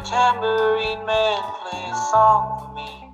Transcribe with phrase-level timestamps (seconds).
[0.00, 3.12] a tambourine man play a song for me.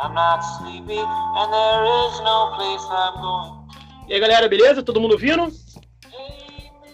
[0.00, 3.68] I'm not sleepy and there is no place I'm going.
[4.08, 4.82] E aí, galera, beleza?
[4.82, 5.48] Todo mundo ouvindo?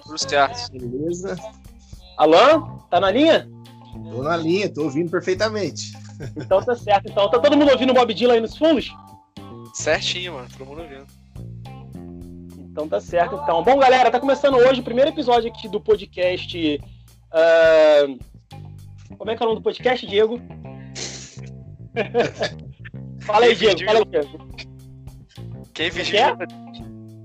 [0.03, 0.73] Tudo certo.
[0.73, 1.37] Beleza?
[2.17, 3.49] Alan, tá na linha?
[4.11, 5.93] Tô na linha, tô ouvindo perfeitamente.
[6.37, 7.11] Então tá certo.
[7.11, 8.95] Então, tá todo mundo ouvindo o Bob Dylan aí nos fundos?
[9.75, 10.49] Certinho, mano.
[10.57, 11.07] Todo mundo ouvindo.
[12.71, 13.63] Então tá certo, então.
[13.63, 16.81] Bom, galera, tá começando hoje o primeiro episódio aqui do podcast.
[17.33, 18.07] ah,
[19.19, 20.41] Como é que é o nome do podcast, Diego?
[23.23, 23.85] fala aí, Diego.
[23.85, 24.47] Fala aí, Diego.
[25.73, 25.91] Quem é?
[25.91, 26.37] vigia.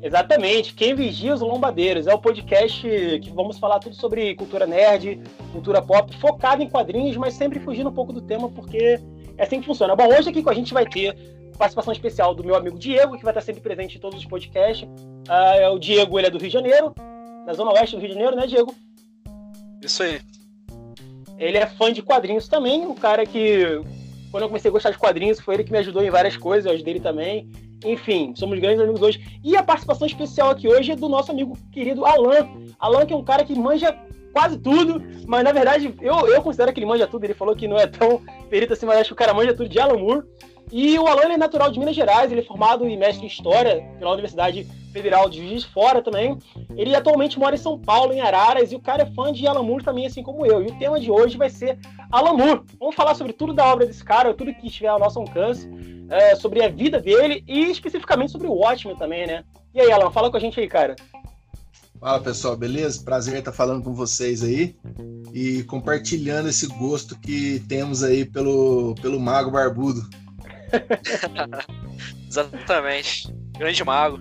[0.02, 0.74] Exatamente.
[0.74, 5.82] Quem vigia os lombadeiros é o podcast que vamos falar tudo sobre cultura nerd, cultura
[5.82, 9.00] pop, focado em quadrinhos, mas sempre fugindo um pouco do tema, porque
[9.38, 9.96] é assim que funciona.
[9.96, 11.16] Bom, hoje aqui com a gente vai ter
[11.58, 14.90] participação especial do meu amigo Diego, que vai estar sempre presente em todos os podcasts.
[15.30, 16.94] É o Diego, ele é do Rio de Janeiro,
[17.46, 18.74] da Zona Oeste do Rio de Janeiro, né, Diego?
[19.84, 20.20] Isso aí.
[21.42, 23.82] Ele é fã de quadrinhos também, um cara que,
[24.30, 26.68] quando eu comecei a gostar de quadrinhos, foi ele que me ajudou em várias coisas,
[26.68, 27.50] eu ajudei ele também.
[27.84, 29.40] Enfim, somos grandes amigos hoje.
[29.44, 32.48] E a participação especial aqui hoje é do nosso amigo querido Alan.
[32.80, 33.92] Alan, que é um cara que manja
[34.32, 37.24] quase tudo, mas na verdade eu, eu considero que ele manja tudo.
[37.24, 39.70] Ele falou que não é tão perito assim, mas acho que o cara manja tudo
[39.70, 40.26] de Alan Moore.
[40.72, 43.86] E o Alan é natural de Minas Gerais, ele é formado em mestre em História
[44.00, 46.38] pela Universidade Federal de Juiz de Fora também.
[46.78, 49.64] Ele atualmente mora em São Paulo, em Araras, e o cara é fã de Alan
[49.64, 50.62] Moore também, assim como eu.
[50.64, 51.78] E o tema de hoje vai ser
[52.10, 52.62] Alan Moore.
[52.80, 55.70] Vamos falar sobre tudo da obra desse cara, tudo que estiver ao nosso alcance,
[56.10, 59.44] é, sobre a vida dele e especificamente sobre o Watchmen também, né?
[59.74, 60.96] E aí, Alan, fala com a gente aí, cara.
[62.02, 63.04] Fala pessoal, beleza?
[63.06, 64.76] Prazer estar falando com vocês aí
[65.32, 70.02] e compartilhando esse gosto que temos aí pelo, pelo Mago Barbudo.
[72.28, 73.32] Exatamente.
[73.56, 74.18] Grande mago.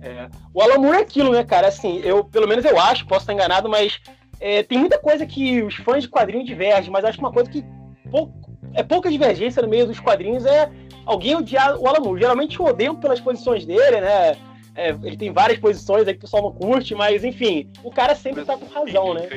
[0.00, 1.68] É, o Alan Moore é aquilo, né, cara?
[1.68, 4.00] Assim, eu, pelo menos eu acho, posso estar enganado, mas
[4.40, 7.50] é, tem muita coisa que os fãs de quadrinhos divergem, mas acho que uma coisa
[7.50, 7.62] que
[8.10, 8.32] pouco,
[8.72, 10.72] é pouca divergência no meio dos quadrinhos é
[11.04, 12.22] alguém odiar o Alan Moore.
[12.22, 14.34] Geralmente odeiam pelas posições dele, né?
[14.80, 18.14] É, ele tem várias posições aí que o pessoal não curte, mas enfim, o cara
[18.14, 19.28] sempre tá com razão, né?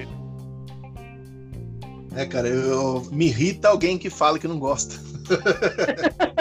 [2.16, 4.96] É, cara, eu, me irrita alguém que fala que não gosta.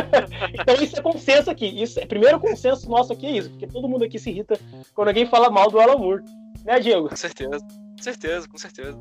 [0.61, 1.67] Então isso é consenso aqui.
[1.67, 4.59] Isso é primeiro consenso nosso aqui é isso, porque todo mundo aqui se irrita
[4.95, 6.23] quando alguém fala mal do Alan Moore,
[6.65, 7.09] né, Diego?
[7.09, 7.59] Com certeza.
[7.59, 8.99] Com certeza, com certeza.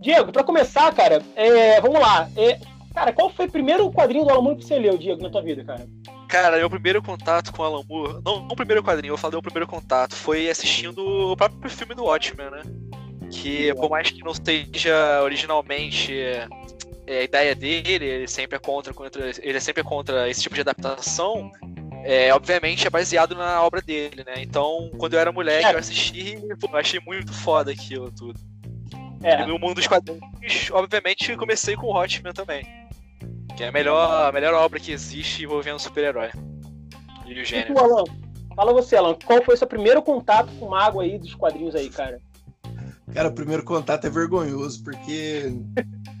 [0.00, 2.28] Diego, pra começar, cara, é, vamos lá.
[2.36, 2.58] É,
[2.92, 5.42] cara, qual foi o primeiro quadrinho do Alan Moore que você leu, Diego, na tua
[5.42, 5.86] vida, cara?
[6.30, 9.42] Cara, meu primeiro contato com Alan Moore, não, não o primeiro quadrinho, eu falei o
[9.42, 10.98] primeiro contato, foi assistindo
[11.32, 12.62] o próprio filme do Watchmen, né?
[13.32, 16.12] Que por mais que não seja originalmente
[17.06, 20.54] é, a ideia dele, ele sempre é contra, contra, ele é sempre contra esse tipo
[20.54, 21.50] de adaptação.
[22.04, 24.34] É, obviamente é baseado na obra dele, né?
[24.38, 25.74] Então, quando eu era moleque, É.
[25.74, 28.38] eu assisti, pô, eu achei muito foda aquilo tudo.
[29.22, 32.64] É, E no mundo dos quadrinhos, obviamente, comecei com o Hotman também.
[33.60, 36.30] Que é a melhor, a melhor obra que existe envolvendo super-herói.
[37.26, 37.74] E o e gênero.
[37.74, 38.04] tu, Alan?
[38.56, 41.74] Fala você, Alan, qual foi o seu primeiro contato com o mago aí dos quadrinhos
[41.74, 42.22] aí, cara?
[43.12, 45.52] Cara, o primeiro contato é vergonhoso, porque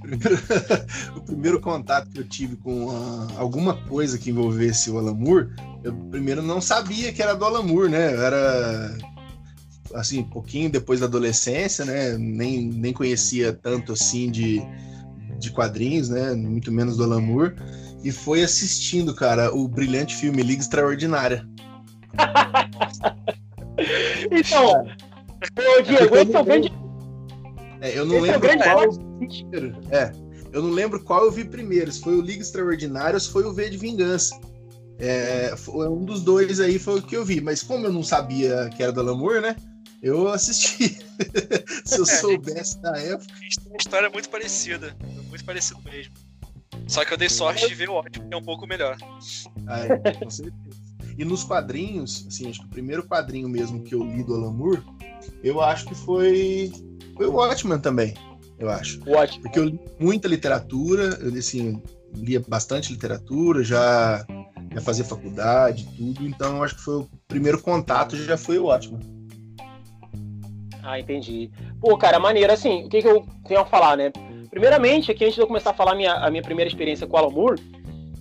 [1.16, 5.48] o primeiro contato que eu tive com ah, alguma coisa que envolvesse o Alan Moore,
[5.82, 8.12] eu primeiro não sabia que era do Alan Moore, né?
[8.12, 8.98] Eu era
[9.94, 12.18] assim, um pouquinho depois da adolescência, né?
[12.18, 14.62] Nem, nem conhecia tanto assim de,
[15.40, 16.32] de quadrinhos, né?
[16.34, 17.54] Muito menos do Alan Moore.
[18.04, 21.46] E foi assistindo, cara, o brilhante filme Liga Extraordinária.
[24.30, 24.84] Então,
[25.58, 26.72] ô, Diego, esse é o grande.
[27.80, 29.76] É, eu não Esse é o lembro grande qual plot primeiro.
[29.90, 30.12] É,
[30.52, 33.44] eu não lembro qual eu vi primeiro, se foi o Liga Extraordinária ou se foi
[33.44, 34.38] o V de Vingança.
[34.98, 38.02] É, foi um dos dois aí foi o que eu vi, mas como eu não
[38.02, 39.56] sabia que era do Alan Moore, né?
[40.02, 40.98] Eu assisti.
[41.84, 43.32] se eu soubesse da época.
[43.32, 44.94] A gente tem uma história muito parecida.
[45.30, 46.12] Muito parecido mesmo.
[46.86, 48.96] Só que eu dei sorte de ver o Watchmen, que é um pouco melhor.
[49.66, 50.90] Ai, com certeza.
[51.16, 54.52] E nos quadrinhos, assim, acho que o primeiro quadrinho mesmo que eu li do Alan
[54.52, 54.82] Moore,
[55.42, 56.72] eu acho que foi,
[57.16, 58.14] foi o Watchman também,
[58.58, 59.00] eu acho.
[59.08, 59.42] Ótimo.
[59.42, 61.82] Porque eu li muita literatura, eu assim,
[62.14, 64.24] lia bastante literatura, já,
[64.72, 68.64] já fazia faculdade, tudo, então eu acho que foi o primeiro contato já foi o
[68.64, 69.00] Watchman.
[70.82, 71.50] Ah, entendi.
[71.80, 72.52] Pô, cara, maneiro.
[72.52, 74.10] Assim, o que, que eu tenho a falar, né?
[74.50, 77.16] Primeiramente, aqui antes de eu começar a falar a minha, a minha primeira experiência com
[77.16, 77.62] o Alan Moore,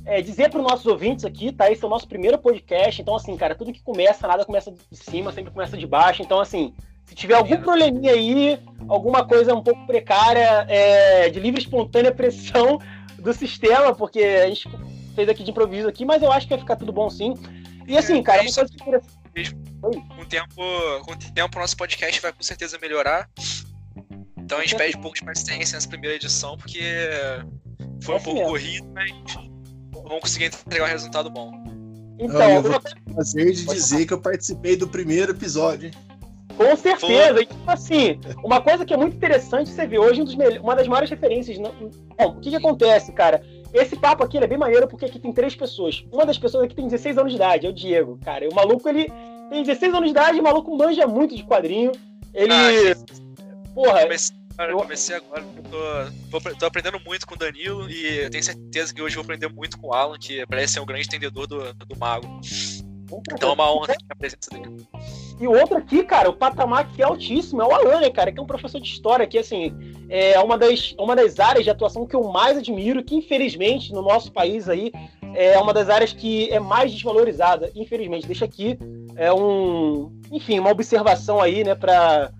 [0.05, 1.71] é dizer para os nossos ouvintes aqui, tá?
[1.71, 4.97] Esse é o nosso primeiro podcast, então, assim, cara, tudo que começa, nada começa de
[4.97, 6.21] cima, sempre começa de baixo.
[6.21, 6.73] Então, assim,
[7.05, 12.79] se tiver algum probleminha aí, alguma coisa um pouco precária, é, de livre espontânea pressão
[13.17, 14.69] do sistema, porque a gente
[15.15, 17.33] fez aqui de improviso aqui, mas eu acho que vai ficar tudo bom sim.
[17.87, 18.83] E assim, cara, uma coisa que
[19.81, 20.55] Com o tempo,
[21.03, 23.29] com o tempo, o nosso podcast vai com certeza melhorar.
[24.49, 26.81] Então a gente pede um pouco de paciência nessa primeira edição, porque
[28.01, 28.49] foi um É pouco mesmo.
[28.49, 29.11] corrido, mas
[29.93, 31.51] vamos conseguir entregar um resultado bom.
[32.19, 35.89] Então, eu eu vou ter o prazer de dizer que eu participei do primeiro episódio,
[35.89, 35.93] hein?
[36.57, 37.43] com certeza.
[37.43, 40.87] E, tipo assim, uma coisa que é muito interessante você ver hoje, um uma das
[40.87, 41.59] maiores referências.
[41.59, 41.71] não-
[42.17, 43.43] Bom, o que, que acontece, cara?
[43.71, 46.03] Esse papo aqui ele é bem maneiro porque aqui tem três pessoas.
[46.11, 48.45] Uma das pessoas aqui tem 16 anos de idade, é o Diego, cara.
[48.45, 49.05] E o maluco, ele
[49.51, 51.91] tem 16 anos de idade, o maluco manja muito de quadrinho.
[52.33, 52.51] Ele.
[52.51, 52.95] Ah,
[53.75, 55.43] porra, Comecei agora, eu- comecei agora.
[56.31, 59.23] Tô, tô, tô aprendendo muito com o Danilo e eu tenho certeza que hoje eu
[59.23, 62.27] vou aprender muito com o Alan, que parece ser um grande entendedor do, do mago.
[63.33, 64.85] Então é uma honra ter a presença dele.
[65.39, 68.31] E o outro aqui, cara, o patamar aqui é altíssimo, é o Alan, né, cara,
[68.31, 69.73] que é um professor de história que, assim,
[70.09, 74.01] é uma das, uma das áreas de atuação que eu mais admiro, que infelizmente no
[74.01, 74.91] nosso país aí
[75.33, 78.27] é uma das áreas que é mais desvalorizada, infelizmente.
[78.27, 78.77] Deixa aqui
[79.15, 82.31] é um, enfim, uma observação aí, né, para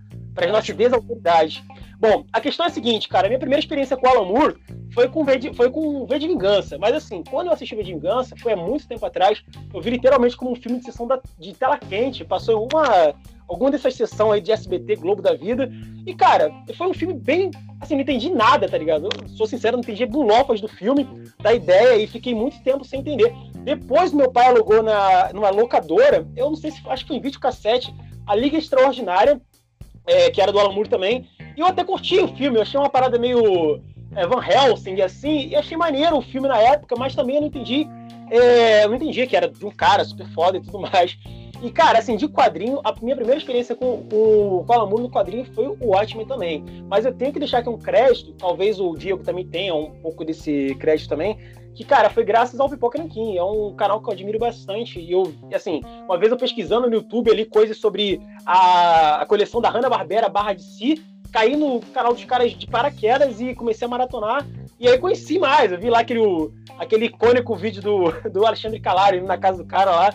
[0.46, 1.64] as nossas desautoridades.
[2.00, 4.56] Bom, a questão é a seguinte, cara, a minha primeira experiência com o Alan Moore
[4.94, 7.84] foi com, v de, foi com V de Vingança, mas assim, quando eu assisti V
[7.84, 9.44] de Vingança, foi há muito tempo atrás,
[9.74, 13.14] eu vi literalmente como um filme de sessão da, de tela quente, passou em uma,
[13.50, 15.70] alguma dessas sessões aí de SBT, Globo da Vida,
[16.06, 17.52] e cara, foi um filme bem,
[17.82, 19.10] assim, não entendi nada, tá ligado?
[19.22, 21.06] Eu sou sincero, não entendi bulofas do filme,
[21.42, 23.34] da ideia, e fiquei muito tempo sem entender.
[23.64, 27.22] Depois meu pai alugou na, numa locadora, eu não sei se, acho que foi em
[27.22, 27.94] videocassete,
[28.26, 29.42] A Liga Extraordinária,
[30.10, 32.80] é, que era do Alan Moore também, e eu até curti o filme, eu achei
[32.80, 33.80] uma parada meio
[34.16, 37.48] é, Van Helsing, assim, e achei maneiro o filme na época, mas também eu não
[37.48, 37.88] entendi,
[38.32, 41.18] é, eu não entendi que era de um cara super foda e tudo mais.
[41.62, 45.68] E, cara, assim, de quadrinho, a minha primeira experiência com, o Moore no quadrinho foi
[45.68, 46.64] o Watchmen também.
[46.88, 50.24] Mas eu tenho que deixar aqui um crédito, talvez o Diego também tenha um pouco
[50.24, 51.38] desse crédito também,
[51.76, 53.38] que, cara, foi graças ao Pipoca Nanquim.
[53.38, 55.00] É um canal que eu admiro bastante.
[55.00, 59.62] E eu, assim, uma vez eu pesquisando no YouTube ali coisas sobre a, a coleção
[59.62, 61.02] da Hanna-Barbera barra de si,
[61.32, 64.46] caí no canal dos caras de paraquedas e comecei a maratonar.
[64.80, 65.72] E aí conheci mais.
[65.72, 66.22] Eu vi lá aquele,
[66.78, 70.14] aquele icônico vídeo do, do Alexandre Calari na casa do cara lá.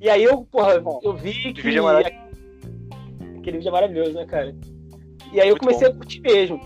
[0.00, 1.62] E aí eu, porra, eu vi que.
[1.62, 2.26] vídeo é maravilhoso.
[3.38, 4.54] Aquele vídeo é maravilhoso, né, cara?
[5.32, 6.60] E aí eu comecei a curtir mesmo.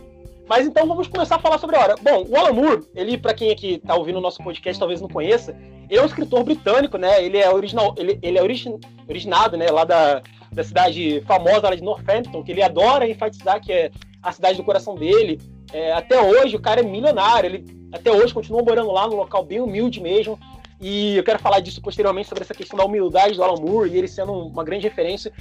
[0.48, 1.94] Mas então vamos começar a falar sobre a hora.
[2.02, 5.08] Bom, o Alan Moore, ele, pra quem aqui tá ouvindo o nosso podcast, talvez não
[5.08, 5.56] conheça,
[5.88, 7.24] ele é um escritor britânico, né?
[7.24, 8.78] Ele é original, ele, ele é origin,
[9.08, 10.20] originado, né, lá da,
[10.52, 13.90] da cidade famosa lá de Northampton, que ele adora enfatizar que é
[14.20, 15.40] a cidade do coração dele.
[15.72, 19.44] É, até hoje o cara é milionário, ele até hoje continua morando lá num local
[19.44, 20.38] bem humilde mesmo.
[20.80, 23.98] E eu quero falar disso posteriormente sobre essa questão da humildade do Alan Moore e
[23.98, 25.32] ele sendo uma grande referência.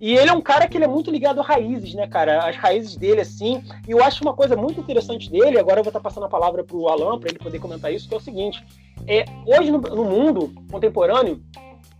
[0.00, 2.46] E ele é um cara que ele é muito ligado a raízes, né, cara?
[2.46, 3.62] As raízes dele, assim.
[3.86, 6.62] E eu acho uma coisa muito interessante dele, agora eu vou estar passando a palavra
[6.62, 8.62] pro Alan, para ele poder comentar isso, que é o seguinte:
[9.06, 11.42] é, hoje no, no mundo contemporâneo,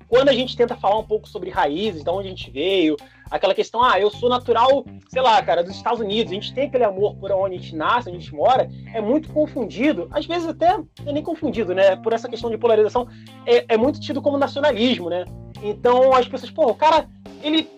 [0.08, 2.96] quando a gente tenta falar um pouco sobre raízes, de onde a gente veio,
[3.30, 6.66] aquela questão, ah, eu sou natural, sei lá, cara, dos Estados Unidos, a gente tem
[6.66, 10.26] aquele amor por onde a gente nasce, onde a gente mora, é muito confundido, às
[10.26, 13.08] vezes até é nem confundido, né, por essa questão de polarização,
[13.44, 15.24] é, é muito tido como nacionalismo, né?
[15.62, 17.08] Então as pessoas, pô, o cara,
[17.42, 17.68] ele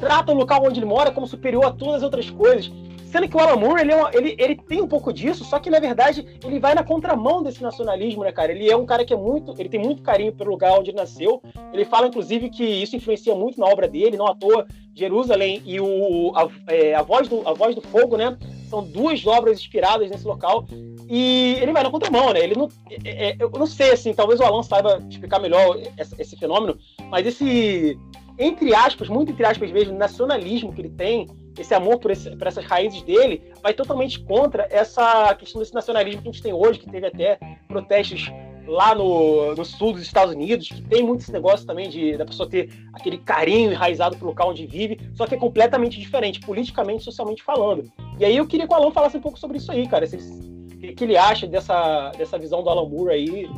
[0.00, 2.70] trata o local onde ele mora como superior a todas as outras coisas.
[3.10, 5.58] Sendo que o Alan Moore, ele, é uma, ele, ele tem um pouco disso, só
[5.58, 8.52] que na verdade ele vai na contramão desse nacionalismo, né, cara?
[8.52, 9.54] Ele é um cara que é muito.
[9.58, 11.42] Ele tem muito carinho pelo lugar onde ele nasceu.
[11.72, 14.66] Ele fala, inclusive, que isso influencia muito na obra dele, não à toa.
[14.94, 18.36] Jerusalém e o, a, é, a, voz do, a Voz do Fogo, né?
[18.68, 20.66] São duas obras inspiradas nesse local.
[21.08, 22.40] E ele vai na contramão, né?
[22.40, 22.68] Ele não.
[23.04, 26.76] É, é, eu não sei, assim, talvez o Alan saiba explicar melhor esse, esse fenômeno,
[27.10, 27.98] mas esse
[28.38, 31.26] entre aspas, muito entre aspas mesmo, nacionalismo que ele tem,
[31.62, 36.22] esse amor por, esse, por, essas raízes dele, vai totalmente contra essa questão desse nacionalismo
[36.22, 38.30] que a gente tem hoje, que teve até protestos
[38.66, 42.26] lá no, no sul dos Estados Unidos, que tem muito esse negócio também de da
[42.26, 47.04] pessoa ter aquele carinho enraizado pro local onde vive, só que é completamente diferente, politicamente,
[47.04, 47.90] socialmente falando.
[48.18, 50.04] E aí eu queria que o Alan falasse um pouco sobre isso aí, cara.
[50.04, 53.50] O que, ele acha dessa, dessa visão do Alan Moore aí,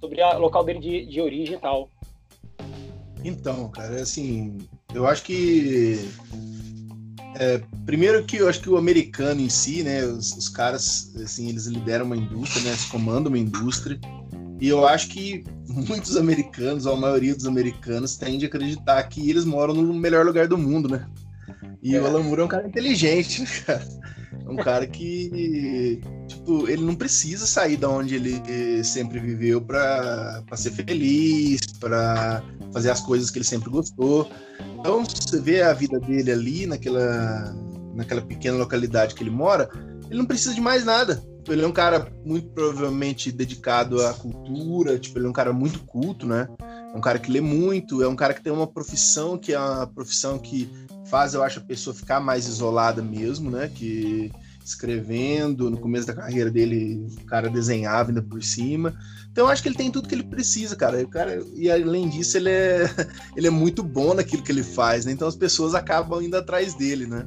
[0.00, 1.88] sobre o local dele de, de origem e tal.
[3.24, 4.58] Então, cara, assim,
[4.94, 6.08] eu acho que.
[7.40, 11.48] É, primeiro que eu acho que o americano em si, né, os, os, caras, assim,
[11.48, 13.98] eles lideram uma indústria, né, eles comandam uma indústria,
[14.60, 19.30] e eu acho que muitos americanos, ou a maioria dos americanos, tende a acreditar que
[19.30, 21.06] eles moram no melhor lugar do mundo, né?
[21.80, 22.00] E é.
[22.00, 23.88] o Alan Moore é um cara inteligente, né, cara?
[24.48, 30.42] É um cara que, tipo, ele não precisa sair da onde ele sempre viveu para
[30.56, 34.28] ser feliz, para fazer as coisas que ele sempre gostou.
[34.80, 37.54] Então, você vê a vida dele ali, naquela,
[37.94, 39.68] naquela pequena localidade que ele mora,
[40.08, 41.22] ele não precisa de mais nada.
[41.46, 45.80] Ele é um cara muito provavelmente dedicado à cultura, tipo, ele é um cara muito
[45.80, 46.46] culto, né?
[46.60, 49.58] É um cara que lê muito, é um cara que tem uma profissão que é
[49.58, 50.70] uma profissão que
[51.08, 53.70] faz, eu acho, a pessoa ficar mais isolada mesmo, né?
[53.72, 54.30] Que
[54.64, 55.70] escrevendo.
[55.70, 58.94] No começo da carreira dele, o cara desenhava ainda por cima.
[59.30, 61.02] Então eu acho que ele tem tudo que ele precisa, cara.
[61.02, 62.84] O cara e além disso, ele é,
[63.36, 65.12] ele é muito bom naquilo que ele faz, né?
[65.12, 67.26] Então as pessoas acabam indo atrás dele, né?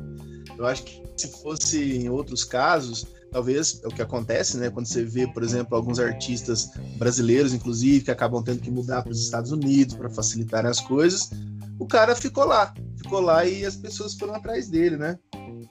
[0.58, 4.70] Eu acho que se fosse em outros casos, talvez é o que acontece, né?
[4.70, 9.12] Quando você vê, por exemplo, alguns artistas brasileiros, inclusive, que acabam tendo que mudar para
[9.12, 11.30] os Estados Unidos para facilitar as coisas,
[11.80, 15.18] o cara ficou lá, ficou lá e as pessoas foram atrás dele, né?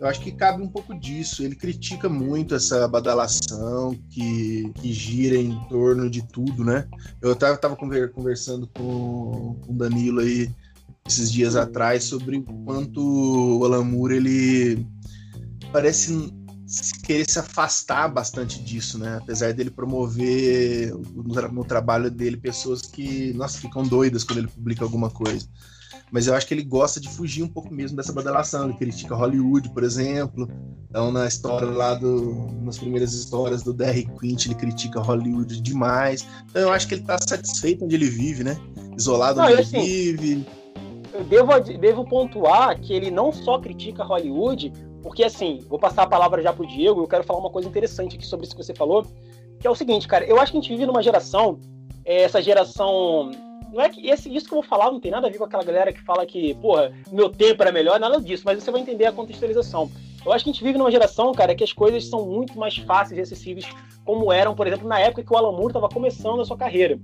[0.00, 1.42] Eu acho que cabe um pouco disso.
[1.42, 6.88] Ele critica muito essa badalação que, que gira em torno de tudo, né?
[7.20, 10.50] Eu tava, tava conversando com, o Danilo aí
[11.06, 13.00] esses dias atrás sobre o quanto
[13.58, 14.86] o Alan Moore ele
[15.72, 16.32] parece
[17.04, 19.18] querer se afastar bastante disso, né?
[19.20, 20.94] Apesar dele promover
[21.52, 25.46] no, trabalho dele pessoas que, nossa, ficam doidas quando ele publica alguma coisa.
[26.12, 28.64] Mas eu acho que ele gosta de fugir um pouco mesmo dessa badalação.
[28.64, 30.48] Ele critica Hollywood, por exemplo.
[30.88, 32.48] Então, na história lá do.
[32.62, 36.26] nas primeiras histórias do Derrick Quint, ele critica Hollywood demais.
[36.48, 38.58] Então eu acho que ele tá satisfeito onde ele vive, né?
[38.96, 40.46] Isolado não, onde ele assim, vive.
[41.12, 46.06] Eu devo, devo pontuar que ele não só critica Hollywood, porque assim, vou passar a
[46.06, 48.74] palavra já pro Diego, eu quero falar uma coisa interessante aqui sobre isso que você
[48.74, 49.04] falou,
[49.58, 51.58] que é o seguinte, cara, eu acho que a gente vive numa geração,
[52.04, 53.30] é, essa geração.
[53.72, 55.44] Não é que esse, isso que eu vou falar não tem nada a ver com
[55.44, 58.80] aquela galera que fala que, porra, meu tempo era melhor, nada disso, mas você vai
[58.80, 59.90] entender a contextualização.
[60.24, 62.76] Eu acho que a gente vive numa geração, cara, que as coisas são muito mais
[62.76, 63.66] fáceis e acessíveis,
[64.04, 66.98] como eram, por exemplo, na época que o Alan Moore estava começando a sua carreira.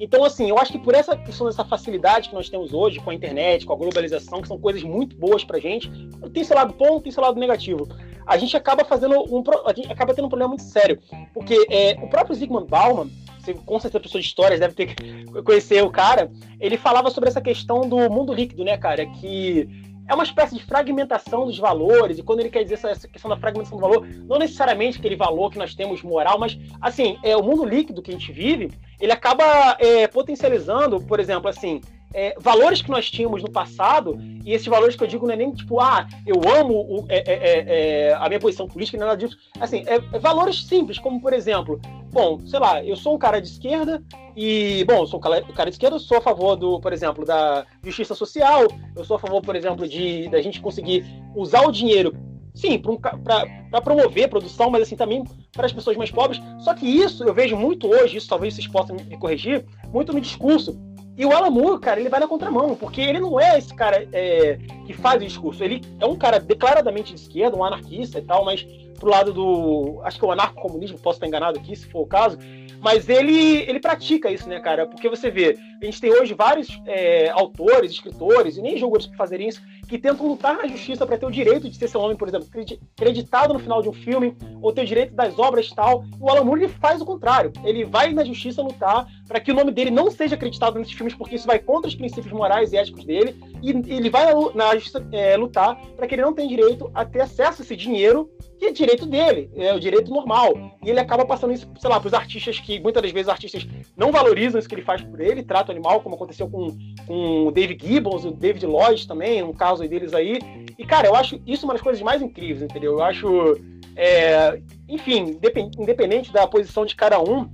[0.00, 3.10] Então, assim, eu acho que por essa questão dessa facilidade que nós temos hoje com
[3.10, 5.90] a internet, com a globalização, que são coisas muito boas pra gente,
[6.32, 7.86] tem seu lado bom, tem seu lado negativo.
[8.26, 10.98] A gente acaba fazendo um, a gente acaba tendo um problema muito sério,
[11.34, 15.42] porque é, o próprio Zygmunt Bauman, você com certeza pessoa de histórias deve ter que
[15.42, 19.68] conhecer o cara, ele falava sobre essa questão do mundo líquido, né, cara, que
[20.10, 23.30] é uma espécie de fragmentação dos valores, e quando ele quer dizer essa, essa, questão
[23.30, 27.36] da fragmentação do valor, não necessariamente aquele valor que nós temos moral, mas, assim, é
[27.36, 29.44] o mundo líquido que a gente vive, ele acaba
[29.78, 31.80] é, potencializando, por exemplo, assim,
[32.12, 35.36] é, valores que nós tínhamos no passado, e esses valores que eu digo não é
[35.36, 39.16] nem tipo, ah, eu amo o, é, é, é, é a minha posição política, nada
[39.16, 39.36] disso.
[39.60, 41.80] Assim, é, valores simples, como por exemplo,
[42.12, 44.02] bom, sei lá, eu sou um cara de esquerda
[44.36, 47.24] e, bom, eu sou um cara de esquerda, eu sou a favor do, por exemplo,
[47.24, 51.04] da justiça social, eu sou a favor, por exemplo, de da gente conseguir
[51.36, 52.14] usar o dinheiro
[52.54, 56.40] sim, para promover a produção, mas assim também para as pessoas mais pobres.
[56.58, 60.20] Só que isso eu vejo muito hoje, isso talvez vocês possam me corrigir, muito no
[60.20, 60.78] discurso
[61.16, 64.08] e o Alan Moore, cara, ele vai na contramão, porque ele não é esse cara
[64.12, 65.62] é, que faz o discurso.
[65.62, 68.66] Ele é um cara declaradamente de esquerda, um anarquista e tal, mas
[69.00, 70.00] pro lado do.
[70.04, 72.38] Acho que é o anarco-comunismo, posso estar enganado aqui, se for o caso.
[72.80, 74.86] Mas ele, ele pratica isso, né, cara?
[74.86, 79.16] Porque você vê, a gente tem hoje vários é, autores, escritores, e nem jogadores que
[79.16, 82.16] fazerem isso, que tentam lutar na justiça para ter o direito de ter seu nome,
[82.16, 82.48] por exemplo,
[82.96, 86.04] creditado no final de um filme, ou ter o direito das obras e tal.
[86.18, 87.52] O Alan Moore ele faz o contrário.
[87.64, 91.14] Ele vai na justiça lutar para que o nome dele não seja acreditado nesses filmes,
[91.14, 93.36] porque isso vai contra os princípios morais e éticos dele.
[93.62, 97.20] E ele vai na, justiça é, lutar para que ele não tenha direito a ter
[97.20, 98.30] acesso a esse dinheiro
[98.60, 100.52] que é direito dele, é o direito normal.
[100.84, 103.66] E ele acaba passando isso, sei lá, para os artistas que muitas das vezes artistas
[103.96, 106.76] não valorizam isso que ele faz por ele, trata o animal, como aconteceu com,
[107.06, 110.38] com o David Gibbons, o David Lloyd também, um caso deles aí.
[110.78, 112.92] E, cara, eu acho isso uma das coisas mais incríveis, entendeu?
[112.92, 113.58] Eu acho,
[113.96, 115.38] é, enfim,
[115.78, 117.50] independente da posição de cada um,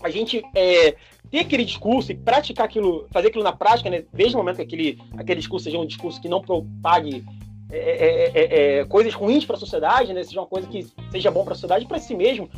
[0.00, 0.94] a gente é,
[1.28, 4.04] ter aquele discurso e praticar aquilo, fazer aquilo na prática, né?
[4.12, 7.24] Desde o momento que aquele, aquele discurso seja um discurso que não propague
[7.70, 10.22] é é, é, é, coisas ruins para a sociedade, né?
[10.22, 12.48] Seja uma coisa que seja bom para a sociedade, para si mesmo.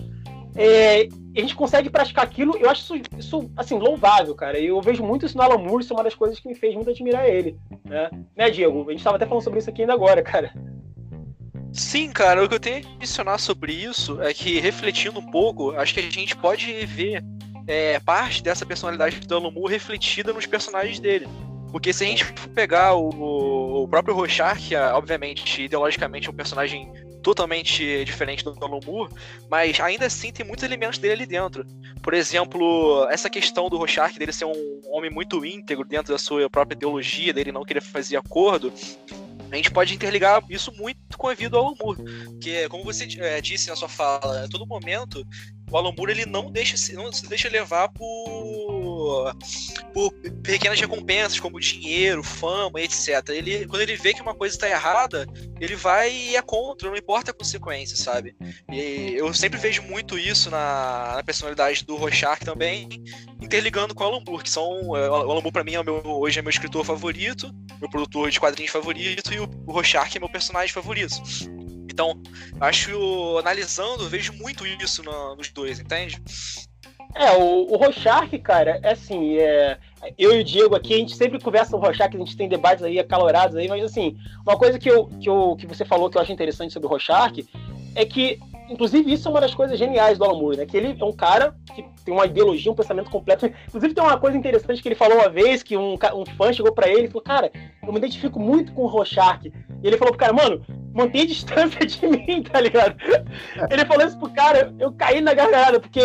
[0.55, 4.59] É, a gente consegue praticar aquilo, eu acho isso, isso, assim, louvável, cara.
[4.59, 6.75] Eu vejo muito isso no Alan Moore, isso é uma das coisas que me fez
[6.75, 8.11] muito admirar ele, né?
[8.37, 8.87] Né, Diego?
[8.89, 10.53] A gente estava até falando sobre isso aqui ainda agora, cara.
[11.73, 15.71] Sim, cara, o que eu tenho a adicionar sobre isso é que, refletindo um pouco,
[15.73, 17.23] acho que a gente pode ver
[17.67, 21.29] é, parte dessa personalidade do Alan Moore refletida nos personagens dele.
[21.71, 26.35] Porque se a gente pegar o, o próprio Rorschach, que é, obviamente, ideologicamente é um
[26.35, 26.91] personagem
[27.23, 29.13] totalmente diferente do Alan Moore,
[29.51, 31.67] mas ainda assim tem muitos elementos dele ali dentro.
[32.03, 36.49] Por exemplo, essa questão do Rorschach dele ser um homem muito íntegro dentro da sua
[36.49, 38.73] própria ideologia, dele não querer fazer acordo,
[39.51, 42.39] a gente pode interligar isso muito com a vida do Alan Moore.
[42.39, 45.27] Que, como você é, disse na sua fala, a todo momento,
[45.71, 48.78] o Alan Moore ele não deixa, não se deixa levar por,
[49.93, 50.13] por
[50.43, 53.29] pequenas recompensas, como dinheiro, fama, etc.
[53.31, 55.27] Ele, quando ele vê que uma coisa está errada,
[55.61, 58.37] ele vai e é contra, não importa a consequência, sabe?
[58.71, 62.89] E eu sempre vejo muito isso na, na personalidade do Rorschach também,
[63.41, 64.97] interligando com o Alan Moore, que são...
[64.97, 68.31] É, o Alan Moore, pra mim, é meu, hoje é meu escritor favorito, meu produtor
[68.31, 71.15] de quadrinhos favorito, e o, o Rorschach é meu personagem favorito.
[71.99, 72.23] Então,
[72.61, 76.23] acho, analisando, vejo muito isso no, nos dois, entende?
[77.15, 79.79] É, o, o Rorschach, cara, é assim, é,
[80.17, 82.85] eu e o Diego aqui, a gente sempre conversa o Rorschach, a gente tem debates
[82.85, 86.17] aí acalorados aí, mas assim, uma coisa que, eu, que, eu, que você falou que
[86.17, 87.45] eu acho interessante sobre o Rorschach
[87.99, 88.39] é que,
[88.71, 90.67] inclusive, isso é uma das coisas geniais do Alan Moore, né?
[90.67, 93.47] Que ele é um cara que tem uma ideologia, um pensamento completo.
[93.67, 96.73] Inclusive, tem uma coisa interessante que ele falou uma vez, que um, um fã chegou
[96.73, 97.51] para ele e falou, cara,
[97.83, 99.47] eu me identifico muito com o Rorschach.
[99.47, 99.53] E
[99.83, 100.65] ele falou pro cara, mano,
[100.95, 102.97] mantenha distância de mim, tá ligado?
[103.69, 106.01] Ele falou isso pro cara, eu caí na gargalhada, porque...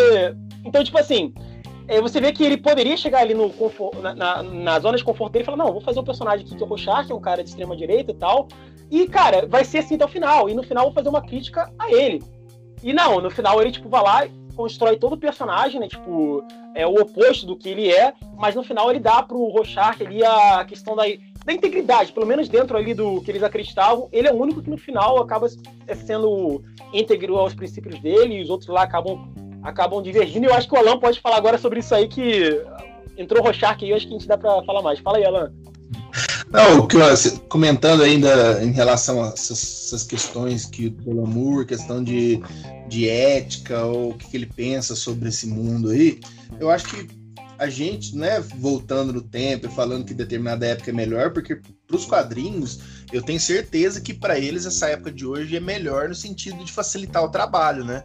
[0.64, 1.53] Então, tipo assim, é,
[2.00, 3.52] você vê que ele poderia chegar ali no
[4.00, 6.56] na, na, na, zona de conforto dele e falar, não, vou fazer um personagem aqui
[6.56, 8.48] que é o Rorschach, que é um cara de extrema direita e tal,
[8.90, 11.22] e, cara, vai ser assim até o final, e no final eu vou fazer uma
[11.22, 12.22] crítica a ele.
[12.82, 15.88] E não, no final ele, tipo, vai lá constrói todo o personagem, né?
[15.88, 20.02] Tipo, é o oposto do que ele é, mas no final ele dá pro Rorschach
[20.04, 21.02] ali a questão da,
[21.44, 24.70] da integridade, pelo menos dentro ali do que eles acreditavam, ele é o único que
[24.70, 25.48] no final acaba
[26.06, 26.62] sendo
[26.92, 29.32] íntegro aos princípios dele e os outros lá acabam
[29.64, 30.46] acabam divergindo.
[30.46, 32.62] E eu acho que o Alan pode falar agora sobre isso aí que
[33.16, 35.00] entrou o Rorschach aí, eu acho que a gente dá para falar mais.
[35.00, 35.50] Fala aí, Alan.
[36.50, 36.88] Não, eu,
[37.48, 42.40] comentando ainda em relação a essas, essas questões que o Lamour, questão de,
[42.86, 46.20] de ética, ou o que, que ele pensa sobre esse mundo aí,
[46.60, 47.08] eu acho que
[47.58, 51.56] a gente, né, voltando no tempo e falando que determinada época é melhor, porque
[51.86, 52.80] para os quadrinhos,
[53.12, 56.72] eu tenho certeza que para eles essa época de hoje é melhor no sentido de
[56.72, 58.04] facilitar o trabalho, né?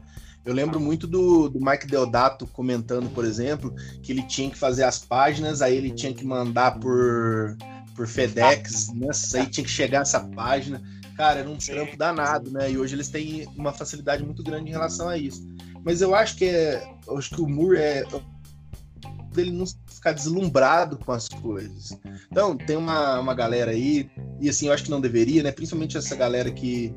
[0.50, 4.84] Eu lembro muito do, do Mike Deodato comentando, por exemplo, que ele tinha que fazer
[4.84, 7.56] as páginas, aí ele tinha que mandar por
[8.00, 9.10] por FedEx, né?
[9.36, 10.82] Aí tinha que chegar essa página.
[11.18, 12.72] Cara, era um trampo danado, né?
[12.72, 15.46] E hoje eles têm uma facilidade muito grande em relação a isso.
[15.84, 16.82] Mas eu acho que é.
[17.16, 18.06] Acho que o Moore é.
[19.34, 22.00] dele não ficar deslumbrado com as coisas.
[22.32, 25.52] Então, tem uma, uma galera aí, e assim, eu acho que não deveria, né?
[25.52, 26.96] Principalmente essa galera que,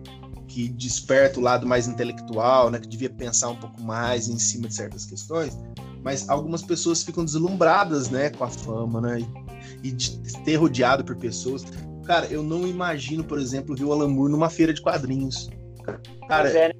[0.52, 2.78] que desperta o lado mais intelectual, né?
[2.78, 5.58] Que devia pensar um pouco mais em cima de certas questões.
[6.02, 8.30] Mas algumas pessoas ficam deslumbradas, né?
[8.30, 9.26] Com a fama, né?
[9.82, 11.64] e de ter rodeado por pessoas.
[12.04, 15.48] Cara, eu não imagino, por exemplo, ver o Alan Moore numa feira de quadrinhos.
[16.28, 16.74] Cara, é, né,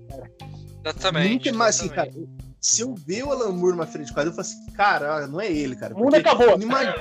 [0.85, 1.47] exatamente.
[1.47, 2.11] Nunca mais, assim, cara,
[2.61, 5.41] se eu ver o Alan Moore numa feira de quadrinhos, eu falo assim, cara, não
[5.41, 5.95] é ele, cara.
[5.95, 6.51] O mundo acabou.
[6.51, 6.95] Eu não imagino,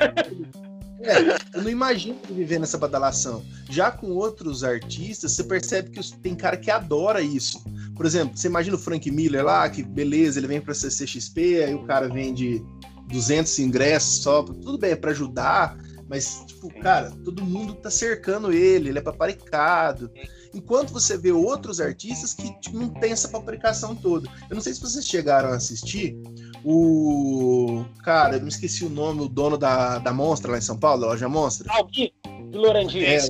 [1.04, 3.44] é, eu não imagino viver nessa badalação.
[3.70, 7.64] Já com outros artistas, você percebe que tem cara que adora isso.
[7.96, 11.74] Por exemplo, você imagina o Frank Miller lá, que beleza, ele vem pra CCXP, aí
[11.74, 12.64] o cara vende
[13.08, 15.78] 200 ingressos só, tudo bem, é pra ajudar,
[16.12, 20.12] mas, tipo, cara, todo mundo tá cercando ele, ele é paparicado.
[20.54, 24.30] Enquanto você vê outros artistas que tipo, não tem essa paparicação toda.
[24.50, 26.18] Eu não sei se vocês chegaram a assistir
[26.64, 27.86] o.
[28.04, 31.02] Cara, eu me esqueci o nome, o dono da, da Monstra lá em São Paulo,
[31.02, 31.72] da loja Monstra.
[31.72, 32.14] Ah, de
[32.54, 33.06] Lorandinho.
[33.06, 33.28] É,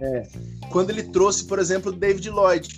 [0.00, 0.28] é.
[0.70, 2.68] Quando ele trouxe, por exemplo, o David Lloyd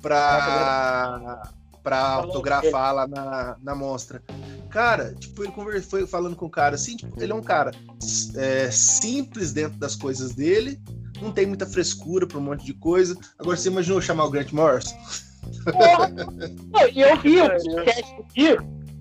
[0.00, 1.42] pra,
[1.82, 4.22] pra autografar lá na, na Monstra.
[4.70, 7.72] Cara, tipo, ele conversou, foi falando com o cara assim, tipo, ele é um cara
[8.36, 10.80] é, simples dentro das coisas dele,
[11.20, 13.16] não tem muita frescura pra um monte de coisa.
[13.38, 14.96] Agora, você imaginou chamar o Grant Morrison?
[16.94, 18.14] E eu vi o podcast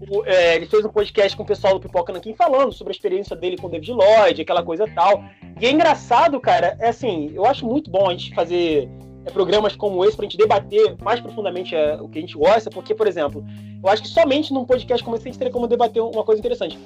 [0.04, 2.96] aqui, é, ele fez um podcast com o pessoal do Pipoca Nanquim falando sobre a
[2.96, 5.24] experiência dele com o David Lloyd, aquela coisa tal.
[5.60, 8.90] E é engraçado, cara, é assim, eu acho muito bom a gente fazer
[9.26, 12.36] é, programas como esse para a gente debater mais profundamente é, o que a gente
[12.36, 13.46] gosta, porque, por exemplo,
[13.84, 16.40] eu acho que somente num podcast como esse a gente teria como debater uma coisa
[16.40, 16.78] interessante.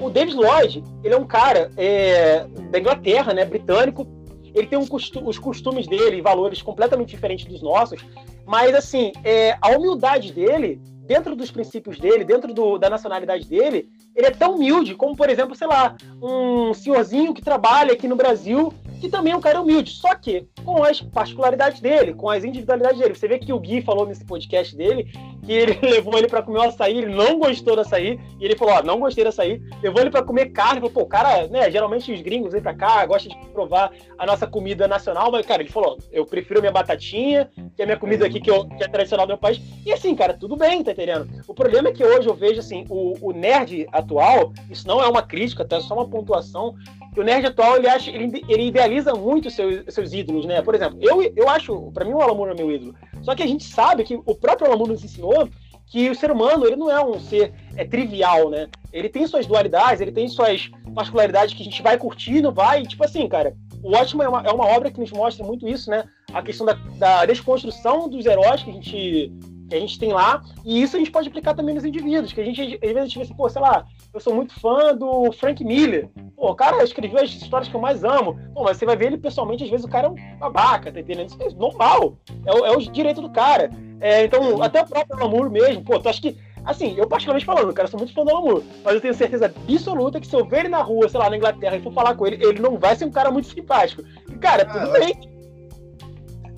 [0.00, 4.06] O David Lloyd, ele é um cara é, da Inglaterra, né, britânico,
[4.54, 8.04] ele tem um costu os costumes dele e valores completamente diferentes dos nossos,
[8.46, 13.88] mas, assim, é, a humildade dele, dentro dos princípios dele, dentro do, da nacionalidade dele,
[14.14, 18.16] ele é tão humilde como, por exemplo, sei lá, um senhorzinho que trabalha aqui no
[18.16, 22.44] Brasil que também é um cara humilde, só que com as particularidades dele, com as
[22.44, 23.16] individualidades dele.
[23.16, 25.12] Você vê que o Gui falou nesse podcast dele
[25.44, 28.56] que ele levou ele para comer um açaí, ele não gostou do açaí, e ele
[28.56, 29.60] falou: Ó, não gostei do açaí.
[29.82, 33.04] Levou ele para comer carne, falou: pô, cara, né, geralmente os gringos vêm para cá,
[33.06, 37.50] gostam de provar a nossa comida nacional, mas, cara, ele falou: eu prefiro minha batatinha,
[37.76, 39.60] que é a minha comida aqui que, eu, que é tradicional do meu país.
[39.84, 41.28] E assim, cara, tudo bem, tá entendendo?
[41.46, 45.08] O problema é que hoje eu vejo, assim, o, o nerd atual, isso não é
[45.08, 45.76] uma crítica, tá?
[45.76, 46.74] É só uma pontuação,
[47.12, 50.62] que o nerd atual ele acha ele, ele idealiza muito seus, seus ídolos, né?
[50.62, 52.94] Por exemplo, eu, eu acho, para mim o Alan Moore é meu ídolo.
[53.22, 55.48] Só que a gente sabe que o próprio Alan nos ensinou
[55.86, 58.68] que o ser humano ele não é um ser é, trivial, né?
[58.92, 62.82] Ele tem suas dualidades, ele tem suas particularidades que a gente vai curtir, não vai.
[62.82, 65.90] Tipo assim, cara, o Ótimo é uma, é uma obra que nos mostra muito isso,
[65.90, 66.04] né?
[66.32, 69.32] A questão da, da desconstrução dos heróis que a gente
[69.72, 72.40] que a gente tem lá, e isso a gente pode aplicar também nos indivíduos, que
[72.40, 74.94] a gente, às vezes, a gente vê assim, pô, sei lá, eu sou muito fã
[74.94, 76.10] do Frank Miller.
[76.36, 78.38] Pô, o cara escreveu as histórias que eu mais amo.
[78.52, 81.00] Pô, mas você vai ver ele pessoalmente, às vezes o cara é um babaca, tá
[81.00, 81.28] entendendo?
[81.28, 82.18] Isso é normal.
[82.44, 83.70] É, o, é o direito do cara.
[84.00, 86.36] É, então, até o próprio Lamour mesmo, pô, tu acha que.
[86.64, 89.46] Assim, eu particularmente falando, cara, eu sou muito fã do Lamour, mas eu tenho certeza
[89.46, 92.14] absoluta que se eu ver ele na rua, sei lá, na Inglaterra, e for falar
[92.14, 94.02] com ele, ele não vai ser um cara muito simpático.
[94.30, 95.31] E, cara, ah, tudo bem.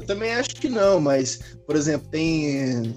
[0.06, 2.94] Também acho que não, mas, por exemplo, tem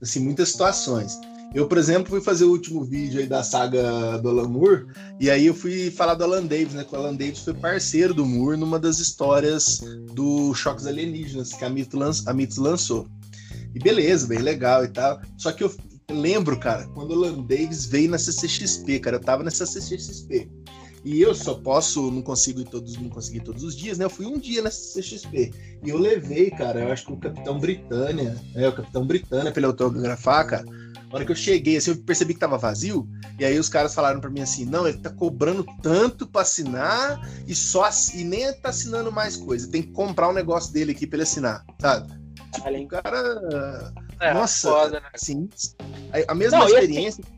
[0.00, 1.18] assim, muitas situações.
[1.54, 4.86] Eu, por exemplo, fui fazer o último vídeo aí da saga do Alan Moore,
[5.20, 6.82] e aí eu fui falar do Alan Davis, né?
[6.82, 9.80] Que o Alan Davis foi parceiro do Moore numa das histórias
[10.12, 13.06] do Choques Alienígenas que a Mitos, a Mitos lançou.
[13.72, 15.20] E beleza, bem legal e tal.
[15.38, 15.72] Só que eu
[16.10, 20.50] lembro, cara, quando o Alan Davis veio na CCXP, cara, eu tava nessa CCXP.
[21.04, 24.06] E eu só posso, não consigo ir todos, não consegui todos os dias, né?
[24.06, 25.52] Eu fui um dia nessa CXP.
[25.84, 29.60] E eu levei, cara, eu acho que o Capitão Britânia, é, o Capitão Britânia pra
[29.60, 30.64] ele autografar, cara.
[30.64, 33.06] Na hora que eu cheguei, assim, eu percebi que tava vazio,
[33.38, 37.20] e aí os caras falaram para mim assim: não, ele tá cobrando tanto pra assinar
[37.46, 39.70] e só e nem tá assinando mais coisa.
[39.70, 42.12] Tem que comprar um negócio dele aqui pra ele assinar, sabe?
[42.52, 43.92] Tipo, o cara.
[44.20, 45.06] É, Nossa, foda, né?
[45.12, 45.48] assim,
[46.12, 47.22] a, a mesma não, experiência.
[47.22, 47.33] Assim,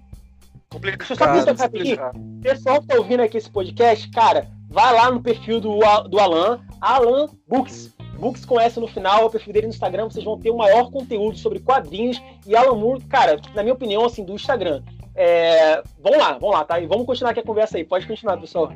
[0.70, 2.16] Complicado.
[2.16, 6.18] O pessoal que tá ouvindo aqui esse podcast, cara, vai lá no perfil do, do
[6.18, 7.94] Alan, Alan Books.
[8.18, 10.90] Books com S no final, o perfil dele no Instagram, vocês vão ter o maior
[10.90, 14.83] conteúdo sobre quadrinhos e Alan Moore, cara, na minha opinião, assim, do Instagram.
[15.14, 15.83] É...
[16.02, 16.81] Vamos lá, vamos lá, tá?
[16.81, 17.85] E vamos continuar aqui a conversa aí.
[17.85, 18.72] Pode continuar, pessoal.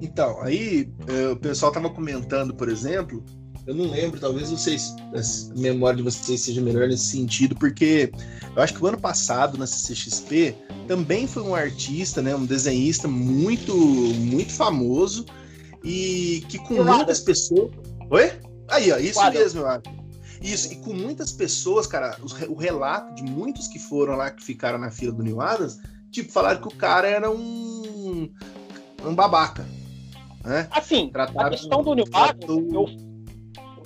[0.00, 3.22] Então, aí é, o pessoal tava comentando, por exemplo,
[3.66, 8.12] eu não lembro, talvez vocês, a memória de vocês seja melhor nesse sentido, porque
[8.54, 10.54] eu acho que o ano passado, na CCXP,
[10.86, 15.24] também foi um artista, né, um desenhista muito, muito famoso
[15.82, 17.70] e que com muitas pessoas.
[18.10, 18.32] Oi?
[18.68, 19.38] Aí, ó, isso Quadro.
[19.38, 19.82] mesmo, eu acho.
[20.42, 24.78] Isso, e com muitas pessoas, cara, o relato de muitos que foram lá, que ficaram
[24.78, 25.78] na fila do New Adams,
[26.10, 28.30] tipo, falaram que o cara era um,
[29.02, 29.66] um babaca.
[30.44, 30.68] Né?
[30.70, 33.03] Assim, Tratado a questão do New Adams, eu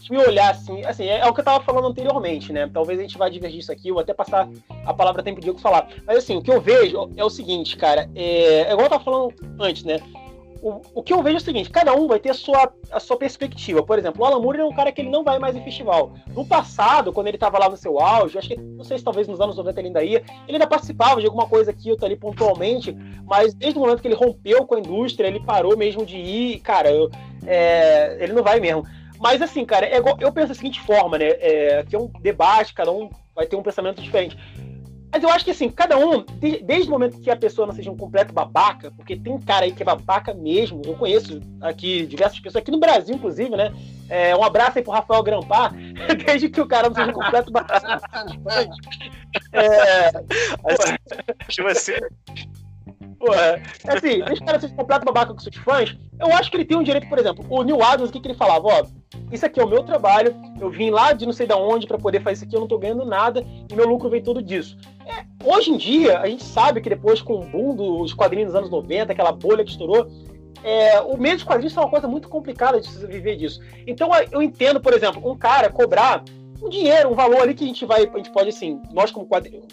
[0.09, 2.68] fui olhar assim, assim, é, é, o que eu tava falando anteriormente, né?
[2.73, 4.49] Talvez a gente vá divergir isso aqui, ou até passar
[4.87, 5.87] a palavra tempo de Diego falar.
[6.07, 9.05] Mas assim, o que eu vejo é o seguinte, cara, é, é igual eu tava
[9.05, 10.01] falando antes, né?
[10.61, 12.99] O, o, que eu vejo é o seguinte, cada um vai ter a sua, a
[12.99, 13.81] sua perspectiva.
[13.83, 16.14] Por exemplo, o Alan Moore é um cara que ele não vai mais em festival.
[16.35, 19.29] No passado, quando ele estava lá no seu auge, acho que, não sei se talvez
[19.29, 22.16] nos anos 90 ele ainda ia, ele ainda participava de alguma coisa aqui ou ali
[22.16, 26.16] pontualmente, mas desde o momento que ele rompeu com a indústria, ele parou mesmo de
[26.16, 27.09] ir, cara, eu,
[27.47, 28.85] é, ele não vai mesmo.
[29.19, 31.27] Mas assim, cara, é, eu penso da seguinte forma, né?
[31.41, 34.37] É, que é um debate, cada um vai ter um pensamento diferente.
[35.11, 36.23] Mas eu acho que assim, cada um,
[36.63, 39.73] desde o momento que a pessoa não seja um completo babaca, porque tem cara aí
[39.73, 43.73] que é babaca mesmo, eu conheço aqui diversas pessoas, aqui no Brasil, inclusive, né?
[44.11, 45.73] É, um abraço aí pro Rafael Grampar,
[46.27, 48.01] desde que o cara não seja um completo babaca.
[49.53, 50.09] é,
[50.65, 51.93] assim, assim,
[53.19, 53.61] Porra.
[53.87, 55.97] É assim, deixa o cara ser completo babaca com seus fãs.
[56.21, 58.29] Eu acho que ele tem um direito, por exemplo, o Neil Adams, o que, que
[58.29, 58.67] ele falava?
[58.67, 58.83] Ó,
[59.33, 61.99] isso aqui é o meu trabalho, eu vim lá de não sei da onde para
[61.99, 64.77] poder fazer isso aqui, eu não tô ganhando nada e meu lucro vem todo disso.
[65.07, 68.57] É, hoje em dia, a gente sabe que depois com o boom dos quadrinhos dos
[68.57, 70.07] anos 90, aquela bolha que estourou,
[70.63, 73.61] é, o meio de quadrinhos é uma coisa muito complicada de se viver disso.
[73.87, 76.23] Então eu entendo, por exemplo, um cara cobrar
[76.62, 79.29] um dinheiro, um valor ali que a gente vai, a gente pode assim, nós como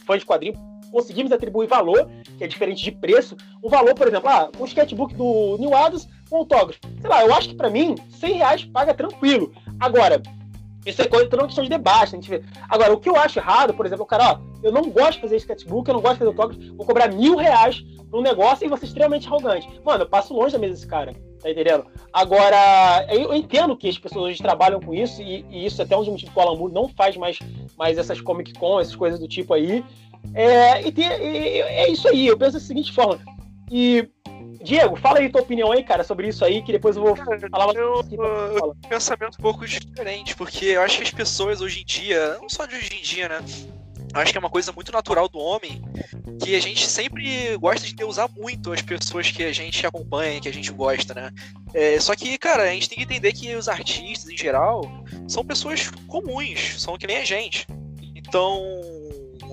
[0.06, 3.36] fãs de quadrinho conseguimos atribuir valor, que é diferente de preço.
[3.62, 6.80] Um valor, por exemplo, ah, um sketchbook do New Adams, um autógrafo.
[7.02, 9.52] Sei lá, eu acho que para mim, 100 reais paga tranquilo.
[9.78, 10.22] Agora,
[10.86, 12.44] isso é coisa, uma questão de debate, a gente vê.
[12.70, 15.22] Agora, o que eu acho errado, por exemplo, o cara, ó, eu não gosto de
[15.22, 18.78] fazer sketchbook, eu não gosto de fazer autógrafo, vou cobrar mil reais num negócio e
[18.78, 19.68] ser extremamente arrogante.
[19.84, 21.86] Mano, eu passo longe da mesa desse cara, tá entendendo?
[22.14, 25.98] Agora, eu entendo que as pessoas hoje trabalham com isso, e, e isso é até
[25.98, 27.40] um motivo que o Alan Moore não faz mais,
[27.78, 29.84] mais essas Comic Con, essas coisas do tipo aí.
[30.34, 33.20] É, e, e, é isso aí, eu penso da seguinte forma.
[33.72, 34.08] E,
[34.64, 37.68] Diego, fala aí tua opinião aí, cara, sobre isso aí, que depois eu vou falar
[37.68, 41.82] mais eu, eu, um pensamento um pouco diferente, porque eu acho que as pessoas hoje
[41.82, 43.40] em dia, não só de hoje em dia, né?
[44.22, 45.82] acho que é uma coisa muito natural do homem
[46.42, 50.48] que a gente sempre gosta de usar muito as pessoas que a gente acompanha, que
[50.48, 51.32] a gente gosta, né?
[51.74, 54.82] É, só que, cara, a gente tem que entender que os artistas, em geral,
[55.28, 57.68] são pessoas comuns, são que nem a gente.
[58.16, 58.62] Então,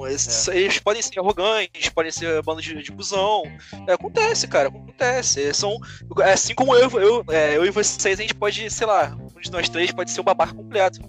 [0.07, 0.57] é.
[0.57, 3.43] eles podem ser arrogantes, podem ser bando de, de busão.
[3.87, 5.53] É, acontece, cara, acontece.
[5.55, 5.79] São,
[6.25, 9.51] assim como eu, eu, é, eu e vocês, a gente pode, sei lá, um de
[9.51, 11.01] nós três pode ser um babaca completo.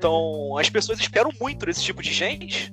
[0.00, 2.72] Então, as pessoas esperam muito desse tipo de gente,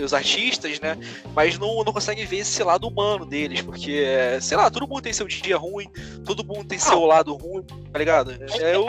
[0.00, 0.96] os artistas, né?
[1.34, 4.04] Mas não, não conseguem ver esse lado humano deles, porque,
[4.40, 5.90] sei lá, todo mundo tem seu dia ruim,
[6.24, 8.30] todo mundo tem seu lado ruim, tá ligado?
[8.60, 8.86] É, eu,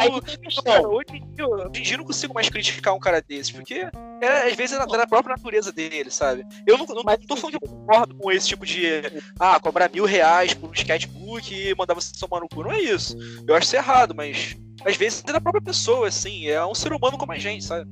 [0.64, 3.52] cara, hoje, em dia, hoje em dia eu não consigo mais criticar um cara desses,
[3.52, 3.88] porque
[4.22, 6.46] É, às vezes é da própria natureza dele, sabe?
[6.68, 9.02] Eu não, não, Mas, tô falando que eu concordo com esse tipo de.
[9.40, 12.62] Ah, cobrar mil reais por um sketchbook e mandar você tomar no cu.
[12.62, 13.18] Não é isso.
[13.48, 16.48] Eu acho isso errado, mas às vezes é da própria pessoa, assim.
[16.48, 17.90] É um ser humano como a gente, sabe?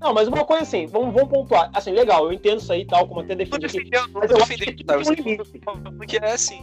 [0.00, 1.70] Não, mas uma coisa assim, vamos, vamos pontuar.
[1.72, 3.90] Assim, legal, eu entendo isso aí e tal, como até defendi aqui.
[4.12, 5.96] Mas eu acho que tá, um.
[5.96, 6.62] Porque é assim.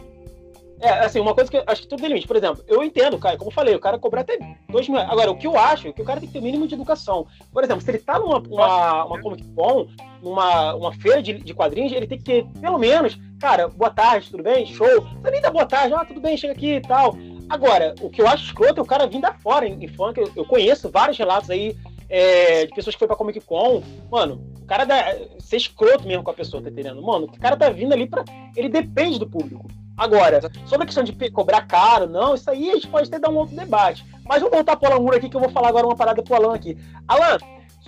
[0.82, 2.26] É, assim, uma coisa que eu acho que tudo tem limite.
[2.26, 5.30] Por exemplo, eu entendo, cara, como eu falei, o cara cobrar até 2 mil Agora,
[5.30, 7.26] o que eu acho é que o cara tem que ter o mínimo de educação.
[7.52, 9.88] Por exemplo, se ele tá numa uma, uma Comic Con,
[10.22, 14.30] numa uma feira de, de quadrinhos, ele tem que ter, pelo menos, cara, boa tarde,
[14.30, 14.64] tudo bem?
[14.66, 15.06] Show.
[15.20, 17.14] Você nem dá boa tarde, ah, tudo bem, chega aqui e tal.
[17.50, 20.20] Agora, o que eu acho escroto é o cara vir da fora em, em funk.
[20.20, 21.76] Eu, eu conheço vários relatos aí
[22.08, 23.82] é, de pessoas que foi pra Comic Con.
[24.08, 27.02] Mano, o cara dá, ser escroto mesmo com a pessoa, tá entendendo?
[27.02, 28.24] Mano, o cara tá vindo ali pra.
[28.56, 29.66] Ele depende do público.
[29.96, 33.30] Agora, sobre a questão de cobrar caro, não, isso aí a gente pode até dar
[33.30, 34.06] um outro debate.
[34.24, 36.36] Mas vamos voltar pro Alan Moore aqui, que eu vou falar agora uma parada pro
[36.36, 36.78] Alan aqui.
[37.06, 37.36] Alan,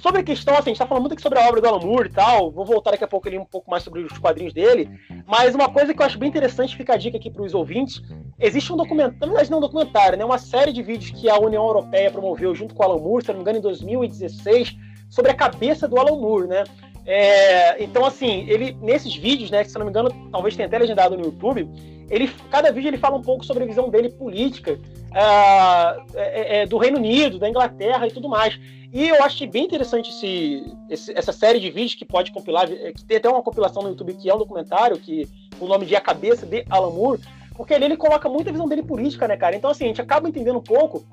[0.03, 1.79] sobre a questão, assim, a gente tá falando muito aqui sobre a obra do Alan
[1.79, 4.53] Moore e tal, vou voltar daqui a pouco ali um pouco mais sobre os quadrinhos
[4.53, 4.91] dele,
[5.25, 8.03] mas uma coisa que eu acho bem interessante, fica a dica aqui pros ouvintes,
[8.41, 11.65] existe um documentário, verdade não um documentário, né, uma série de vídeos que a União
[11.65, 14.77] Europeia promoveu junto com o Alan Moore, se não me engano, em 2016,
[15.09, 16.65] sobre a cabeça do Alan Moore, né,
[17.05, 20.79] é, então, assim, ele nesses vídeos, né, que se não me engano, talvez tenha até
[20.79, 21.69] legendado no YouTube,
[22.09, 24.79] ele, cada vídeo ele fala um pouco sobre a visão dele política
[25.11, 28.59] uh, é, é, do Reino Unido, da Inglaterra e tudo mais.
[28.93, 32.93] E eu achei bem interessante esse, esse, essa série de vídeos que pode compilar, é,
[32.93, 35.27] que tem até uma compilação no YouTube que é um documentário, que
[35.59, 37.21] o nome de A Cabeça de Alan Moore,
[37.57, 39.57] porque ali ele coloca muita visão dele política, né, cara?
[39.57, 41.05] Então, assim, a gente acaba entendendo um pouco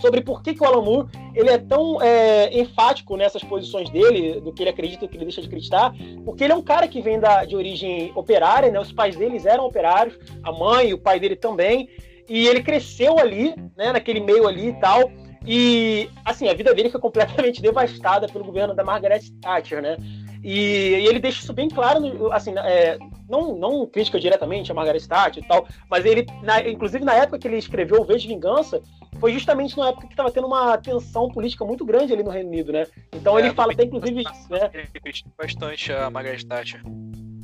[0.00, 4.40] sobre por que, que o Alan Moore ele é tão é, enfático nessas posições dele,
[4.40, 5.92] do que ele acredita, do que ele deixa de acreditar,
[6.24, 8.80] porque ele é um cara que vem da, de origem operária, né?
[8.80, 11.88] Os pais deles eram operários, a mãe e o pai dele também,
[12.28, 13.92] e ele cresceu ali, né?
[13.92, 15.10] Naquele meio ali e tal.
[15.46, 19.96] E assim, a vida dele foi completamente devastada pelo governo da Margaret Thatcher, né?
[20.42, 22.98] E, e, ele deixa isso bem claro, assim, é,
[23.28, 27.38] não, não crítica diretamente a Margaret Thatcher e tal, mas ele, na, inclusive na época
[27.38, 28.80] que ele escreveu O Vez de Vingança,
[29.18, 32.48] foi justamente na época que estava tendo uma tensão política muito grande ali no Reino
[32.48, 32.86] Unido, né?
[33.12, 34.70] Então é, ele fala até, inclusive, isso, né?
[34.72, 36.82] Ele bastante a Margaret Thatcher.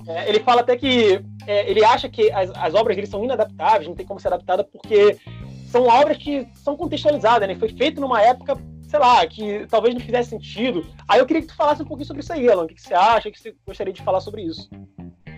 [0.09, 3.89] É, ele fala até que é, ele acha que as, as obras dele são inadaptáveis,
[3.89, 5.19] não tem como ser adaptada porque
[5.67, 7.55] são obras que são contextualizadas, né?
[7.57, 10.87] Foi feito numa época sei lá, que talvez não fizesse sentido.
[11.09, 12.65] Aí eu queria que tu falasse um pouquinho sobre isso aí, Alan.
[12.65, 13.29] O que, você acha?
[13.29, 14.69] O que você gostaria de falar sobre isso?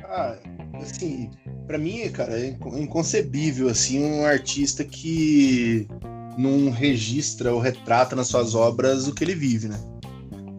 [0.05, 0.39] Ah,
[0.75, 1.31] assim,
[1.67, 5.87] para mim, cara, é inconcebível, assim, um artista que
[6.37, 9.79] não registra ou retrata nas suas obras o que ele vive, né?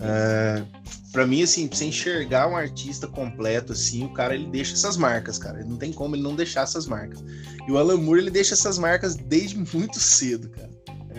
[0.01, 0.63] É,
[1.11, 4.97] para mim, assim, pra você enxergar um artista completo, assim, o cara ele deixa essas
[4.97, 5.63] marcas, cara.
[5.63, 7.23] Não tem como ele não deixar essas marcas.
[7.67, 10.69] E o Alan Moore ele deixa essas marcas desde muito cedo, cara.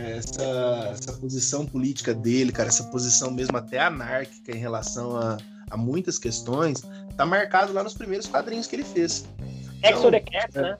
[0.01, 5.37] É, essa, essa posição política dele, cara, essa posição mesmo até anárquica em relação a,
[5.71, 6.83] a muitas questões,
[7.17, 9.27] tá marcado lá nos primeiros quadrinhos que ele fez.
[9.83, 10.79] Exo então, the Cat, é, né?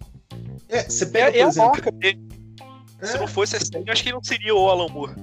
[0.69, 1.71] É, você pega, é, por exemplo...
[1.71, 2.29] marca dele.
[3.03, 5.15] Se não fosse assim, eu acho que não seria o Alan Moore.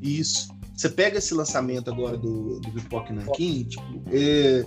[0.00, 0.48] Isso.
[0.76, 4.64] Você pega esse lançamento agora do, do Pipoque Nankin, tipo, é,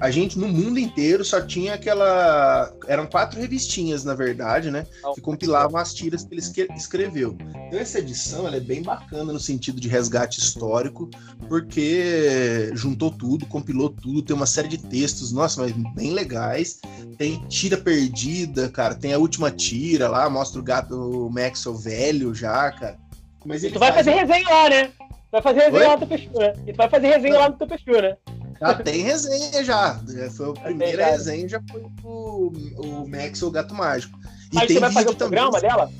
[0.00, 2.72] a gente no mundo inteiro só tinha aquela.
[2.88, 4.86] Eram quatro revistinhas, na verdade, né?
[5.14, 7.36] Que compilavam as tiras que ele escreveu.
[7.66, 11.10] Então, essa edição ela é bem bacana no sentido de resgate histórico,
[11.48, 16.80] porque juntou tudo, compilou tudo, tem uma série de textos, nossa, mas bem legais.
[17.18, 18.94] Tem tira perdida, cara.
[18.94, 22.98] Tem a última tira lá, mostra o gato o Maxwell velho já, cara.
[23.44, 24.90] Mas e tu vai fazer resenha lá, né?
[25.30, 25.86] Vai fazer resenha Oi?
[25.86, 26.06] lá no
[26.40, 26.52] né?
[26.66, 28.16] E tu vai fazer resenha lá no teu né?
[28.60, 29.98] Já tem resenha já.
[30.36, 34.18] Foi a primeira resenha, já foi o, o Max, o Gato Mágico.
[34.52, 35.90] E Mas você vai fazer o programa também, dela?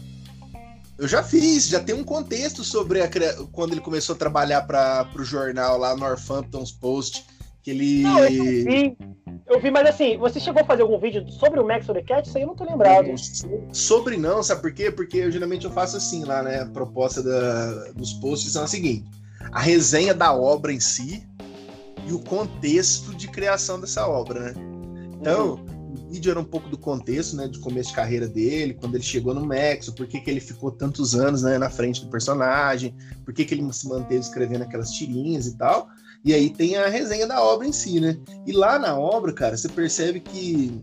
[0.99, 3.09] Eu já fiz, já tem um contexto sobre a,
[3.53, 7.25] quando ele começou a trabalhar para o jornal lá, Northampton's Post,
[7.63, 8.03] que ele...
[8.03, 8.97] Não, eu vi,
[9.47, 12.29] eu vi, mas assim, você chegou a fazer algum vídeo sobre o Max the Cat?
[12.29, 13.15] Isso aí eu não tô lembrado.
[13.73, 14.91] Sobre não, sabe por quê?
[14.91, 16.61] Porque eu, geralmente eu faço assim lá, né?
[16.61, 19.09] A proposta da, dos posts são a seguinte,
[19.51, 21.27] a resenha da obra em si,
[22.11, 24.55] e o contexto de criação dessa obra, né?
[25.21, 25.95] Então, uhum.
[25.95, 29.05] o vídeo era um pouco do contexto, né, de começo de carreira dele, quando ele
[29.05, 32.95] chegou no Max, por que, que ele ficou tantos anos né, na frente do personagem,
[33.25, 35.89] por que, que ele se manteve escrevendo aquelas tirinhas e tal.
[36.25, 38.19] E aí tem a resenha da obra em si, né?
[38.47, 40.81] E lá na obra, cara, você percebe que,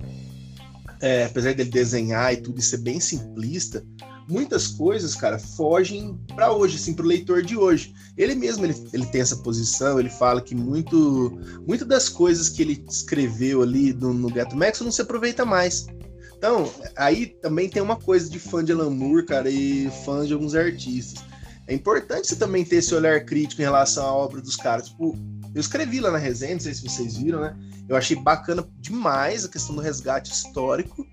[1.00, 3.86] é, apesar dele desenhar e tudo e ser bem simplista,
[4.28, 7.94] muitas coisas, cara, fogem para hoje, assim, para o leitor de hoje.
[8.18, 12.62] Ele mesmo ele, ele tem essa posição, ele fala que muito, muito das coisas que
[12.62, 15.88] ele escreveu ali no, no Gato Max não se aproveita mais.
[16.38, 20.34] Então, aí também tem uma coisa de fã de Alan Moore, cara, e fã de
[20.34, 21.24] alguns artistas.
[21.68, 24.88] É importante você também ter esse olhar crítico em relação à obra dos caras.
[24.88, 25.18] Tipo,
[25.58, 27.58] Eu escrevi lá na resenha, não sei se vocês viram, né?
[27.90, 31.04] Eu achei bacana demais a questão do resgate histórico,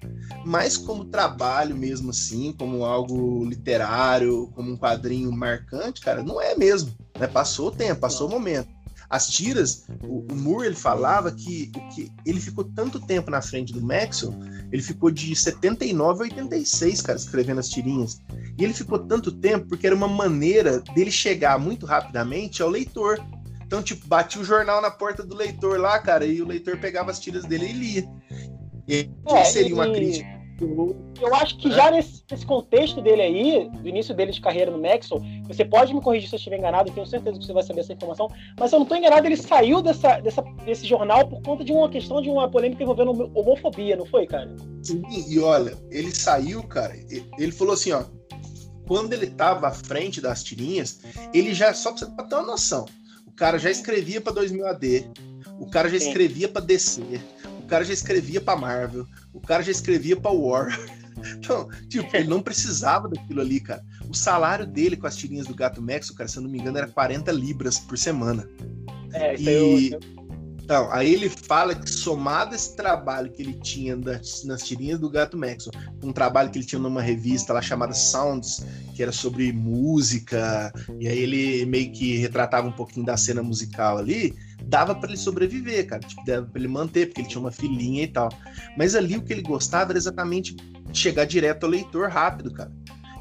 [0.44, 6.54] mas como trabalho mesmo assim, como algo literário, como um quadrinho marcante, cara, não é
[6.54, 6.92] mesmo.
[7.18, 7.26] Né?
[7.26, 8.68] Passou o tempo, passou o momento.
[9.08, 13.72] As tiras, o, o Moore ele falava que, que ele ficou tanto tempo na frente
[13.72, 14.38] do Maxwell,
[14.70, 18.20] ele ficou de 79 a 86, cara, escrevendo as tirinhas.
[18.58, 23.18] E ele ficou tanto tempo porque era uma maneira dele chegar muito rapidamente ao leitor.
[23.74, 27.10] Então, tipo, batia o jornal na porta do leitor lá, cara, e o leitor pegava
[27.10, 28.08] as tiras dele e lia.
[28.86, 30.44] E é, seria uma crítica
[31.20, 34.80] eu acho que já nesse, nesse, contexto dele aí, do início dele de carreira no
[34.80, 37.64] Maxwell, você pode me corrigir se eu estiver enganado, eu tenho certeza que você vai
[37.64, 41.26] saber essa informação, mas se eu não estou enganado, ele saiu dessa, dessa, desse jornal
[41.26, 44.54] por conta de uma questão de uma polêmica envolvendo homofobia, não foi, cara?
[44.84, 46.94] Sim, e olha, ele saiu, cara,
[47.36, 48.04] ele falou assim, ó,
[48.86, 51.00] quando ele estava à frente das tirinhas,
[51.34, 52.86] ele já, só pra você ter uma noção,
[53.36, 55.10] cara já escrevia para 2000 AD,
[55.58, 57.02] o cara já escrevia para DC,
[57.58, 60.68] o cara já escrevia para Marvel, o cara já escrevia para War.
[61.38, 63.82] Então, tipo, ele não precisava daquilo ali, cara.
[64.10, 66.76] O salário dele com as tirinhas do Gato Max, cara, se eu não me engano,
[66.76, 68.46] era 40 libras por semana.
[69.12, 69.92] É, e...
[69.92, 70.00] Eu...
[70.64, 75.10] Então, aí ele fala que somado esse trabalho que ele tinha das, nas tirinhas do
[75.10, 79.52] Gato Maxwell, um trabalho que ele tinha numa revista lá chamada Sounds, que era sobre
[79.52, 85.10] música, e aí ele meio que retratava um pouquinho da cena musical ali, dava para
[85.10, 88.30] ele sobreviver, cara, tipo, dava para ele manter, porque ele tinha uma filhinha e tal.
[88.74, 90.56] Mas ali o que ele gostava era exatamente
[90.94, 92.72] chegar direto ao leitor rápido, cara.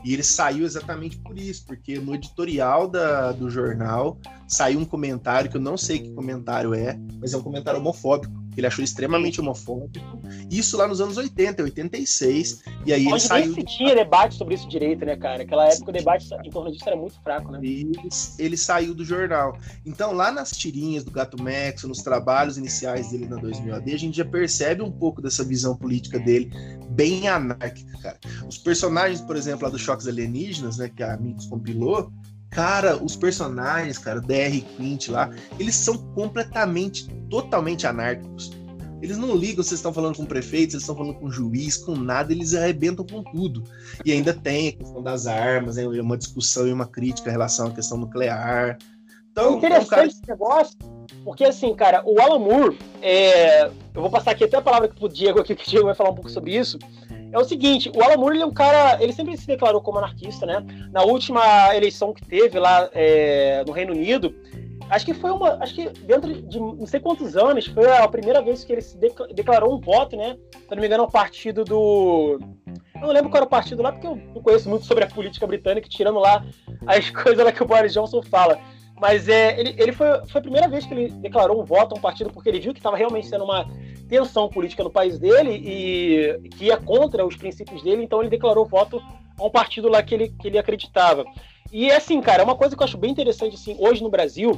[0.04, 5.50] E ele saiu exatamente por isso, porque no editorial da, do jornal saiu um comentário
[5.50, 9.39] que eu não sei que comentário é, mas é um comentário homofóbico ele achou extremamente
[9.39, 10.22] homofóbico.
[10.50, 12.63] Isso lá nos anos 80, 86.
[12.86, 13.46] E aí Onde ele saiu.
[13.46, 15.44] Nem se tinha debate sobre isso direito, né, cara?
[15.44, 17.60] Aquela época o debate em torno disso era muito fraco, né?
[17.63, 17.92] E
[18.39, 19.58] ele saiu do jornal.
[19.86, 23.98] Então, lá nas tirinhas do Gato Max, nos trabalhos iniciais dele na 2000 AD, a
[23.98, 26.52] gente já percebe um pouco dessa visão política dele
[26.89, 28.20] bem anárquica, cara.
[28.48, 32.12] Os personagens, por exemplo, lá dos Choques Alienígenas, né, que a Amigos compilou,
[32.54, 38.52] Cara, os personagens, cara, DR Quint lá, eles são completamente, totalmente anárquicos.
[39.02, 41.32] Eles não ligam se vocês estão falando com o prefeito, se estão falando com o
[41.32, 43.63] juiz, com nada, eles arrebentam com tudo.
[44.06, 47.68] E ainda tem a questão das armas, é uma discussão e uma crítica em relação
[47.68, 48.78] à questão nuclear.
[49.32, 50.08] Então, é interessante cara...
[50.08, 50.78] esse negócio,
[51.26, 53.66] porque assim, cara, o Alan Moore, é...
[53.66, 56.12] eu vou passar aqui até a palavra pro Diego aqui, que o Diego vai falar
[56.12, 56.78] um pouco sobre isso
[57.34, 59.98] é o seguinte, o Alan Moore ele é um cara, ele sempre se declarou como
[59.98, 60.63] anarquista, né?
[60.91, 64.36] Na última eleição que teve lá é, no Reino Unido,
[64.89, 68.39] acho que foi uma, acho que dentro de não sei quantos anos, foi a primeira
[68.41, 68.98] vez que ele se
[69.34, 70.38] declarou um voto, né?
[70.54, 72.39] Se não me engano, o partido do
[73.04, 75.08] eu não lembro qual era o partido lá, porque eu não conheço muito sobre a
[75.08, 76.46] política britânica, tirando lá
[76.86, 78.58] as coisas lá que o Boris Johnson fala.
[79.02, 81.98] Mas é, ele, ele foi, foi a primeira vez que ele declarou um voto a
[81.98, 83.67] um partido porque ele viu que estava realmente sendo uma
[84.13, 88.63] tensão política no país dele e que ia contra os princípios dele, então ele declarou
[88.63, 89.02] voto
[89.39, 91.26] a um partido lá que ele, que ele acreditava.
[91.71, 94.52] E assim, cara, é uma coisa que eu acho bem interessante assim, hoje no Brasil,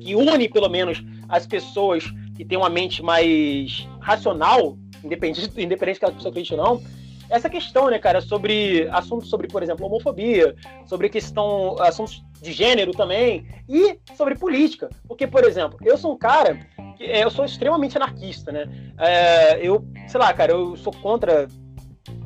[0.00, 2.02] que une pelo menos as pessoas
[2.36, 6.82] que têm uma mente mais racional, independente, independente que a pessoa acredite ou não,
[7.30, 10.54] essa questão, né, cara, sobre assuntos sobre, por exemplo, homofobia,
[10.86, 14.90] sobre questão, assuntos de gênero também, e sobre política.
[15.06, 16.71] Porque, por exemplo, eu sou um cara é,
[17.02, 18.66] eu sou extremamente anarquista, né?
[18.98, 21.48] É, eu, sei lá, cara, eu sou contra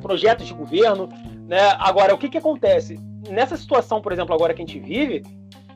[0.01, 1.09] projetos de governo,
[1.47, 1.75] né?
[1.79, 2.99] Agora, o que que acontece?
[3.29, 5.23] Nessa situação, por exemplo, agora que a gente vive,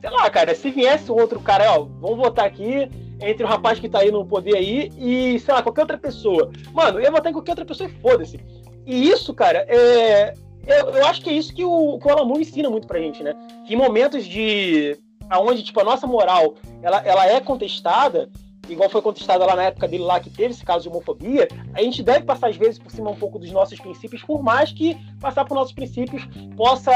[0.00, 3.88] sei lá, cara, se viesse outro cara, ó, vamos votar aqui entre o rapaz que
[3.88, 6.50] tá aí no poder aí e, sei lá, qualquer outra pessoa.
[6.72, 8.40] Mano, eu ia votar em qualquer outra pessoa e foda-se.
[8.84, 10.34] E isso, cara, é,
[10.66, 13.34] eu, eu, acho que é isso que o, que o ensina muito pra gente, né?
[13.66, 14.96] Que em momentos de.
[15.40, 18.28] onde, tipo, a nossa moral ela, ela é contestada,
[18.72, 21.82] igual foi contestada lá na época dele lá, que teve esse caso de homofobia, a
[21.82, 24.96] gente deve passar, às vezes, por cima um pouco dos nossos princípios, por mais que
[25.20, 26.92] passar por nossos princípios possa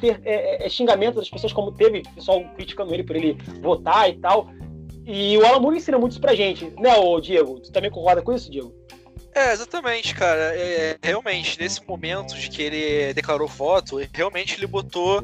[0.00, 4.08] ter é, é, é xingamento das pessoas, como teve pessoal criticando ele por ele votar
[4.08, 4.48] e tal.
[5.04, 6.90] E o Alan ensina muito isso pra gente, né,
[7.22, 7.60] Diego?
[7.60, 8.74] Tu também concorda com isso, Diego?
[9.36, 10.56] É, exatamente, cara.
[10.56, 15.22] É, realmente, nesse momento de que ele declarou voto, realmente ele botou,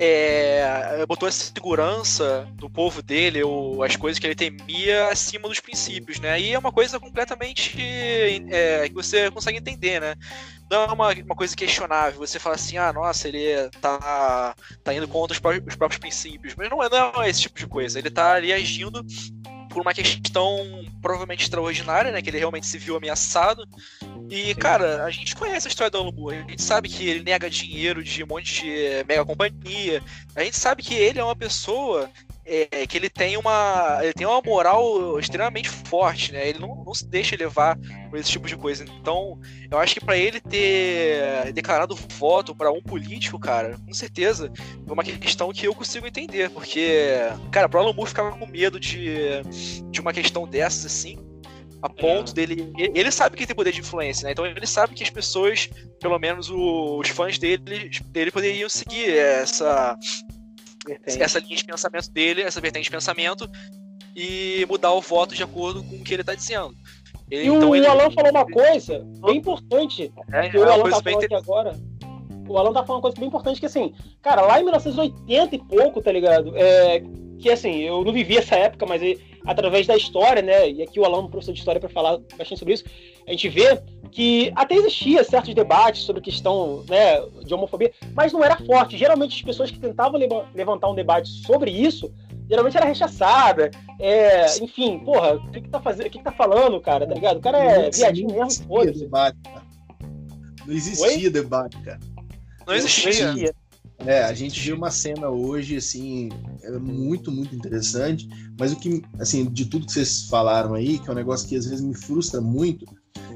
[0.00, 5.60] é, botou essa segurança do povo dele, ou as coisas que ele temia, acima dos
[5.60, 6.40] princípios, né?
[6.40, 7.80] E é uma coisa completamente
[8.50, 10.16] é, que você consegue entender, né?
[10.68, 12.18] Não é uma, uma coisa questionável.
[12.18, 16.56] Você fala assim, ah, nossa, ele tá, tá indo contra os próprios, os próprios princípios.
[16.56, 17.96] Mas não é, não é esse tipo de coisa.
[17.96, 19.04] Ele tá ali agindo
[19.72, 22.20] por uma questão provavelmente extraordinária, né?
[22.20, 23.66] Que ele realmente se viu ameaçado.
[24.30, 26.36] E, cara, a gente conhece a história do Alan Moore.
[26.36, 30.02] A gente sabe que ele nega dinheiro de um monte de mega companhia.
[30.36, 32.10] A gente sabe que ele é uma pessoa
[32.44, 36.48] é que ele tem uma ele tem uma moral extremamente forte, né?
[36.48, 37.78] Ele não, não se deixa levar
[38.10, 38.84] por esse tipo de coisa.
[39.00, 39.38] Então,
[39.70, 44.52] eu acho que para ele ter declarado voto para um político, cara, com certeza
[44.86, 47.18] é uma questão que eu consigo entender, porque,
[47.50, 49.42] cara, pro Alan Moore ficava com medo de,
[49.90, 51.18] de uma questão dessas assim,
[51.80, 52.34] a ponto é.
[52.34, 52.72] dele.
[52.76, 54.32] Ele sabe que tem poder de influência, né?
[54.32, 55.68] Então ele sabe que as pessoas,
[56.00, 59.96] pelo menos os fãs dele, dele poderiam seguir essa,
[60.86, 61.22] vertente.
[61.22, 63.48] essa linha de pensamento dele, essa vertente de pensamento,
[64.14, 66.74] e mudar o voto de acordo com o que ele está dizendo.
[67.30, 67.86] Ele, e então o ele...
[67.86, 71.80] Alan falou uma coisa bem importante, é, que o Alan tá falando aqui agora.
[72.48, 75.58] O Alan tá falando uma coisa bem importante, que assim, cara, lá em 1980 e
[75.58, 76.52] pouco, tá ligado?
[76.56, 77.02] É,
[77.42, 79.02] que assim, eu não vivi essa época, mas
[79.44, 80.70] através da história, né?
[80.70, 82.84] E aqui o Alan, professor de história, para falar bastante sobre isso,
[83.26, 88.44] a gente vê que até existia certos debates sobre questão né, de homofobia, mas não
[88.44, 88.96] era forte.
[88.96, 90.20] Geralmente as pessoas que tentavam
[90.54, 92.12] levantar um debate sobre isso,
[92.48, 93.70] geralmente era rechaçada.
[93.98, 96.06] É, enfim, porra, o que, que tá fazendo?
[96.06, 97.06] O que, que tá falando, cara?
[97.06, 97.38] Tá ligado?
[97.38, 99.08] O cara é viadinho mesmo, foda-se.
[100.66, 101.30] Não existia Oi?
[101.30, 101.98] debate, cara.
[102.66, 103.24] Não existia.
[103.24, 103.61] Não existia.
[104.06, 106.28] É, a gente viu uma cena hoje, assim,
[106.62, 108.28] é muito, muito interessante,
[108.58, 111.56] mas o que, assim, de tudo que vocês falaram aí, que é um negócio que
[111.56, 112.84] às vezes me frustra muito,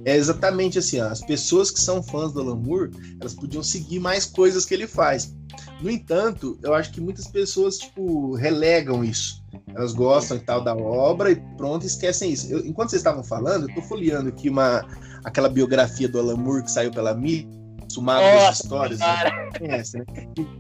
[0.05, 2.91] é exatamente assim, ó, as pessoas que são fãs do Alan Moore,
[3.21, 5.35] elas podiam seguir mais coisas que ele faz.
[5.81, 9.43] No entanto, eu acho que muitas pessoas, tipo, relegam isso.
[9.75, 12.51] Elas gostam e tal da obra e pronto, esquecem isso.
[12.51, 14.87] Eu, enquanto vocês estavam falando, eu tô folheando aqui uma,
[15.25, 17.49] aquela biografia do Alan Moore que saiu pela mídia,
[17.89, 18.99] sumado das histórias.
[18.99, 19.51] Né?
[19.59, 20.05] Conhece, né?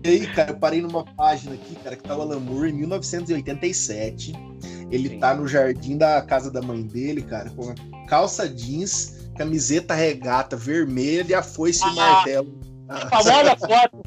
[0.05, 2.75] E aí, cara, eu parei numa página aqui, cara, que tá o Alan Moore em
[2.75, 4.33] 1987.
[4.91, 5.19] Ele Sim.
[5.19, 7.75] tá no jardim da casa da mãe dele, cara, com
[8.07, 12.61] calça jeans camiseta regata vermelha, e a foice ah, e martelo.
[12.89, 14.03] A famosa foto.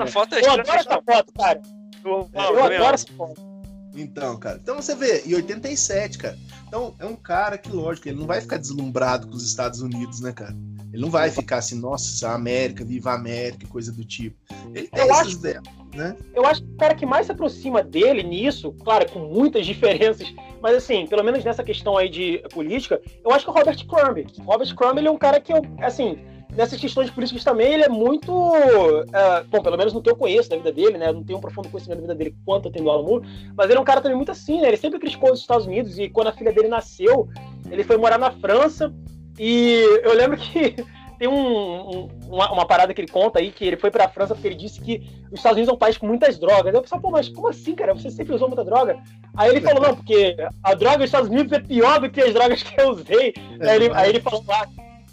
[0.00, 1.62] A foto é eu adoro essa foto, cara.
[2.04, 3.48] Eu, eu adoro essa foto.
[3.94, 4.58] Então, cara.
[4.62, 6.38] Então você vê, em 87, cara.
[6.68, 10.20] Então é um cara que, lógico, ele não vai ficar deslumbrado com os Estados Unidos,
[10.20, 10.54] né, cara?
[10.92, 14.36] Ele não vai ficar assim, nossa, a América, viva América, coisa do tipo.
[14.74, 15.62] Ele tem eu acho, ideias,
[15.94, 16.16] né?
[16.34, 20.32] Eu acho que o cara que mais se aproxima dele nisso, claro, com muitas diferenças,
[20.62, 24.26] mas assim, pelo menos nessa questão aí de política, eu acho que o Robert Crumb.
[24.44, 26.18] Robert Crumb, ele é um cara que eu, assim,
[26.58, 28.32] nessas questões políticas também, ele é muito.
[28.32, 31.08] Uh, bom, pelo menos no que eu conheço da vida dele, né?
[31.08, 33.28] Eu não tenho um profundo conhecimento da vida dele quanto eu tenho do Alan Moore,
[33.56, 34.66] mas ele é um cara também muito assim, né?
[34.66, 37.28] Ele sempre criticou os Estados Unidos e quando a filha dele nasceu,
[37.70, 38.92] ele foi morar na França
[39.38, 40.74] e eu lembro que
[41.16, 44.34] tem um, um, uma, uma, parada que ele conta aí, que ele foi pra França
[44.34, 46.74] porque ele disse que os Estados Unidos é um país com muitas drogas.
[46.74, 47.94] Eu pensei, pô, mas como assim, cara?
[47.94, 48.98] Você sempre usou muita droga?
[49.36, 52.34] Aí ele falou, não, porque a droga dos Estados Unidos é pior do que as
[52.34, 53.32] drogas que eu usei.
[53.60, 54.66] É, aí, ele, aí ele falou lá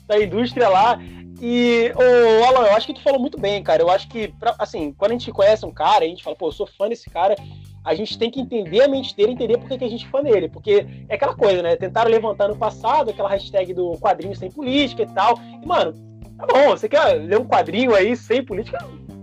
[0.08, 1.00] da indústria lá.
[1.42, 3.82] E, ô, Alan, eu acho que tu falou muito bem, cara.
[3.82, 6.48] Eu acho que, pra, assim, quando a gente conhece um cara, a gente fala, pô,
[6.48, 7.36] eu sou fã desse cara,
[7.84, 10.22] a gente tem que entender a mente dele, entender por que, a gente é fã
[10.22, 10.50] dele.
[10.50, 11.76] Porque é aquela coisa, né?
[11.76, 15.38] Tentaram levantar no passado aquela hashtag do quadrinho sem política e tal.
[15.62, 15.94] E, mano,
[16.38, 18.78] tá bom, você quer ler um quadrinho aí sem política?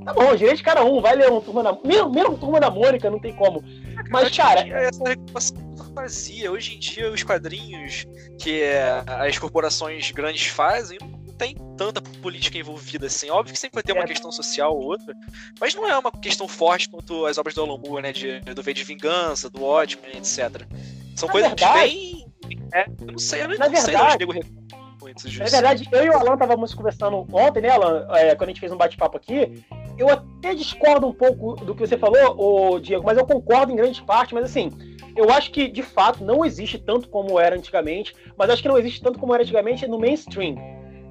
[0.04, 1.76] Tá bom, direito de cada um, vai ler um turma da.
[1.84, 3.64] Mesmo, mesmo turma da Mônica, não tem como.
[4.10, 4.60] Mas, cara.
[4.68, 5.56] Essa reclamação
[5.94, 6.50] fazia.
[6.50, 8.06] Hoje em dia, os quadrinhos
[8.38, 10.98] que é, as corporações grandes fazem
[11.42, 13.28] tem tanta política envolvida assim.
[13.28, 14.06] Óbvio que sempre vai ter uma é.
[14.06, 15.12] questão social ou outra,
[15.60, 18.12] mas não é uma questão forte quanto as obras do Alan Moore, né?
[18.12, 20.64] De, do V de Vingança, do ótimo etc.
[21.16, 22.26] São Na coisas verdade, bem.
[22.72, 26.10] É, eu não sei, eu não, Na não verdade, sei onde É verdade, eu e
[26.10, 28.06] o Alan estávamos conversando ontem, né, Alan?
[28.12, 29.64] É, quando a gente fez um bate-papo aqui.
[29.98, 33.76] Eu até discordo um pouco do que você falou, ô, Diego, mas eu concordo em
[33.76, 34.70] grande parte, mas assim.
[35.14, 38.78] Eu acho que, de fato, não existe tanto como era antigamente, mas acho que não
[38.78, 40.56] existe tanto como era antigamente no mainstream.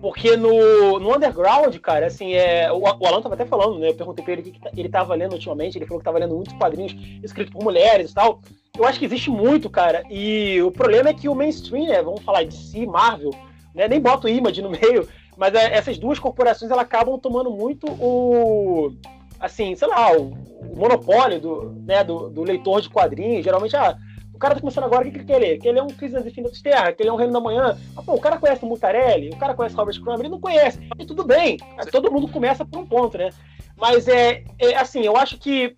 [0.02, 3.89] Porque no, no underground, cara, assim, é, o, o Alan tava até falando, né?
[3.89, 6.06] Eu perguntei pra ele o que, que tá, ele tava lendo ultimamente, ele falou que
[6.06, 8.41] tava lendo muitos quadrinhos escritos por mulheres e tal.
[8.76, 10.02] Eu acho que existe muito, cara.
[10.10, 12.02] E o problema é que o mainstream, né?
[12.02, 13.30] Vamos falar de si, Marvel,
[13.76, 13.88] né?
[13.88, 17.86] Nem boto o Image no meio, mas é, essas duas corporações elas acabam tomando muito
[17.88, 18.91] o.
[19.39, 23.43] Assim, sei lá, o, o monopólio do, né, do, do leitor de quadrinhos.
[23.43, 23.97] Geralmente, ah,
[24.42, 25.60] cara tá começando agora, o que ele quer ler?
[25.60, 27.78] Que ele é um Crise das Infinitas Terra, que ele é um Reino da Manhã.
[27.96, 30.42] Ah, pô, o cara conhece o Mutarelli, o cara conhece o Robert Crumb, ele não
[30.42, 30.80] conhece.
[31.00, 31.58] E tudo bem,
[31.92, 33.30] todo mundo começa por um ponto, né?
[33.78, 35.76] Mas é, é assim, eu acho que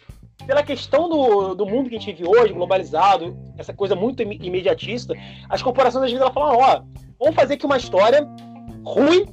[0.47, 5.13] pela questão do, do mundo que a gente vive hoje, globalizado, essa coisa muito imediatista,
[5.49, 6.81] as corporações às vezes elas falam, ó,
[7.19, 8.27] vamos fazer aqui uma história
[8.85, 9.25] ruim.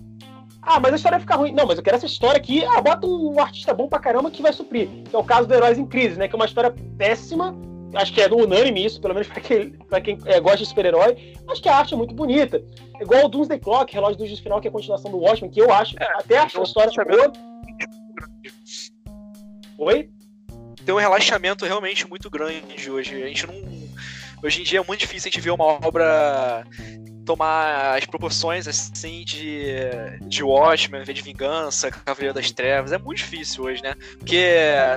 [0.63, 1.53] Ah, mas a história vai ficar ruim.
[1.53, 2.63] Não, mas eu quero essa história aqui.
[2.65, 4.89] Ah, bota um artista bom pra caramba que vai suprir.
[5.09, 6.29] Que é o caso do Heróis em Crise, né?
[6.29, 7.57] Que é uma história péssima,
[7.95, 11.35] acho que é unânime isso, pelo menos para quem, pra quem é, gosta de super-herói,
[11.49, 12.63] acho que a arte é muito bonita.
[13.01, 15.61] Igual o Doomsday Clock, Relógio do Justo Final, que é a continuação do Watchmen, que
[15.61, 17.33] eu acho, é, até acho a história boa.
[19.79, 20.11] Oi?
[20.85, 23.23] tem um relaxamento realmente muito grande hoje.
[23.23, 23.55] A gente não.
[24.43, 26.65] Hoje em dia é muito difícil a gente ver uma obra
[27.31, 29.65] tomar as proporções assim de,
[30.23, 32.91] de Watchmen, de Vingança, Cavaleiro das Trevas.
[32.91, 33.95] É muito difícil hoje, né?
[34.19, 34.49] Porque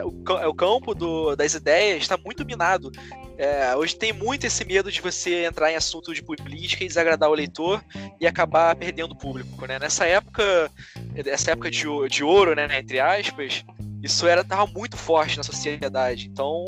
[0.04, 2.92] o, o campo do, das ideias está muito minado.
[3.38, 7.30] É, hoje tem muito esse medo de você entrar em assunto de política e desagradar
[7.30, 7.84] o leitor
[8.20, 9.78] e acabar perdendo o público, né?
[9.78, 10.72] Nessa época,
[11.16, 13.64] essa época de, de ouro, né, entre aspas,
[14.04, 16.28] isso era tava muito forte na sociedade.
[16.28, 16.66] Então,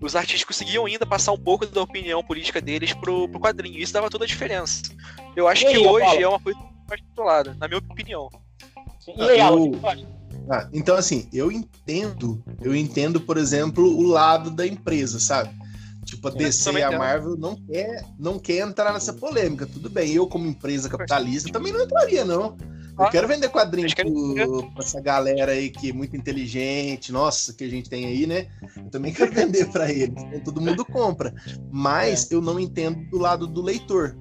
[0.00, 3.78] os artistas conseguiam ainda passar um pouco da opinião política deles pro, pro quadrinho.
[3.78, 4.82] Isso dava toda a diferença.
[5.36, 6.22] Eu acho aí, que hoje Paulo?
[6.22, 6.58] é uma coisa
[6.88, 8.28] mais controlada, na minha opinião.
[9.16, 9.80] E aí, eu...
[10.50, 15.54] ah, então, assim, eu entendo, eu entendo, por exemplo, o lado da empresa, sabe?
[16.04, 19.66] Tipo, a DC e a Marvel não quer, não quer entrar nessa polêmica.
[19.66, 22.56] Tudo bem, eu, como empresa capitalista, também não entraria, não.
[22.98, 24.04] Eu quero vender quadrinhos pra
[24.78, 28.48] essa galera aí que é muito inteligente, nossa, que a gente tem aí, né?
[28.76, 30.22] Eu também quero vender para eles.
[30.24, 31.34] Então, todo mundo compra.
[31.70, 32.34] Mas é.
[32.34, 34.16] eu não entendo do lado do leitor.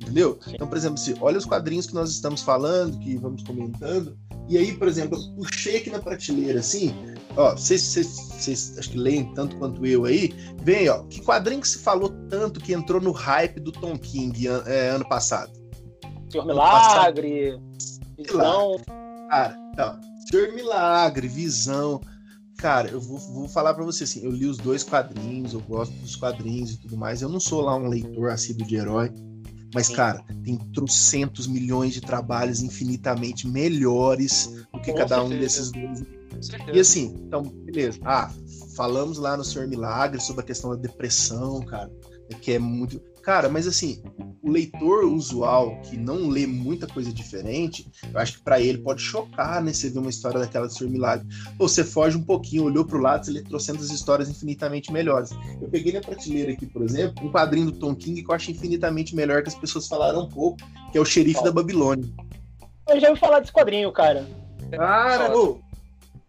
[0.00, 0.38] Entendeu?
[0.48, 4.16] Então, por exemplo, se olha os quadrinhos que nós estamos falando, que vamos comentando,
[4.48, 6.94] e aí, por exemplo, eu puxei aqui na prateleira assim,
[7.36, 10.32] ó, vocês, acho que leem tanto quanto eu aí,
[10.62, 14.46] vem, ó, que quadrinho que se falou tanto que entrou no hype do Tom King
[14.66, 15.50] é, ano passado?
[16.30, 17.58] Senhor Milagre,
[18.16, 18.80] Visão.
[19.28, 20.00] Cara, então,
[20.30, 22.00] Senhor Milagre, Visão.
[22.58, 25.92] Cara, eu vou, vou falar para você assim, eu li os dois quadrinhos, eu gosto
[25.96, 27.20] dos quadrinhos e tudo mais.
[27.20, 29.12] Eu não sou lá um leitor assíduo de herói,
[29.74, 35.22] mas, cara, tem trocentos milhões de trabalhos infinitamente melhores do que Com cada certeza.
[35.24, 36.02] um desses dois.
[36.72, 37.98] E assim, então, beleza.
[38.04, 38.30] Ah,
[38.74, 41.90] falamos lá no Senhor Milagre sobre a questão da depressão, cara,
[42.40, 43.00] que é muito.
[43.26, 44.00] Cara, mas assim,
[44.40, 49.02] o leitor usual que não lê muita coisa diferente, eu acho que para ele pode
[49.02, 49.72] chocar, né?
[49.72, 51.26] Você ver uma história daquela do Senhor Milagre.
[51.58, 55.32] Ou você foge um pouquinho, olhou pro lado, você lê trocentas histórias infinitamente melhores.
[55.60, 58.52] Eu peguei na prateleira aqui, por exemplo, um quadrinho do Tom King que eu acho
[58.52, 60.58] infinitamente melhor, que as pessoas falaram um pouco,
[60.92, 62.08] que é o Xerife da Babilônia.
[62.88, 64.24] Eu já ouvi falar desse quadrinho, cara.
[64.70, 65.58] Cara, ô,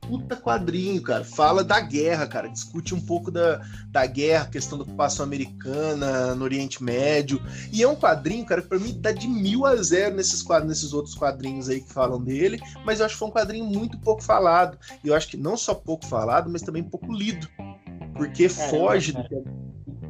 [0.08, 1.24] puta quadrinho, cara.
[1.24, 2.48] Fala da guerra, cara.
[2.48, 7.42] Discute um pouco da, da guerra, questão da ocupação americana no Oriente Médio.
[7.72, 10.94] E é um quadrinho, cara, que pra mim dá de mil a zero nesses, nesses
[10.94, 12.60] outros quadrinhos aí que falam dele.
[12.86, 14.78] Mas eu acho que foi um quadrinho muito pouco falado.
[15.04, 17.48] E eu acho que não só pouco falado, mas também pouco lido.
[18.16, 19.24] Porque foge do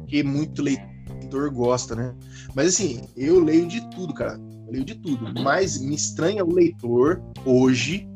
[0.06, 2.14] que muito leitor gosta, né?
[2.54, 4.40] Mas assim, eu leio de tudo, cara.
[4.66, 5.42] Eu leio de tudo.
[5.42, 8.08] Mas me estranha o leitor hoje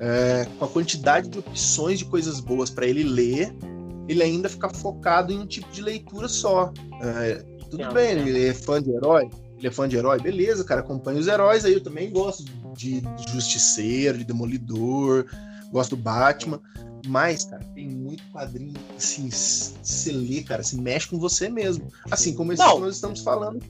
[0.00, 3.54] é, com a quantidade de opções de coisas boas para ele ler,
[4.08, 6.72] ele ainda fica focado em um tipo de leitura só.
[7.02, 9.28] É, tudo bem, ele é fã de herói,
[9.58, 12.44] ele é fã de herói, beleza, cara, acompanha os heróis aí, eu também gosto
[12.74, 15.26] de Justiceiro, de Demolidor,
[15.70, 16.60] gosto do Batman,
[17.06, 21.88] mas, cara, tem muito quadrinho, assim, você lê, cara, se mexe com você mesmo.
[22.10, 23.60] Assim como esse que nós estamos falando.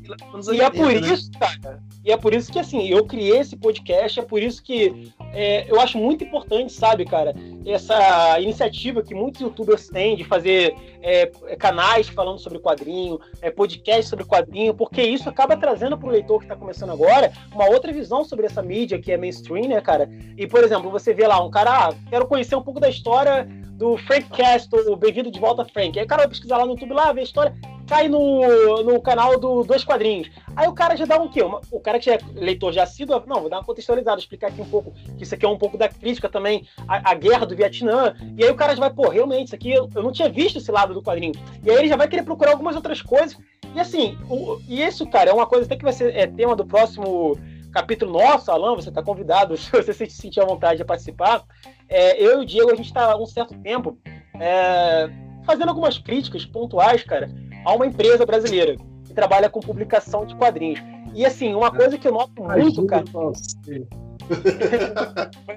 [0.53, 1.13] E é por né?
[1.13, 4.63] isso, cara, e é por isso que, assim, eu criei esse podcast, é por isso
[4.63, 7.35] que é, eu acho muito importante, sabe, cara,
[7.67, 11.27] essa iniciativa que muitos youtubers têm de fazer é,
[11.57, 16.39] canais falando sobre quadrinho, é, podcast sobre quadrinho, porque isso acaba trazendo para o leitor
[16.39, 20.09] que está começando agora uma outra visão sobre essa mídia que é mainstream, né, cara?
[20.37, 23.47] E, por exemplo, você vê lá um cara, ah, quero conhecer um pouco da história
[23.79, 25.97] do Frank Castle, Bem-vindo de volta, Frank.
[25.99, 27.55] Aí o cara vai pesquisar lá no YouTube, lá, ver a história,
[27.89, 30.31] cai no, no canal do Dois Quadrinhos.
[30.55, 31.43] Aí o cara já dá um quê?
[31.43, 34.49] Uma, o cara que já é leitor já assíduo, não, vou dar uma contextualizada, explicar
[34.49, 37.47] aqui um pouco, que isso aqui é um pouco da crítica também à, à guerra
[37.47, 38.15] do Vietnã.
[38.37, 40.59] E aí o cara já vai, pô, realmente, isso aqui eu, eu não tinha visto
[40.59, 41.33] esse lado do quadrinho.
[41.65, 43.37] E aí ele já vai querer procurar algumas outras coisas.
[43.75, 46.55] E assim, o, e isso, cara, é uma coisa até que vai ser é, tema
[46.55, 47.39] do próximo
[47.73, 51.43] capítulo nosso, Alan, você está convidado, se você se sentir à vontade de participar.
[51.89, 53.99] É, eu e o Diego, a gente está há um certo tempo
[54.39, 55.09] é,
[55.45, 57.31] fazendo algumas críticas pontuais, cara,
[57.69, 60.81] a uma empresa brasileira que trabalha com publicação de quadrinhos.
[61.15, 63.05] E assim, uma coisa que eu noto muito, cara.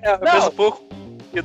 [0.02, 0.84] é, Não, um pouco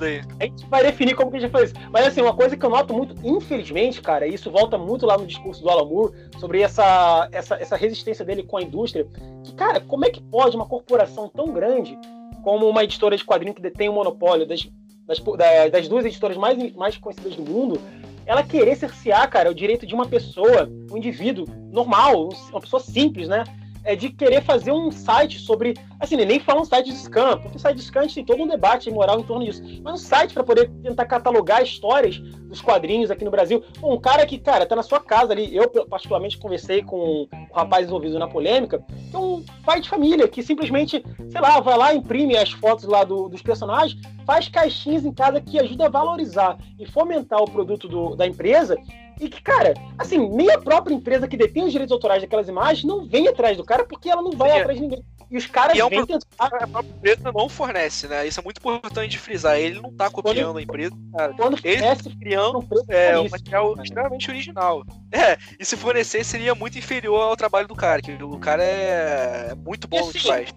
[0.02, 0.22] aí.
[0.40, 1.80] A gente vai definir como que a gente faz isso.
[1.92, 5.16] Mas assim, uma coisa que eu noto muito, infelizmente, cara, e isso volta muito lá
[5.16, 9.06] no discurso do Alan Moore, sobre essa, essa, essa resistência dele com a indústria,
[9.44, 11.96] que, cara, como é que pode uma corporação tão grande
[12.42, 14.68] como uma editora de quadrinho que detém o monopólio das,
[15.06, 15.22] das,
[15.70, 17.80] das duas editoras mais, mais conhecidas do mundo,
[18.26, 23.28] ela querer cercear, cara, o direito de uma pessoa, um indivíduo normal, uma pessoa simples,
[23.28, 23.44] né?
[23.86, 25.74] É de querer fazer um site sobre.
[25.98, 28.42] Assim, nem falar um site de scam, porque site de scam a gente tem todo
[28.42, 29.62] um debate moral em torno disso.
[29.82, 33.62] Mas um site para poder tentar catalogar histórias dos quadrinhos aqui no Brasil.
[33.82, 35.54] Um cara que, cara, tá na sua casa ali.
[35.56, 40.28] Eu, particularmente, conversei com um rapaz envolvido na polêmica, que é um pai de família,
[40.28, 45.04] que simplesmente, sei lá, vai lá, imprime as fotos lá do, dos personagens, faz caixinhas
[45.04, 48.76] em casa que ajuda a valorizar e fomentar o produto do, da empresa
[49.20, 52.84] e que, cara, assim, nem a própria empresa que detém os direitos autorais daquelas imagens
[52.84, 55.04] não vem atrás do cara porque ela não vai Sim, atrás de ninguém.
[55.28, 56.26] E os caras e é um vêm tentar...
[56.38, 58.26] A própria empresa não fornece, né?
[58.26, 59.58] Isso é muito importante de frisar.
[59.58, 61.34] Ele não tá copiando quando, a empresa, cara.
[61.34, 63.82] Quando ele tá criando é, um material cara.
[63.84, 64.84] extremamente original.
[65.10, 69.54] É, e se fornecer seria muito inferior ao trabalho do cara, que o cara é
[69.56, 70.54] muito bom no que faz.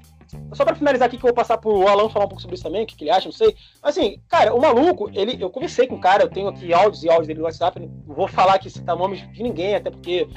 [0.53, 2.63] Só pra finalizar aqui, que eu vou passar pro Alan falar um pouco sobre isso
[2.63, 3.55] também, o que, que ele acha, não sei.
[3.81, 7.03] Mas assim, cara, o maluco, ele, eu conversei com o cara, eu tenho aqui áudios
[7.03, 10.27] e áudios dele no WhatsApp, não vou falar aqui citar nomes de ninguém, até porque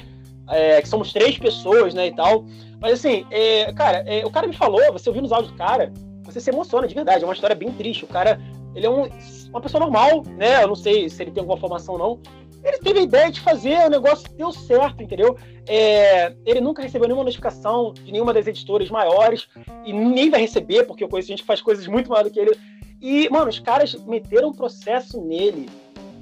[0.49, 2.45] é, que somos três pessoas, né, e tal.
[2.79, 5.91] Mas assim, é, cara, é, o cara me falou, você ouviu nos áudios do cara,
[6.23, 8.05] você se emociona de verdade, é uma história bem triste.
[8.05, 8.39] O cara,
[8.75, 9.07] ele é um,
[9.49, 10.63] uma pessoa normal, né?
[10.63, 12.19] Eu não sei se ele tem alguma formação ou não,
[12.63, 15.37] ele teve a ideia de fazer, o negócio deu certo, entendeu?
[15.67, 19.47] É, ele nunca recebeu nenhuma notificação de nenhuma das editoras maiores
[19.85, 22.39] e nem vai receber, porque eu conheço gente que faz coisas muito maiores do que
[22.39, 22.57] ele.
[23.01, 25.69] E, mano, os caras meteram um processo nele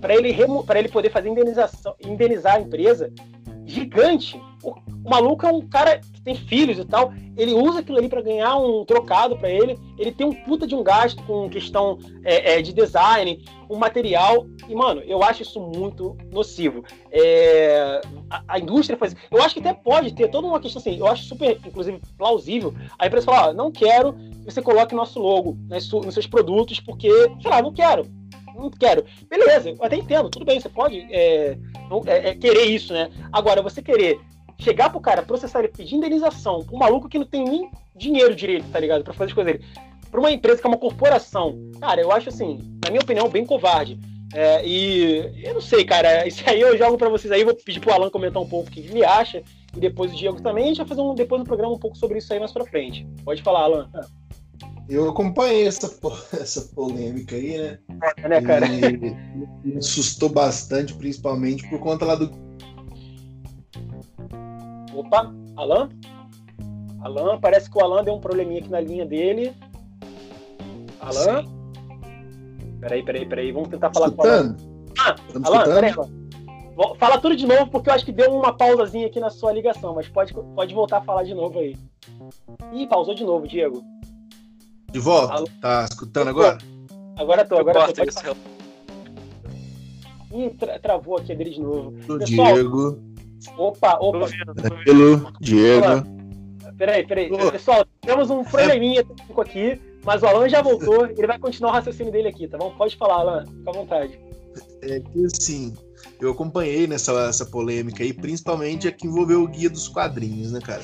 [0.01, 3.13] para ele, ele poder fazer indenização, indenizar a empresa
[3.65, 4.41] gigante.
[4.63, 7.13] O, o, maluco é um cara que tem filhos e tal.
[7.35, 9.77] Ele usa aquilo ali para ganhar um trocado para ele.
[9.97, 14.45] Ele tem um puta de um gasto com questão é, é, de design, um material.
[14.67, 16.83] E, mano, eu acho isso muito nocivo.
[17.11, 19.15] É, a, a, indústria faz.
[19.31, 20.97] Eu acho que até pode ter toda uma questão assim.
[20.97, 22.73] Eu acho super, inclusive, plausível.
[22.99, 26.79] A empresa fala: ó, não quero que você coloque nosso logo nos, nos seus produtos,
[26.79, 27.09] porque,
[27.41, 28.05] sei lá, não quero
[28.61, 29.05] não quero.
[29.29, 31.57] Beleza, eu até entendo, tudo bem, você pode é,
[32.05, 33.09] é, é, querer isso, né?
[33.31, 34.19] Agora, você querer
[34.61, 38.69] chegar pro cara, processar ele, pedir indenização pro maluco que não tem nem dinheiro direito,
[38.71, 39.03] tá ligado?
[39.03, 39.65] Pra fazer as coisas dele.
[40.09, 41.57] Pra uma empresa que é uma corporação.
[41.79, 43.99] Cara, eu acho assim, na minha opinião, bem covarde.
[44.33, 46.25] É, e eu não sei, cara.
[46.27, 47.43] Isso aí eu jogo para vocês aí.
[47.43, 49.41] Vou pedir pro Alan comentar um pouco o que ele acha.
[49.75, 50.65] E depois o Diego também.
[50.65, 52.65] A gente vai fazer um, depois um programa um pouco sobre isso aí mais pra
[52.65, 53.07] frente.
[53.23, 53.89] Pode falar, Alan.
[54.89, 55.89] Eu acompanhei essa,
[56.39, 57.79] essa polêmica aí, né?
[58.17, 58.65] É, né, cara?
[58.67, 59.15] E,
[59.63, 62.29] me assustou bastante, principalmente por conta lá do.
[64.93, 65.89] Opa, Alan?
[67.01, 69.53] Alan, parece que o Alan deu um probleminha aqui na linha dele.
[70.99, 71.43] Alan?
[71.43, 72.77] Sim.
[72.79, 73.51] Peraí, peraí, peraí.
[73.51, 74.55] Vamos tentar falar escutando?
[74.55, 75.63] com o Alan.
[75.63, 76.21] Ah, Alan, peraí, Alan.
[76.97, 79.93] Fala tudo de novo, porque eu acho que deu uma pausazinha aqui na sua ligação,
[79.93, 81.75] mas pode, pode voltar a falar de novo aí.
[82.73, 83.83] Ih, pausou de novo, Diego.
[84.91, 85.33] De volta?
[85.33, 85.47] Alô?
[85.61, 86.57] Tá escutando agora?
[87.17, 88.03] Agora tô, agora tô.
[88.03, 88.37] Pode...
[90.33, 91.89] Ih, tra travou aqui a dele de novo.
[91.89, 92.99] O Pessoal, Diego.
[93.57, 94.27] Opa, opa.
[94.55, 96.03] Tranquilo, Diego.
[96.77, 97.29] Peraí, peraí.
[97.51, 101.05] Pessoal, temos um probleminha técnico aqui, mas o Alan já voltou.
[101.05, 102.71] Ele vai continuar o raciocínio dele aqui, tá bom?
[102.71, 103.45] Pode falar, Alan.
[103.45, 104.19] Fica à vontade.
[104.81, 105.73] É que assim,
[106.19, 110.59] eu acompanhei nessa essa polêmica aí, principalmente a que envolveu o guia dos quadrinhos, né,
[110.59, 110.81] cara?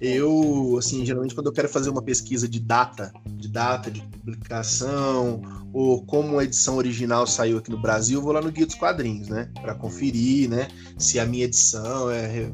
[0.00, 5.42] Eu, assim, geralmente quando eu quero fazer uma pesquisa de data, de data de publicação,
[5.72, 8.76] ou como a edição original saiu aqui no Brasil, eu vou lá no Guia dos
[8.76, 9.50] Quadrinhos, né?
[9.60, 10.68] Para conferir, né?
[10.96, 12.50] Se a minha edição é.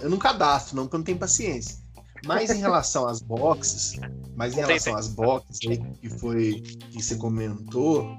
[0.00, 1.78] Eu não cadastro, não, porque eu não tenho paciência.
[2.26, 4.00] Mas em relação às boxes,
[4.34, 8.16] mas em relação às boxes aí, que foi que você comentou,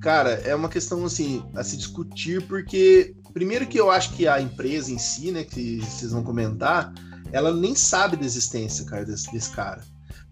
[0.00, 4.40] cara, é uma questão assim a se discutir, porque primeiro que eu acho que a
[4.40, 6.94] empresa em si, né, que vocês vão comentar,
[7.32, 9.82] ela nem sabe da existência, cara, desse, desse cara.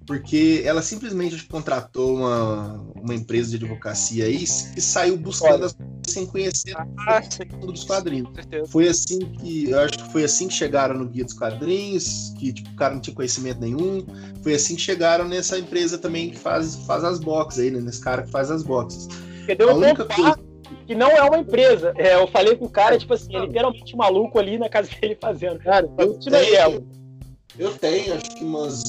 [0.06, 5.74] Porque ela simplesmente contratou uma, uma empresa de advocacia aí e saiu buscando as
[6.06, 7.20] sem conhecer ah,
[7.52, 8.28] mundo dos quadrinhos.
[8.68, 12.52] Foi assim que eu acho que foi assim que chegaram no guia dos quadrinhos, que
[12.52, 14.04] tipo, o cara não tinha conhecimento nenhum.
[14.42, 17.80] Foi assim que chegaram nessa empresa também que faz, faz as boxes aí, né?
[17.80, 19.08] Nesse cara que faz as boxes.
[19.42, 19.70] Entendeu?
[19.70, 20.38] A única coisa
[20.86, 21.92] que não é uma empresa.
[21.96, 24.88] É, eu falei com o cara, tipo assim, é literalmente um maluco ali na casa
[25.00, 25.58] dele fazendo.
[25.60, 26.86] Cara, eu tenho,
[27.58, 28.82] eu tenho acho que umas,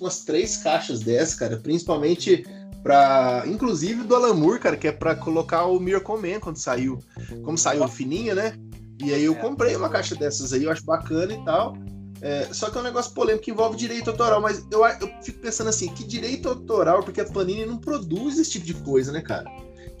[0.00, 2.44] umas três caixas dessas, cara, principalmente
[2.82, 6.98] para inclusive do Alamur, cara, que é para colocar o Miracle Man quando saiu.
[7.44, 8.54] Como saiu fininha, né?
[9.02, 11.74] E aí eu comprei uma caixa dessas aí, eu acho bacana e tal.
[12.20, 15.40] É, só que é um negócio polêmico que envolve direito autoral, mas eu, eu fico
[15.40, 19.20] pensando assim, que direito autoral, porque a Panini não produz esse tipo de coisa, né,
[19.20, 19.50] cara?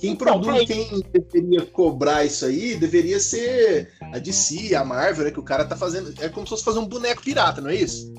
[0.02, 5.30] Quem então, produz, quem deveria cobrar isso aí, deveria ser a DC, a Marvel, né?
[5.30, 6.12] Que o cara tá fazendo.
[6.20, 8.12] É como se fosse fazer um boneco pirata, não é isso?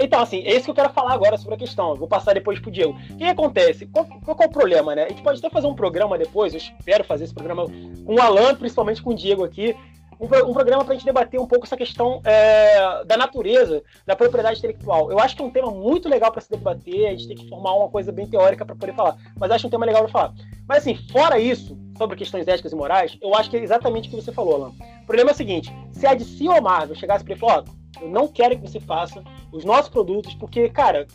[0.00, 1.90] Então, assim, é isso que eu quero falar agora sobre a questão.
[1.90, 2.96] Eu vou passar depois pro Diego.
[3.10, 3.84] O que acontece?
[3.84, 5.04] Qual, qual é o problema, né?
[5.04, 8.18] A gente pode até fazer um programa depois, eu espero fazer esse programa com o
[8.18, 9.76] Alan, principalmente com o Diego aqui,
[10.20, 14.16] um, um programa para a gente debater um pouco essa questão é, da natureza, da
[14.16, 15.10] propriedade intelectual.
[15.10, 17.48] Eu acho que é um tema muito legal para se debater, a gente tem que
[17.48, 20.34] formar uma coisa bem teórica para poder falar, mas acho um tema legal para falar.
[20.68, 24.10] Mas assim, fora isso, sobre questões éticas e morais, eu acho que é exatamente o
[24.10, 24.72] que você falou, Alan.
[25.02, 27.40] O problema é o seguinte: se a DC ou a Marvel chegasse para ele e
[27.40, 27.64] falar,
[28.00, 31.06] eu não quero que você faça os nossos produtos, porque, cara,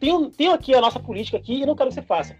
[0.00, 2.36] tem, tem aqui a nossa política aqui e não quero que você faça.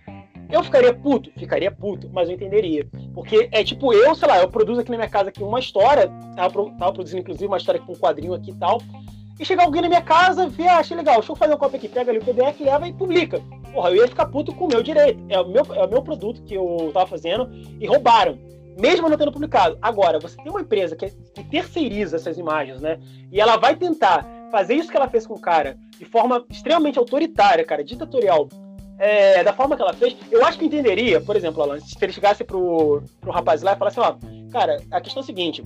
[0.55, 1.33] Eu ficaria puto?
[1.37, 2.87] Ficaria puto, mas eu entenderia.
[3.13, 6.09] Porque é tipo, eu, sei lá, eu produzo aqui na minha casa aqui uma história,
[6.37, 8.81] tava, tava produzindo inclusive uma história com um quadrinho aqui e tal,
[9.39, 11.77] e chega alguém na minha casa, vê, ah, achei legal, deixa eu fazer uma cópia
[11.77, 13.43] aqui, pega ali o PDF, leva e publica.
[13.73, 15.21] Porra, eu ia ficar puto com o meu direito.
[15.29, 17.51] É o meu, é o meu produto que eu tava fazendo
[17.81, 18.39] e roubaram.
[18.81, 19.77] Mesmo não tendo publicado.
[19.83, 23.01] Agora, você tem uma empresa que, que terceiriza essas imagens, né?
[23.33, 26.97] E ela vai tentar fazer isso que ela fez com o cara de forma extremamente
[26.97, 28.49] autoritária, cara, ditatorial,
[28.99, 32.13] é, da forma que ela fez, eu acho que entenderia, por exemplo, Alan, se ele
[32.13, 34.17] chegasse pro, pro rapaz lá e falasse, ó,
[34.51, 35.63] cara, a questão é a seguinte,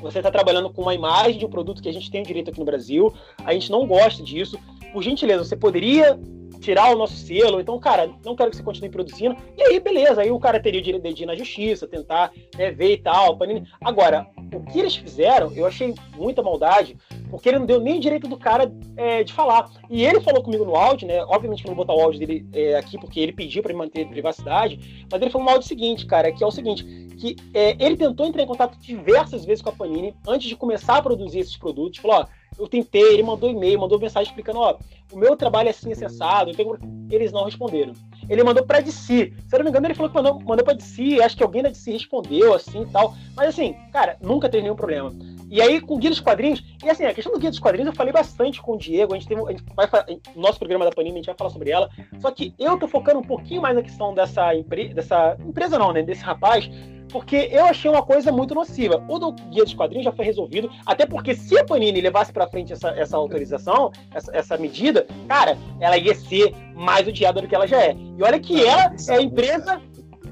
[0.00, 2.58] você está trabalhando com uma imagem de um produto que a gente tem direito aqui
[2.58, 3.12] no Brasil,
[3.44, 4.58] a gente não gosta disso,
[4.92, 6.18] por gentileza, você poderia
[6.60, 9.36] tirar o nosso selo, então, cara, não quero que você continue produzindo.
[9.56, 12.70] E aí, beleza, aí o cara teria o direito de ir na justiça, tentar né,
[12.70, 13.38] ver e tal.
[13.82, 16.96] Agora, o que eles fizeram, eu achei muita maldade,
[17.30, 19.70] porque ele não deu nem o direito do cara é, de falar.
[19.90, 21.22] E ele falou comigo no áudio, né?
[21.24, 24.08] Obviamente que não vou botar o áudio dele é, aqui, porque ele pediu para manter
[24.08, 26.84] privacidade, mas ele falou no áudio seguinte, cara, que é o seguinte,
[27.18, 30.98] que é, ele tentou entrar em contato diversas vezes com a Panini antes de começar
[30.98, 31.98] a produzir esses produtos.
[31.98, 32.26] Falou, ó,
[32.58, 34.76] eu tentei, ele mandou e-mail, mandou mensagem explicando, ó,
[35.12, 36.78] o meu trabalho é assim, acessado, tenho...
[37.10, 37.92] eles não responderam.
[38.28, 39.32] Ele mandou pra DC.
[39.46, 41.62] Se eu não me engano, ele falou que mandou, mandou pra DC, acho que alguém
[41.62, 43.14] da DC respondeu, assim e tal.
[43.34, 45.12] Mas assim, cara, nunca teve nenhum problema.
[45.50, 47.88] E aí, com o Guia dos Quadrinhos, e assim, a questão do Guia dos Quadrinhos
[47.88, 49.88] eu falei bastante com o Diego, a gente teve, a gente vai,
[50.36, 51.88] no nosso programa da Panini a gente vai falar sobre ela,
[52.20, 54.52] só que eu tô focando um pouquinho mais na questão dessa,
[54.94, 56.68] dessa empresa não, né, desse rapaz,
[57.08, 59.04] porque eu achei uma coisa muito nociva.
[59.08, 62.48] O do Guia dos Quadrinhos já foi resolvido, até porque se a Panini levasse para
[62.48, 67.54] frente essa, essa autorização, essa, essa medida, cara, ela ia ser mais odiada do que
[67.54, 67.96] ela já é.
[68.16, 69.80] E olha que ela é a empresa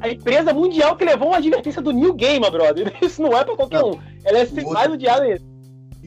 [0.00, 2.94] a empresa mundial que levou uma advertência do New Game, brother.
[3.02, 3.98] Isso não é pra qualquer um.
[4.24, 5.40] Ela é mais odiada ainda.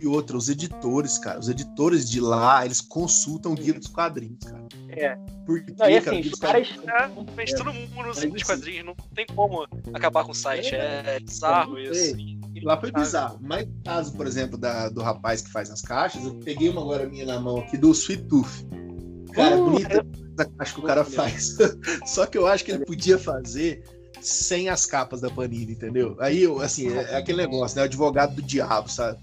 [0.01, 4.39] E outra, os editores, cara, os editores de lá, eles consultam o guia dos quadrinhos,
[4.45, 4.67] cara.
[4.91, 5.17] É.
[5.45, 6.69] Porque, não, e assim, os caras.
[6.87, 10.75] É, mas todo mundo usa de quadrinhos, não tem como acabar com o site.
[10.75, 12.15] É, é bizarro isso.
[12.63, 13.39] Lá foi bizarro.
[13.41, 16.81] Mas no caso, por exemplo, da, do rapaz que faz as caixas, eu peguei uma
[16.81, 18.67] agora minha na mão aqui do Sweet Tooth.
[19.33, 20.05] Cara, uh, bonita
[20.39, 21.57] a caixa que o cara faz.
[22.05, 23.83] Só que eu acho que ele podia fazer
[24.21, 26.15] sem as capas da Panini, entendeu?
[26.19, 27.83] Aí, assim, é, é aquele negócio, né?
[27.83, 29.19] O advogado do diabo, sabe?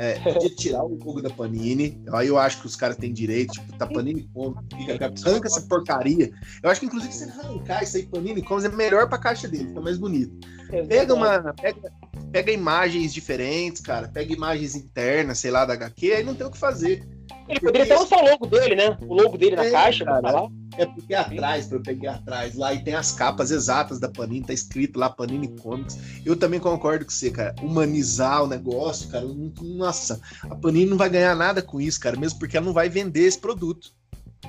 [0.00, 2.00] É, podia tirar o logo da Panini.
[2.12, 6.30] Aí eu acho que os caras têm direito, tipo, tá Panini Comics, arranca essa porcaria.
[6.62, 9.66] Eu acho que inclusive se arrancar isso aí Panini Comics é melhor pra caixa dele,
[9.66, 10.38] fica mais bonito.
[10.86, 11.52] Pega uma.
[11.54, 11.92] Pega,
[12.30, 14.06] pega imagens diferentes, cara.
[14.06, 17.04] Pega imagens internas, sei lá, da HQ, aí não tem o que fazer.
[17.48, 18.98] Ele poderia até usar o logo dele, né?
[19.00, 20.48] O logo dele na é, caixa, cara, lá.
[20.76, 24.44] É porque atrás, para eu pegar atrás lá, e tem as capas exatas da Panini,
[24.44, 25.98] tá escrito lá Panini Comics.
[26.24, 27.54] Eu também concordo com você, cara.
[27.62, 29.26] Humanizar o negócio, cara.
[29.60, 32.88] Nossa, a Panini não vai ganhar nada com isso, cara, mesmo porque ela não vai
[32.88, 33.92] vender esse produto.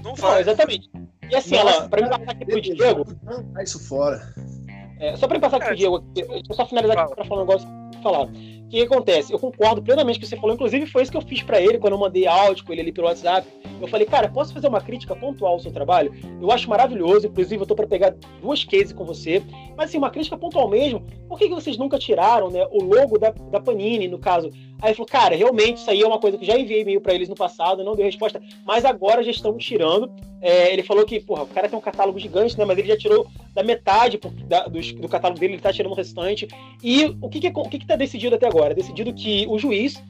[0.04, 0.34] Não vai.
[0.34, 0.89] Não, exatamente.
[1.30, 3.06] E assim, Nossa, ela, pra mim passar aqui pro Diego.
[3.24, 4.34] Não, isso fora.
[5.00, 7.43] É, só pra me passar aqui pro Diego, deixa eu só finalizar aqui pra falar
[7.43, 8.30] um negócio falar.
[8.70, 9.34] O que acontece?
[9.34, 10.54] Eu concordo plenamente com o que você falou.
[10.54, 12.92] Inclusive, foi isso que eu fiz para ele quando eu mandei áudio com ele ali
[12.92, 13.48] pelo WhatsApp.
[13.82, 16.14] Eu falei, cara, posso fazer uma crítica pontual ao seu trabalho?
[16.40, 17.26] Eu acho maravilhoso.
[17.26, 19.42] Inclusive, eu tô para pegar duas cases com você.
[19.76, 21.04] Mas, assim, uma crítica pontual mesmo.
[21.28, 24.52] Por que, que vocês nunca tiraram né, o logo da, da Panini, no caso?
[24.82, 27.14] Aí ele falou, cara, realmente, isso aí é uma coisa que já enviei e-mail para
[27.14, 28.42] eles no passado, não deu resposta.
[28.66, 30.12] Mas agora já estão tirando.
[30.42, 32.64] É, ele falou que, porra, o cara tem um catálogo gigante, né?
[32.64, 34.18] Mas ele já tirou da metade
[34.48, 36.48] da, do, do, catálogo dele, ele tá tirando o restante.
[36.82, 38.75] E o que, que, o que, que tá decidido até agora?
[38.75, 40.03] Decidido que o juiz,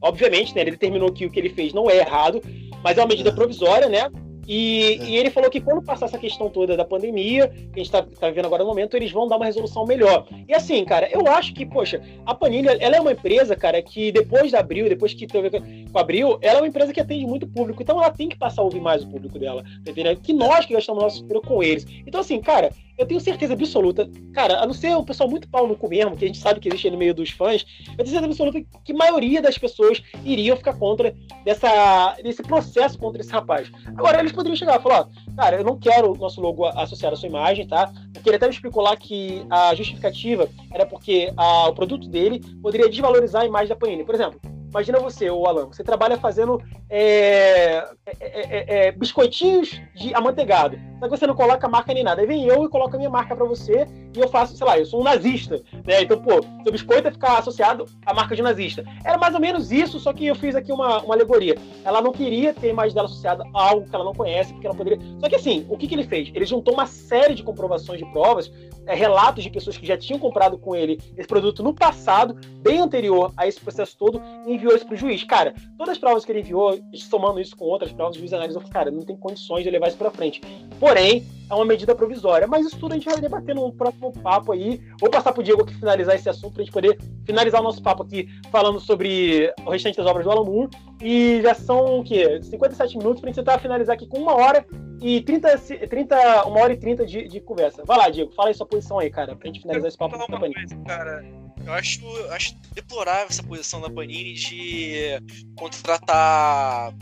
[0.00, 2.42] obviamente, né, ele determinou que o que ele fez não é errado,
[2.82, 4.10] mas é uma medida provisória, né?
[4.46, 5.04] E, é.
[5.04, 8.02] e, ele falou que quando passar essa questão toda da pandemia, que a gente está
[8.02, 10.26] tá vivendo agora no momento, eles vão dar uma resolução melhor.
[10.46, 14.12] E assim, cara, eu acho que, poxa, a Panini, ela é uma empresa, cara, que
[14.12, 17.26] depois da Abril, depois que teve com a Abril, ela é uma empresa que atende
[17.26, 17.82] muito público.
[17.82, 20.16] Então ela tem que passar a ouvir mais o público dela, entendeu?
[20.16, 21.86] Que nós que gastamos nosso dinheiro com eles.
[22.06, 25.66] Então, assim, cara, eu tenho certeza absoluta, cara, a não ser um pessoal muito pau
[25.66, 28.08] no cu mesmo, que a gente sabe que existe no meio dos fãs, eu tenho
[28.08, 31.14] certeza absoluta que a maioria das pessoas iriam ficar contra
[31.44, 33.70] dessa, desse processo contra esse rapaz.
[33.96, 37.14] Agora, eles poderiam chegar e falar, ó, cara, eu não quero o nosso logo associado
[37.14, 37.92] à sua imagem, tá?
[38.12, 42.40] Porque ele até me explicou lá que a justificativa era porque a, o produto dele
[42.62, 44.04] poderia desvalorizar a imagem da Panini.
[44.04, 44.40] Por exemplo,
[44.74, 46.60] Imagina você, o Alan, você trabalha fazendo
[46.90, 50.76] é, é, é, é, biscoitinhos de amanteigado.
[50.98, 52.20] Só que você não coloca marca nem nada.
[52.20, 54.76] Aí vem eu e coloco a minha marca para você e eu faço, sei lá,
[54.76, 56.02] eu sou um nazista, né?
[56.02, 58.84] Então, pô, seu biscoito é ficar associado à marca de nazista.
[59.04, 61.56] Era mais ou menos isso, só que eu fiz aqui uma, uma alegoria.
[61.84, 64.76] Ela não queria ter mais dela associada a algo que ela não conhece, porque ela
[64.76, 64.98] poderia.
[65.20, 66.32] Só que assim, o que, que ele fez?
[66.34, 68.50] Ele juntou uma série de comprovações de provas,
[68.86, 72.80] é, relatos de pessoas que já tinham comprado com ele esse produto no passado, bem
[72.80, 75.22] anterior a esse processo todo, e enviou isso pro juiz.
[75.24, 78.62] Cara, todas as provas que ele enviou, somando isso com outras provas, o juiz analisou
[78.62, 80.40] cara, não tem condições de levar isso pra frente.
[80.80, 82.46] Porém, é uma medida provisória.
[82.46, 84.80] Mas isso tudo a gente vai debater no próximo papo aí.
[84.98, 88.02] Vou passar pro Diego aqui finalizar esse assunto pra gente poder finalizar o nosso papo
[88.02, 90.70] aqui falando sobre o restante das obras do Alan Moore.
[91.02, 92.40] E já são o quê?
[92.42, 94.64] 57 minutos pra gente tentar finalizar aqui com uma hora
[95.02, 95.58] e 30,
[95.88, 97.82] 30 uma hora e 30 de, de conversa.
[97.84, 100.16] Vai lá, Diego, fala aí sua posição aí, cara, pra gente finalizar esse papo.
[100.16, 101.43] Uma coisa, cara.
[101.64, 102.00] Eu acho,
[102.30, 105.20] acho deplorável essa posição da Panini de
[105.56, 106.94] contratar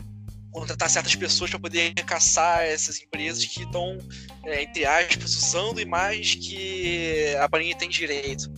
[0.53, 3.97] contratar certas pessoas para poder caçar essas empresas que estão,
[4.45, 8.51] é, entre aspas, usando imagens que a Panini tem direito.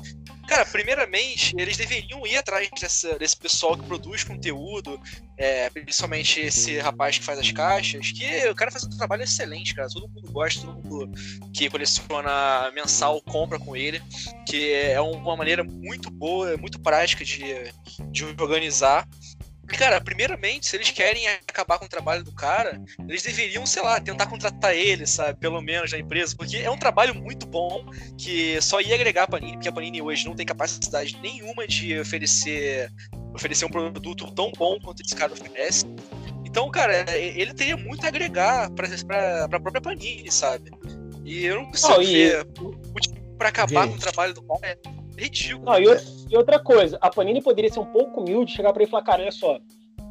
[0.48, 5.00] Cara, primeiramente, eles deveriam ir atrás dessa, desse pessoal que produz conteúdo,
[5.38, 9.74] é, principalmente esse rapaz que faz as caixas, que o cara faz um trabalho excelente,
[9.74, 9.88] cara.
[9.90, 11.12] Todo mundo gosta, todo mundo
[11.52, 14.02] que coleciona mensal compra com ele,
[14.48, 17.44] que é uma maneira muito boa, muito prática de,
[18.12, 19.08] de organizar.
[19.68, 24.00] Cara, primeiramente, se eles querem acabar com o trabalho do cara, eles deveriam, sei lá,
[24.00, 25.40] tentar contratar ele, sabe?
[25.40, 27.86] Pelo menos na empresa, porque é um trabalho muito bom
[28.18, 32.00] que só ia agregar a Panini, porque a Panini hoje não tem capacidade nenhuma de
[32.00, 32.92] oferecer,
[33.34, 35.86] oferecer um produto tão bom quanto esse cara oferece.
[36.46, 40.72] Então, cara, ele teria muito a agregar pra, pra, pra própria Panini, sabe?
[41.26, 43.38] E eu não consigo oh, ver e...
[43.38, 44.80] pra com o trabalho do cara.
[45.18, 45.66] Ridículo.
[45.66, 45.86] Não, e,
[46.30, 49.04] e, outra coisa, a Panini poderia ser um pouco humilde, chegar para ele e falar,
[49.04, 49.60] cara, olha só,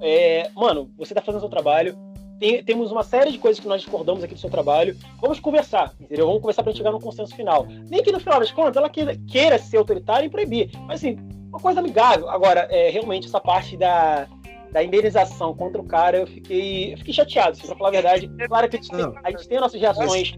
[0.00, 1.96] é, mano, você tá fazendo seu trabalho,
[2.38, 5.94] tem, temos uma série de coisas que nós discordamos aqui do seu trabalho, vamos conversar,
[6.00, 6.26] entendeu?
[6.26, 7.66] Vamos conversar para chegar num consenso final.
[7.88, 11.16] Nem que no final das contas ela queira, queira ser autoritária e proibir, mas assim,
[11.48, 12.28] uma coisa amigável.
[12.28, 14.26] Agora, é, realmente, essa parte da,
[14.72, 18.28] da indenização contra o cara, eu fiquei, eu fiquei chateado, assim, pra falar a verdade.
[18.48, 20.34] Claro que a gente tem, a gente tem nossas reações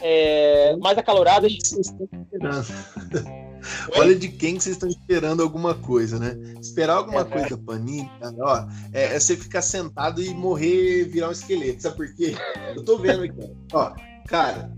[0.00, 1.52] é, mais acaloradas.
[3.94, 6.34] Olha de quem vocês estão esperando alguma coisa, né?
[6.60, 11.04] Esperar alguma é, coisa da Panini, cara, ó, é, é, você ficar sentado e morrer,
[11.04, 11.82] virar um esqueleto.
[11.82, 12.34] Sabe por quê?
[12.74, 13.92] Eu tô vendo aqui, ó.
[14.26, 14.72] Cara,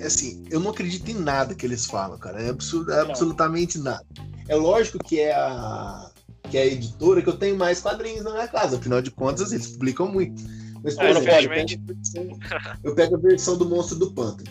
[0.00, 2.42] é assim, eu não acredito em nada que eles falam, cara.
[2.42, 4.04] É absurdo, absolutamente nada.
[4.48, 6.10] É lógico que é a
[6.50, 8.76] que é a editora que eu tenho mais quadrinhos na minha casa.
[8.76, 10.42] Afinal de contas, eles publicam muito.
[10.82, 12.40] Mas, por é, exemplo, eu pego,
[12.84, 14.48] eu pego a versão do Monstro do Pântano.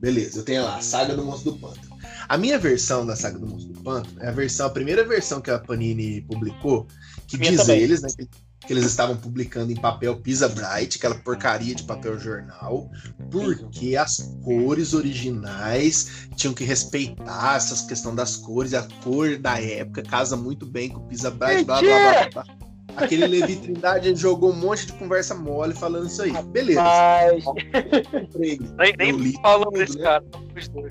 [0.00, 1.88] Beleza, eu tenho lá a Saga do Monstro do Pântano.
[2.28, 5.40] A minha versão da saga do Monstro do Pântano é a versão, a primeira versão
[5.40, 6.86] que a Panini publicou,
[7.26, 7.80] que diz também.
[7.80, 8.28] eles, né, que,
[8.66, 12.90] que, eles estavam publicando em papel Pisa Bright, aquela porcaria de papel jornal,
[13.30, 20.02] porque as cores originais tinham que respeitar essa questão das cores, a cor da época
[20.02, 22.28] casa muito bem com o Pisa Bright, blá blá blá.
[22.30, 22.44] blá.
[22.44, 22.67] blá.
[22.96, 26.32] Aquele Levi Trindade jogou um monte de conversa mole falando isso aí.
[26.44, 26.82] Beleza.
[26.82, 27.44] Mas...
[27.44, 28.58] Comprei.
[28.76, 30.02] Nem, nem li falando desse né?
[30.02, 30.24] cara.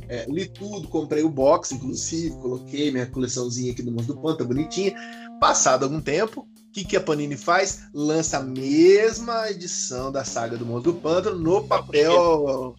[0.08, 4.50] É, li tudo, comprei o box, inclusive, coloquei minha coleçãozinha aqui do Monstro do Pântano,
[4.50, 4.94] bonitinha.
[5.40, 7.88] Passado algum tempo, o que, que a Panini faz?
[7.94, 12.76] Lança a mesma edição da saga do Monstro do Pântano no papel.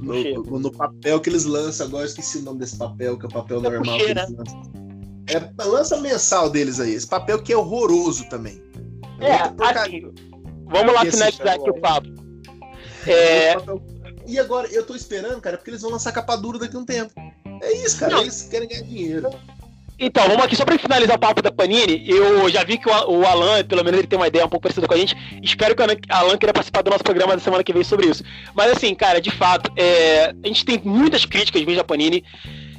[0.00, 3.28] No, no, papel que eles lançam, agora eu esqueci o nome desse papel, que é
[3.28, 4.81] o papel normal que eles lançam.
[5.26, 6.94] É, lança mensal deles aí.
[6.94, 8.62] Esse papel que é horroroso também.
[9.20, 9.34] É,
[9.78, 10.12] assim,
[10.66, 12.08] vamos lá finalizar aqui o papo.
[13.06, 13.54] É...
[14.26, 16.84] E agora, eu tô esperando, cara, porque eles vão lançar capa dura daqui a um
[16.84, 17.12] tempo.
[17.60, 18.14] É isso, cara.
[18.14, 18.22] Não.
[18.22, 19.30] Eles querem ganhar dinheiro.
[19.98, 22.08] Então, vamos aqui só para finalizar o papo da Panini.
[22.08, 24.88] Eu já vi que o Alan, pelo menos ele tem uma ideia um pouco parecida
[24.88, 25.14] com a gente.
[25.42, 28.24] Espero que o Alan queira participar do nosso programa da semana que vem sobre isso.
[28.54, 30.34] Mas assim, cara, de fato, é...
[30.42, 32.24] a gente tem muitas críticas vindo da Panini.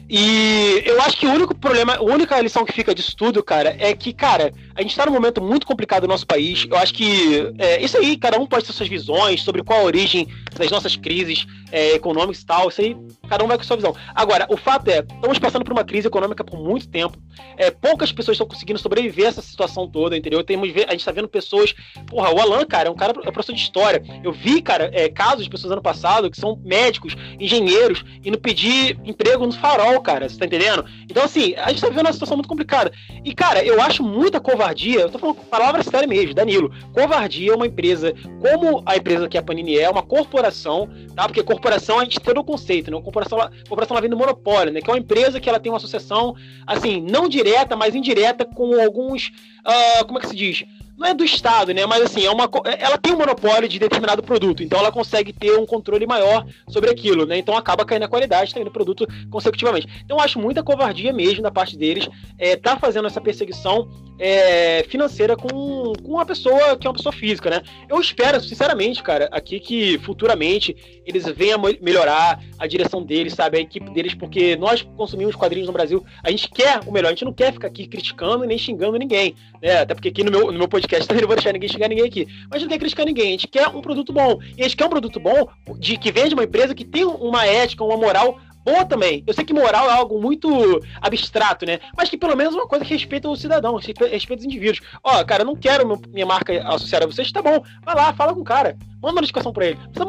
[0.10, 3.76] E eu acho que o único problema, a única lição que fica disso tudo, cara,
[3.80, 6.68] é que, cara, a gente tá num momento muito complicado no nosso país.
[6.70, 9.84] Eu acho que é, isso aí, cada um pode ter suas visões sobre qual a
[9.84, 10.28] origem
[10.58, 12.70] das nossas crises é, econômicas e tal.
[12.70, 12.98] Isso aí,
[13.28, 13.96] cada um vai com sua visão.
[14.14, 17.18] Agora, o fato é, estamos passando por uma crise econômica por muito tempo.
[17.58, 20.44] É, poucas pessoas estão conseguindo sobreviver a essa situação toda, entendeu?
[20.44, 21.74] Temos, a gente tá vendo pessoas.
[22.08, 24.04] Porra, o Alan, cara, é um cara é professor de história.
[24.24, 29.00] Eu vi, cara, é, casos de pessoas ano passado que são médicos, engenheiros, indo pedir
[29.04, 30.28] emprego no farol cara.
[30.28, 30.86] Você tá entendendo?
[31.10, 32.92] Então, assim, a gente tá vivendo uma situação muito complicada.
[33.24, 35.02] E, cara, eu acho muita covardia.
[35.02, 36.72] Eu tô falando palavras sérias mesmo, Danilo.
[36.94, 41.26] Covardia é uma empresa, como a empresa que a Panini é, uma corporação, tá?
[41.28, 43.02] Porque corporação a gente tem o conceito, né?
[43.02, 44.82] Corporação, corporação ela vem do monopólio, né?
[44.82, 46.36] Que é uma empresa que ela tem uma associação,
[46.66, 49.32] assim, não direta, mas indireta com alguns.
[49.66, 50.66] Uh, como é que se diz?
[50.98, 51.86] Não é do Estado, né?
[51.86, 55.58] Mas assim, é uma, ela tem um monopólio de determinado produto, então ela consegue ter
[55.58, 57.38] um controle maior sobre aquilo, né?
[57.38, 59.88] Então acaba caindo a qualidade, caindo o produto consecutivamente.
[60.06, 63.90] Então acho muita covardia mesmo da parte deles é, tá fazendo essa perseguição
[64.20, 67.62] é, financeira com, com uma pessoa que é uma pessoa física, né?
[67.90, 70.76] Eu espero, sinceramente, cara, aqui que futuramente
[71.06, 73.58] eles venham melhorar a direção deles, sabe?
[73.58, 77.12] A equipe deles, porque nós consumimos quadrinhos no Brasil, a gente quer o melhor, a
[77.12, 79.80] gente não quer ficar aqui criticando nem xingando ninguém, né?
[79.80, 82.06] Até porque aqui no meu, no meu podcast também não vou deixar ninguém xingar ninguém
[82.06, 82.28] aqui.
[82.50, 84.40] Mas gente não quer criticar ninguém, a gente quer um produto bom.
[84.58, 87.46] E a gente quer um produto bom de que vende uma empresa que tem uma
[87.46, 89.24] ética, uma moral boa também.
[89.26, 91.80] Eu sei que moral é algo muito abstrato, né?
[91.96, 94.82] Mas que pelo menos uma coisa que respeita o cidadão, respeita os indivíduos.
[95.04, 97.64] Ó, cara, eu não quero minha marca associada a vocês, tá bom.
[97.84, 98.78] Vai lá, fala com o cara.
[99.02, 99.76] Manda uma notificação pra ele.
[99.76, 100.06] Precisa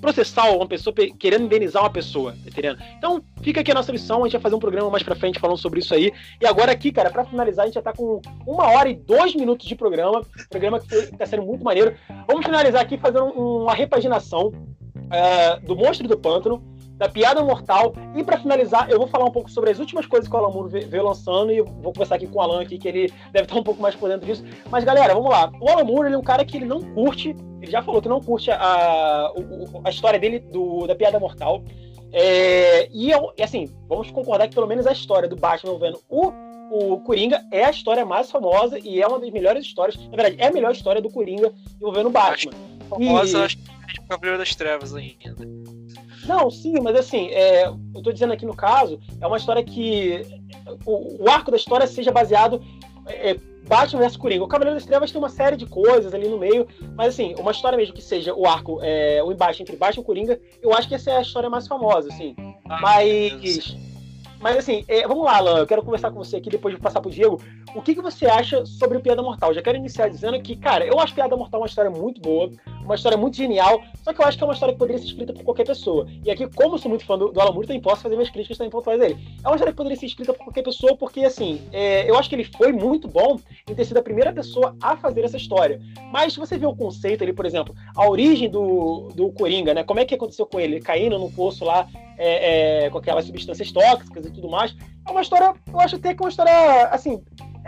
[0.00, 2.78] processar uma pessoa querendo indenizar uma pessoa, tá entendendo?
[2.96, 4.20] Então, fica aqui a nossa lição.
[4.20, 6.12] A gente vai fazer um programa mais pra frente falando sobre isso aí.
[6.40, 9.34] E agora aqui, cara, pra finalizar, a gente já tá com uma hora e dois
[9.34, 10.22] minutos de programa.
[10.48, 11.96] Programa que, que tá sendo muito maneiro.
[12.28, 17.94] Vamos finalizar aqui fazendo uma repaginação uh, do Monstro do Pântano da Piada Mortal.
[18.14, 20.68] E para finalizar, eu vou falar um pouco sobre as últimas coisas que o Alan
[20.68, 23.62] veio lançando e vou conversar aqui com o Alan aqui, que ele deve estar um
[23.62, 24.44] pouco mais por dentro disso.
[24.70, 25.50] Mas galera, vamos lá.
[25.60, 28.08] O Alan Moore, ele é um cara que ele não curte, ele já falou que
[28.08, 29.32] não curte a, a,
[29.84, 31.62] a história dele do, da Piada Mortal.
[32.12, 36.32] É, e, assim, vamos concordar que pelo menos a história do Batman envolvendo o,
[36.70, 39.96] o Coringa é a história mais famosa e é uma das melhores histórias.
[39.96, 42.52] Na verdade, é a melhor história do Coringa envolvendo o Batman.
[42.88, 43.42] Famosa, e...
[43.44, 45.36] acho que é Cavaleiro das Trevas ainda.
[46.26, 50.22] Não, sim, mas assim, é, eu tô dizendo aqui no caso, é uma história que
[50.84, 52.62] o, o arco da história seja baseado
[53.06, 53.34] é,
[53.66, 54.44] Batman vs Coringa.
[54.44, 57.50] O Cavaleiro das Trevas tem uma série de coisas ali no meio, mas assim, uma
[57.50, 60.88] história mesmo que seja o arco, é, o embate entre Batman e Coringa, eu acho
[60.88, 62.34] que essa é a história mais famosa, assim.
[62.68, 63.76] Ah, mas
[64.40, 67.00] mas assim, é, vamos lá, Alan, eu quero conversar com você aqui depois de passar
[67.00, 67.40] pro Diego.
[67.74, 69.52] O que, que você acha sobre o Piada Mortal?
[69.52, 72.50] Já quero iniciar dizendo que, cara, eu acho Piada Mortal uma história muito boa,
[72.82, 75.06] uma história muito genial, só que eu acho que é uma história que poderia ser
[75.08, 76.06] escrita por qualquer pessoa.
[76.24, 78.30] E aqui, como eu sou muito fã do, do Alan Moore, também posso fazer minhas
[78.30, 79.18] críticas também pontuais dele.
[79.42, 82.28] É uma história que poderia ser escrita por qualquer pessoa, porque, assim, é, eu acho
[82.28, 85.80] que ele foi muito bom em ter sido a primeira pessoa a fazer essa história.
[86.12, 89.82] Mas se você vê o conceito ali, por exemplo, a origem do, do Coringa, né?
[89.82, 90.80] Como é que aconteceu com ele?
[90.80, 94.74] Caindo no poço lá, é, é, com aquelas substâncias tóxicas e tudo mais.
[95.06, 97.22] É uma história, eu acho até que é uma história, assim,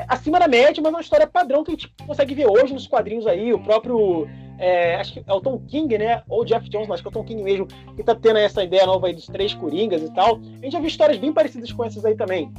[0.09, 2.87] acima da média, mas é uma história padrão que a gente consegue ver hoje nos
[2.87, 3.53] quadrinhos aí.
[3.53, 4.29] O próprio,
[4.59, 6.23] é, acho que é o Tom King, né?
[6.29, 8.87] Ou Jeff Jones, mas que é o Tom King mesmo, que tá tendo essa ideia
[8.87, 10.37] nova aí dos três Coringas e tal.
[10.37, 12.53] A gente já viu histórias bem parecidas com essas aí também.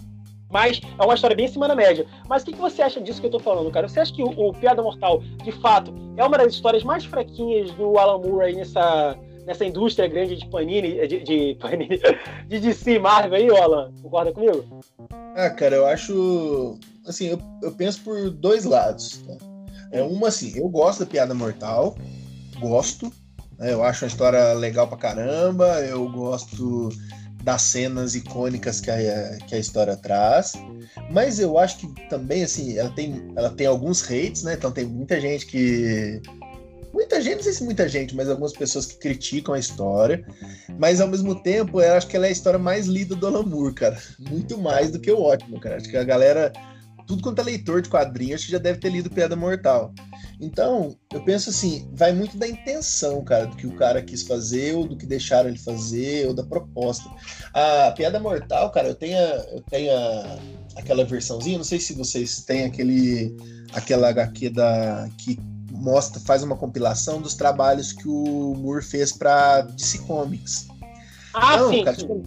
[0.52, 2.08] Mas é uma história bem acima da média.
[2.28, 3.88] Mas o que, que você acha disso que eu tô falando, cara?
[3.88, 7.70] Você acha que o, o Piada Mortal, de fato, é uma das histórias mais fraquinhas
[7.72, 9.16] do Alan Moore aí nessa,
[9.50, 12.00] nessa indústria grande de Panini, de, de Panini,
[12.48, 13.92] de DC Marvel aí, Alan?
[14.04, 14.64] Concorda comigo?
[15.36, 16.78] Ah, cara, eu acho.
[17.08, 19.24] Assim, eu, eu penso por dois lados.
[19.26, 19.38] Tá?
[19.92, 21.98] É uma assim, eu gosto da piada mortal,
[22.60, 23.12] gosto.
[23.58, 23.74] Né?
[23.74, 25.66] Eu acho uma história legal pra caramba.
[25.82, 26.90] Eu gosto
[27.44, 30.54] das cenas icônicas que a, que a história traz.
[31.10, 34.54] Mas eu acho que também, assim, ela tem, ela tem alguns hates, né?
[34.54, 36.22] Então tem muita gente que
[36.94, 40.26] muita gente, não sei se muita gente, mas algumas pessoas que criticam a história.
[40.78, 43.44] Mas ao mesmo tempo, eu acho que ela é a história mais lida do Alan
[43.44, 43.98] Moore, cara.
[44.20, 45.78] Muito mais do que o ótimo, cara.
[45.78, 46.52] Acho que a galera,
[47.08, 49.94] tudo quanto é leitor de quadrinhos, já deve ter lido Piada Mortal.
[50.42, 54.74] Então, eu penso assim, vai muito da intenção, cara, do que o cara quis fazer,
[54.74, 57.10] ou do que deixaram ele fazer, ou da proposta.
[57.54, 59.92] A Piada Mortal, cara, eu tenho, eu tenho
[60.78, 63.36] aquela versãozinha, não sei se vocês têm aquele
[63.74, 65.38] aquela HQ da que
[65.80, 70.68] mostra, faz uma compilação dos trabalhos que o Moore fez para DC Comics.
[71.34, 72.02] Ah, então, sim, cara, sim.
[72.02, 72.24] Tipo,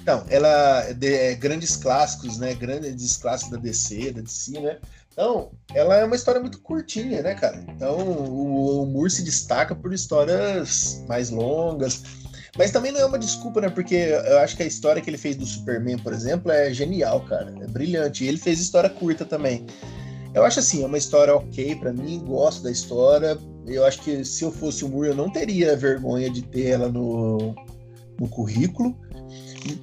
[0.00, 2.54] então, ela é grandes clássicos, né?
[2.54, 4.78] Grandes clássicos da DC, da DC, né?
[5.10, 7.64] Então, ela é uma história muito curtinha, né, cara?
[7.68, 12.02] Então, o, o Moore se destaca por histórias mais longas.
[12.56, 13.68] Mas também não é uma desculpa, né?
[13.68, 17.20] Porque eu acho que a história que ele fez do Superman, por exemplo, é genial,
[17.24, 17.54] cara.
[17.60, 18.24] É brilhante.
[18.24, 19.66] E ele fez história curta também.
[20.34, 23.38] Eu acho assim, é uma história ok para mim, gosto da história.
[23.66, 26.88] Eu acho que se eu fosse o Moore, eu não teria vergonha de ter ela
[26.88, 27.54] no,
[28.18, 28.98] no currículo.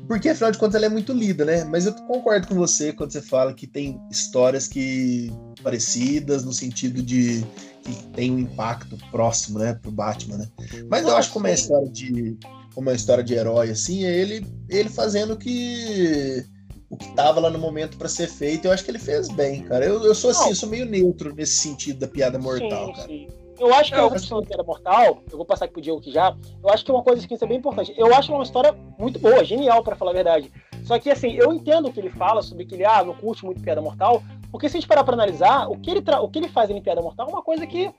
[0.07, 1.63] Porque afinal de contas ela é muito lida, né?
[1.63, 5.31] Mas eu concordo com você quando você fala que tem histórias que
[5.63, 7.43] parecidas no sentido de
[7.81, 10.47] que tem um impacto próximo, né, pro Batman, né?
[10.89, 12.37] Mas eu acho que como é história de
[12.75, 16.45] como é história de herói assim, é ele ele fazendo que
[16.91, 19.63] o que estava lá no momento para ser feito, eu acho que ele fez bem,
[19.63, 19.85] cara.
[19.85, 23.07] Eu, eu sou assim, eu sou meio neutro nesse sentido da piada mortal, sim, cara.
[23.07, 23.27] Sim.
[23.57, 26.11] Eu acho que a questão da piada mortal, eu vou passar aqui pro Diego aqui
[26.11, 27.93] já, eu acho que é uma coisa que é bem importante.
[27.95, 30.51] Eu acho uma história muito boa, genial, para falar a verdade.
[30.83, 33.45] Só que, assim, eu entendo o que ele fala sobre que ele, ah, não curte
[33.45, 36.39] muito piada mortal, Porque se a gente parar para analisar, o que, ele o que
[36.39, 37.89] ele faz em Piada Mortal é uma coisa que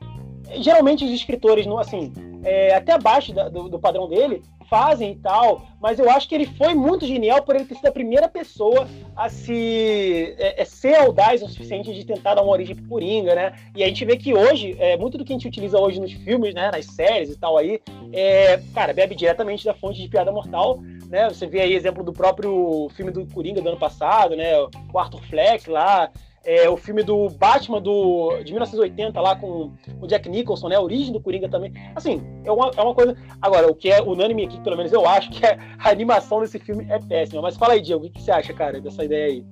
[0.58, 2.12] geralmente os escritores, assim,
[2.44, 6.34] é, até abaixo da, do, do, padrão dele, fazem e tal, mas eu acho que
[6.34, 10.64] ele foi muito genial por ele ter sido a primeira pessoa a se é, é
[10.64, 13.52] ser audaz o suficiente de tentar dar uma origem pro Coringa, né?
[13.76, 16.12] E a gente vê que hoje, é, muito do que a gente utiliza hoje nos
[16.12, 17.82] filmes, né, nas séries e tal aí,
[18.14, 21.28] é, cara, bebe diretamente da fonte de Piada Mortal, né?
[21.28, 24.54] Você vê aí exemplo do próprio filme do Coringa do ano passado, né?
[24.90, 26.10] O Arthur Fleck lá,
[26.44, 30.76] é, o filme do Batman do, de 1980 lá com o Jack Nicholson, né?
[30.76, 31.72] A origem do Coringa também.
[31.94, 33.16] Assim, é uma, é uma coisa.
[33.40, 36.58] Agora, o que é unânime aqui, pelo menos eu acho, que é, a animação desse
[36.58, 37.42] filme é péssima.
[37.42, 39.44] Mas fala aí, Diego, o que, que você acha, cara, dessa ideia aí?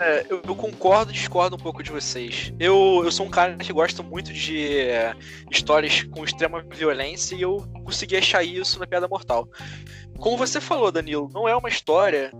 [0.00, 2.52] É, eu, eu, concordo e discordo um pouco de vocês.
[2.58, 5.14] Eu, eu sou um cara que gosta muito de é,
[5.50, 9.46] histórias com extrema violência e eu consegui achar isso na Piada Mortal.
[10.18, 12.32] Como você falou, Danilo, não é uma história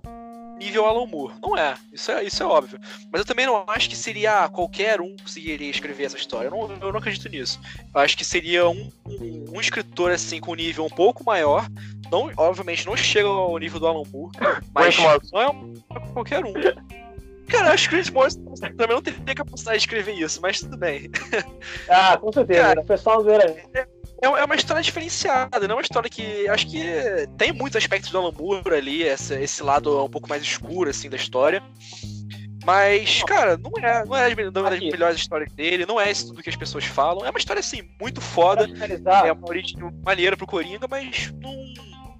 [0.59, 1.34] nível Alan Moore.
[1.42, 2.78] Não é, isso é, isso é óbvio.
[3.11, 6.48] Mas eu também não acho que seria ah, qualquer um conseguiria escrever essa história.
[6.48, 7.61] Eu não, eu não acredito nisso.
[7.94, 11.66] Eu acho que seria um, um, um, escritor assim com um nível um pouco maior.
[12.11, 14.32] Não, obviamente não chega ao nível do Alan Moore,
[14.74, 14.96] mas
[15.32, 15.74] não é um,
[16.12, 16.52] qualquer um.
[17.48, 20.76] Cara, acho que o Grant Morrison também não teria capacidade de escrever isso, mas tudo
[20.76, 21.11] bem.
[21.88, 22.62] Ah, com certeza.
[22.62, 23.55] Cara, o pessoal era...
[24.25, 26.49] é, é, é uma história diferenciada, não é uma história que.
[26.49, 26.83] Acho que
[27.37, 31.11] tem muitos aspectos do Alan Moore ali, esse, esse lado um pouco mais escuro, assim,
[31.11, 31.62] da história.
[32.64, 34.29] Mas, cara, não é, não é
[34.61, 37.27] uma das melhores histórias dele, não é isso tudo que as pessoas falam.
[37.27, 38.66] É uma história, assim, muito foda.
[39.27, 41.53] É uma origem maneira pro Coringa, mas não,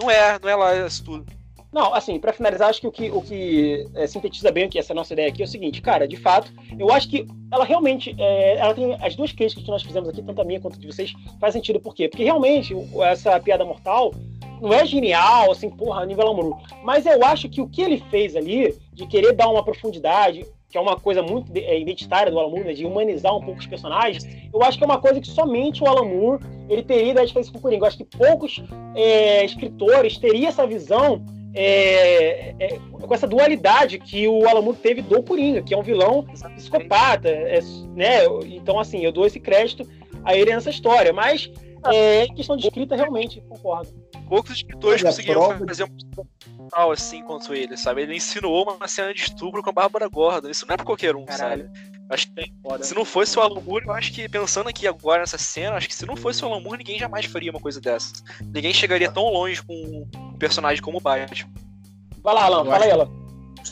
[0.03, 1.44] não é, não é lá isso tudo.
[1.75, 4.95] Não, assim, para finalizar, acho que o que, o que é, sintetiza bem aqui essa
[4.95, 8.59] nossa ideia aqui é o seguinte, cara, de fato, eu acho que ela realmente, é,
[8.59, 10.87] ela tem as duas críticas que nós fizemos aqui, tanto a minha quanto a de
[10.87, 12.09] vocês, faz sentido, por quê?
[12.09, 12.77] Porque realmente
[13.11, 14.14] essa piada mortal
[14.62, 18.01] não é genial, assim, porra, a nível amor, mas eu acho que o que ele
[18.09, 22.39] fez ali, de querer dar uma profundidade, que é uma coisa muito é, identitária do
[22.39, 25.20] Alan Moore, né, de humanizar um pouco os personagens, eu acho que é uma coisa
[25.20, 27.83] que somente o Alan Moore ele teria de fazer isso com o Coringa.
[27.83, 28.62] Eu acho que poucos
[28.95, 31.25] é, escritores teriam essa visão
[31.55, 36.25] é, é, com essa dualidade que o Alamo teve do Coringa, que é um vilão
[36.57, 37.61] psicopata, é,
[37.95, 38.25] né?
[38.47, 39.89] Então, assim, eu dou esse crédito
[40.25, 41.51] a ele nessa história, mas
[41.93, 43.93] é questão de escrita, realmente, concordo.
[44.29, 48.03] Poucos escritores conseguiram fazer um tal assim quanto ele, sabe?
[48.03, 50.49] Ele ensinou uma cena de estupro com a Bárbara Gordon.
[50.49, 51.71] Isso não é pra qualquer um, Caralho.
[51.73, 51.94] sabe?
[52.11, 52.53] Acho que
[52.83, 55.89] se não fosse o Alan Moore, eu acho que pensando aqui agora nessa cena, acho
[55.89, 58.23] que se não fosse o Alan Moore, ninguém jamais faria uma coisa dessas.
[58.41, 61.51] Ninguém chegaria tão longe com um personagem como o Batman.
[62.23, 63.11] Vai lá, Alan, fala aí, Alan.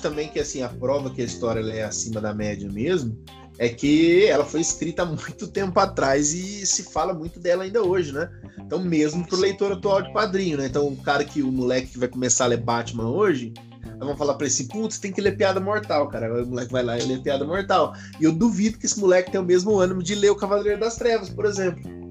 [0.00, 3.22] Também que assim, a prova que a história é acima da média mesmo
[3.58, 7.82] é que ela foi escrita há muito tempo atrás e se fala muito dela ainda
[7.82, 8.30] hoje, né?
[8.58, 10.66] Então, mesmo pro leitor atual de quadrinho, né?
[10.66, 13.52] Então, o cara que o moleque que vai começar a ler Batman hoje,
[13.98, 16.42] vão falar pra ele assim, putz, tem que ler Piada Mortal, cara.
[16.42, 17.94] o moleque vai lá e lê Piada Mortal.
[18.20, 20.96] E eu duvido que esse moleque tenha o mesmo ânimo de ler o Cavaleiro das
[20.96, 22.02] Trevas, por exemplo.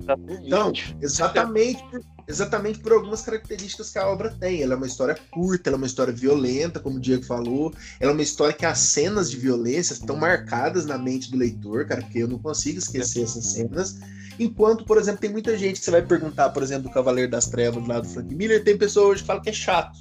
[0.44, 4.62] Então, exatamente por, exatamente por algumas características que a obra tem.
[4.62, 7.74] Ela é uma história curta, ela é uma história violenta, como o Diego falou.
[8.00, 11.86] Ela é uma história que as cenas de violência estão marcadas na mente do leitor,
[11.86, 14.00] cara, porque eu não consigo esquecer essas cenas.
[14.40, 17.48] Enquanto, por exemplo, tem muita gente que você vai perguntar, por exemplo, do Cavaleiro das
[17.48, 20.00] Trevas lá do Frank Miller, tem pessoas hoje que falam que é chato.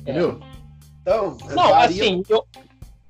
[0.00, 0.40] Entendeu?
[0.42, 0.49] É.
[1.02, 2.02] Então, não, varia...
[2.02, 2.44] assim, eu,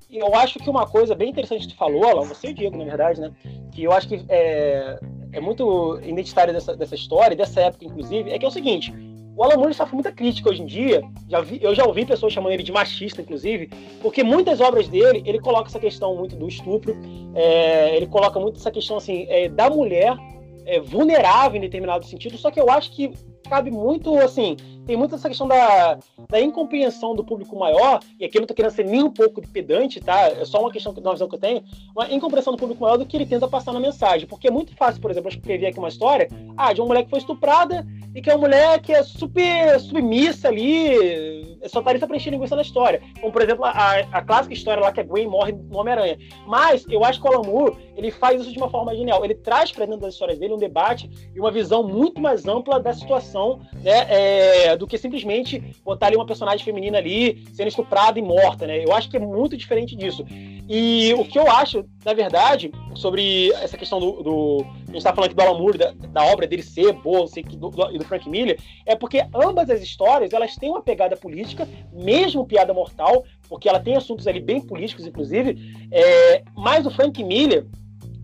[0.09, 2.77] eu acho que uma coisa bem interessante que tu falou, Alan, você e o Diego,
[2.77, 3.31] na verdade, né?
[3.71, 4.99] Que eu acho que é,
[5.31, 8.93] é muito identitário dessa, dessa história, dessa época, inclusive, é que é o seguinte.
[9.35, 11.01] O Alan Moore sofre muita crítica hoje em dia.
[11.29, 13.69] Já vi, eu já ouvi pessoas chamando ele de machista, inclusive,
[14.01, 16.97] porque muitas obras dele ele coloca essa questão muito do estupro,
[17.33, 20.17] é, ele coloca muito essa questão assim é, da mulher
[20.65, 22.37] é, vulnerável em determinado sentido.
[22.37, 23.13] Só que eu acho que
[23.49, 24.55] cabe muito, assim,
[24.91, 25.97] tem muito essa questão da,
[26.29, 29.41] da incompreensão do público maior, e aqui eu não tô querendo ser nem um pouco
[29.47, 30.27] pedante, tá?
[30.27, 31.63] É só uma questão, uma visão que eu tenho,
[31.95, 34.27] uma incompreensão do público maior do que ele tenta passar na mensagem.
[34.27, 36.27] Porque é muito fácil, por exemplo, escrever aqui uma história,
[36.57, 39.79] ah, de uma mulher que foi estuprada e que é uma mulher que é super
[39.79, 43.01] submissa ali, só tá ali pra preencher linguiça na história.
[43.19, 46.17] Como, por exemplo, a, a clássica história lá que a Gwen morre no Homem-Aranha.
[46.45, 49.23] Mas eu acho que o Alan Moore, ele faz isso de uma forma genial.
[49.23, 52.79] Ele traz pra dentro das histórias dele um debate e uma visão muito mais ampla
[52.79, 58.17] da situação, né, é, do que simplesmente botar ali uma personagem feminina ali sendo estuprada
[58.17, 58.83] e morta, né?
[58.83, 60.25] Eu acho que é muito diferente disso.
[60.67, 64.23] E o que eu acho, na verdade, sobre essa questão do.
[64.23, 67.27] do a gente tá falando aqui do Alan Moore, da, da obra dele ser boa,
[67.27, 70.81] sei que do, do, do Frank Miller, é porque ambas as histórias elas têm uma
[70.81, 75.57] pegada política, mesmo piada mortal, porque ela tem assuntos ali bem políticos, inclusive.
[75.91, 77.67] É, mas o Frank Miller,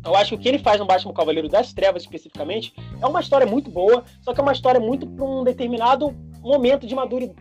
[0.03, 3.19] eu acho que o que ele faz no Batman Cavaleiro das Trevas, especificamente, é uma
[3.19, 6.15] história muito boa, só que é uma história muito para um determinado
[6.47, 6.95] momento de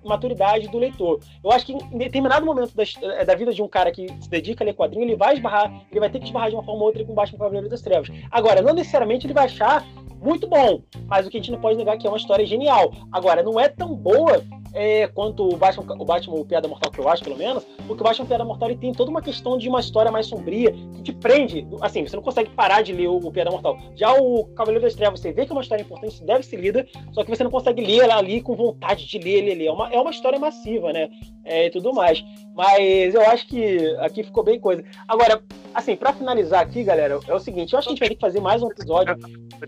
[0.04, 1.20] maturidade do leitor.
[1.42, 4.28] Eu acho que em determinado momento da, eh, da vida de um cara que se
[4.28, 6.80] dedica a ler quadrinho, ele vai esbarrar, ele vai ter que esbarrar de uma forma
[6.80, 8.08] ou outra com o Batman Cavaleiro das Trevas.
[8.30, 9.84] Agora, não necessariamente ele vai achar
[10.20, 12.44] muito bom, mas o que a gente não pode negar é que é uma história
[12.46, 12.92] genial.
[13.12, 14.42] Agora, não é tão boa
[14.76, 18.02] é, quanto o Batman, o Batman o Piada Mortal, que eu acho, pelo menos, porque
[18.02, 21.02] o Batman Piada Mortal ele tem toda uma questão de uma história mais sombria, que
[21.02, 21.66] te prende.
[21.80, 23.78] Assim, você não consegue parar de ler o, o Piada Mortal.
[23.94, 26.86] Já o Cavaleiro das Trevas, você vê que é uma história importante, deve ser lida,
[27.12, 29.66] só que você não consegue ler ela ali com vontade de ler, ler, ler.
[29.66, 31.09] É uma, é uma história massiva, né?
[31.44, 32.24] É, e tudo mais.
[32.55, 34.85] Mas eu acho que aqui ficou bem coisa.
[35.06, 35.43] Agora,
[35.74, 38.14] assim, para finalizar aqui, galera, é o seguinte: eu acho que a gente vai ter
[38.14, 39.16] que fazer mais um episódio.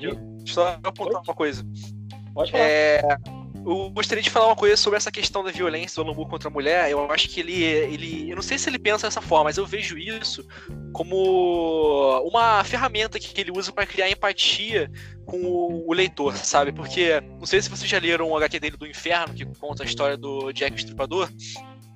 [0.00, 1.64] Eu só apontar uma coisa.
[2.34, 2.64] Pode falar.
[2.64, 3.02] É,
[3.70, 6.52] eu gostaria de falar uma coisa sobre essa questão da violência do Moore contra a
[6.52, 6.90] mulher.
[6.90, 8.30] Eu acho que ele, ele.
[8.30, 10.46] Eu não sei se ele pensa dessa forma, mas eu vejo isso
[10.92, 14.90] como uma ferramenta que ele usa para criar empatia
[15.26, 15.38] com
[15.86, 16.72] o, leitor, sabe?
[16.72, 19.86] Porque, não sei se vocês já leram o HQ dele do Inferno, que conta a
[19.86, 21.28] história do Jack o Estripador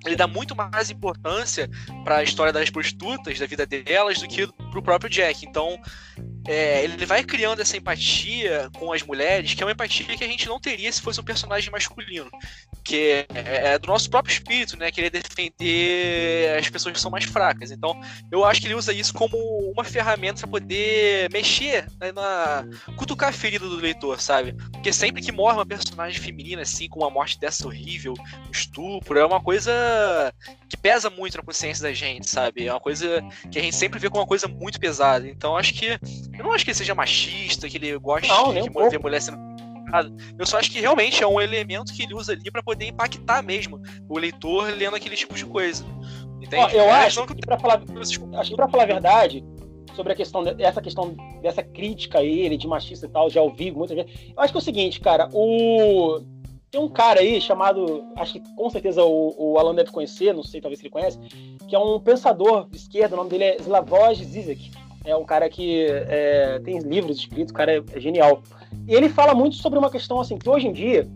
[0.05, 1.69] ele dá muito mais importância
[2.03, 5.45] para a história das prostitutas, da vida delas, do que pro próprio Jack.
[5.45, 5.79] Então,
[6.45, 10.27] é, ele vai criando essa empatia com as mulheres, que é uma empatia que a
[10.27, 12.29] gente não teria se fosse um personagem masculino.
[12.83, 14.91] Que é, é do nosso próprio espírito, né?
[14.91, 17.71] Querer defender as pessoas que são mais fracas.
[17.71, 17.99] Então,
[18.29, 19.37] eu acho que ele usa isso como
[19.71, 22.65] uma ferramenta para poder mexer né, na.
[22.97, 24.53] cutucar a ferida do leitor, sabe?
[24.71, 28.13] Porque sempre que morre uma personagem feminina, assim, com uma morte dessa horrível,
[28.51, 29.71] estupro, é uma coisa
[30.67, 32.67] que pesa muito na consciência da gente, sabe?
[32.67, 35.27] É uma coisa que a gente sempre vê como uma coisa muito pesada.
[35.27, 35.97] Então, acho que
[36.37, 39.21] eu não acho que ele seja machista, que ele goste não, de um ver mulher
[39.21, 39.53] sendo
[40.39, 43.43] eu só acho que realmente é um elemento que ele usa ali para poder impactar
[43.43, 43.79] mesmo
[44.09, 45.85] o leitor lendo aquele tipo de coisa.
[46.51, 49.45] Ó, eu é, acho que, para falar, acho que pra falar a verdade,
[49.95, 53.71] sobre a questão dessa questão dessa crítica a ele de machista e tal, já ouvi
[53.71, 54.11] muitas vezes.
[54.35, 56.21] Eu acho que é o seguinte, cara, o
[56.71, 60.41] tem um cara aí chamado, acho que com certeza o, o Alan deve conhecer, não
[60.41, 61.19] sei, talvez se ele conhece,
[61.67, 64.71] que é um pensador de esquerda, o nome dele é Slavoj Zizek
[65.05, 68.41] é um cara que é, tem livros escritos, o cara é, é, genial.
[68.87, 71.07] E ele fala muito sobre uma questão assim, que hoje em dia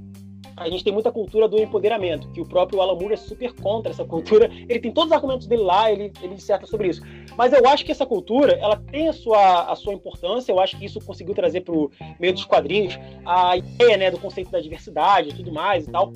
[0.56, 3.92] a gente tem muita cultura do empoderamento, que o próprio Alan Moore é super contra
[3.92, 4.50] essa cultura.
[4.68, 7.02] Ele tem todos os argumentos dele lá, ele, ele disserta sobre isso.
[7.38, 10.76] Mas eu acho que essa cultura, ela tem a sua, a sua importância, eu acho
[10.78, 14.60] que isso conseguiu trazer para o meio dos quadrinhos a ideia né, do conceito da
[14.60, 16.12] diversidade e tudo mais e tal.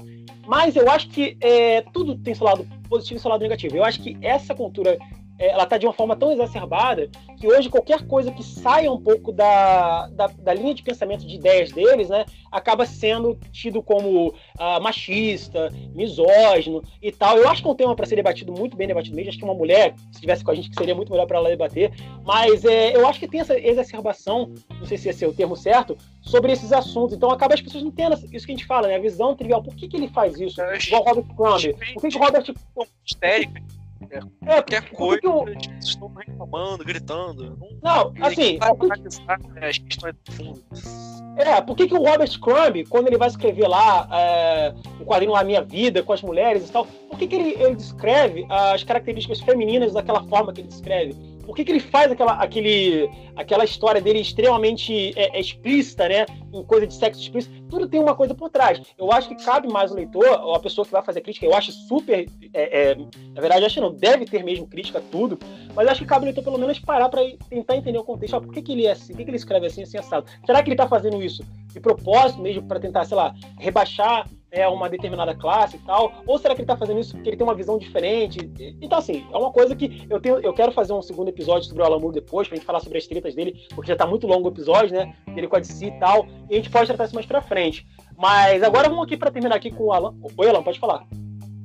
[0.47, 3.77] Mas eu acho que é, tudo tem seu lado positivo e seu lado negativo.
[3.77, 4.97] Eu acho que essa cultura
[5.45, 7.09] ela está de uma forma tão exacerbada
[7.39, 11.35] que hoje qualquer coisa que saia um pouco da, da, da linha de pensamento de
[11.35, 17.37] ideias deles, né, acaba sendo tido como uh, machista, misógino e tal.
[17.37, 19.29] Eu acho que é um tema para ser debatido muito bem debatido mesmo.
[19.29, 21.49] Acho que uma mulher, se estivesse com a gente, que seria muito melhor para ela
[21.49, 21.91] debater.
[22.23, 25.55] Mas é, eu acho que tem essa exacerbação, não sei se esse é o termo
[25.55, 27.15] certo, sobre esses assuntos.
[27.15, 28.95] Então acaba as pessoas não tendo isso que a gente fala, né?
[28.95, 29.63] A visão trivial.
[29.63, 30.61] Por que, que ele faz isso?
[30.87, 31.73] Igual Robert Crumb.
[31.93, 32.53] Por que, que o Robert.
[33.05, 33.80] Histérico
[34.11, 35.47] é, qualquer coisa, eu...
[35.47, 37.57] eles estão reclamando, gritando.
[37.81, 38.57] Não, não assim.
[39.53, 40.63] Né, as questões do fundo.
[41.37, 45.35] É, por que, que o Robert Crumb, quando ele vai escrever lá é, o quadrinho
[45.35, 48.83] A Minha Vida, com as mulheres e tal, por que, que ele, ele descreve as
[48.83, 51.15] características femininas daquela forma que ele descreve?
[51.45, 56.25] Por que, que ele faz aquela, aquele, aquela história dele extremamente é, é, explícita, né?
[56.53, 58.81] Em coisa de sexo explícito, tudo tem uma coisa por trás.
[58.97, 61.55] Eu acho que cabe mais o leitor, ou a pessoa que vai fazer crítica, eu
[61.55, 62.27] acho super.
[62.53, 62.95] É, é,
[63.33, 65.39] na verdade, acho que não deve ter mesmo crítica tudo,
[65.73, 68.35] mas acho que cabe o leitor pelo menos parar para tentar entender o contexto.
[68.35, 69.13] Ah, por que, que ele é assim?
[69.13, 70.25] Por que, que ele escreve assim, assim, assado?
[70.45, 71.43] Será que ele está fazendo isso
[71.73, 76.21] de propósito mesmo para tentar, sei lá, rebaixar é uma determinada classe e tal?
[76.27, 78.51] Ou será que ele está fazendo isso porque ele tem uma visão diferente?
[78.81, 81.81] Então, assim, é uma coisa que eu tenho, eu quero fazer um segundo episódio sobre
[81.81, 84.27] o Alan Moore depois, pra gente falar sobre as tretas dele, porque já tá muito
[84.27, 85.15] longo o episódio, né?
[85.35, 87.87] Ele com a DC e tal, e a gente pode tratar isso mais pra frente.
[88.17, 90.13] Mas agora vamos aqui para terminar aqui com o Alan.
[90.37, 91.07] Oi, Alan, pode falar.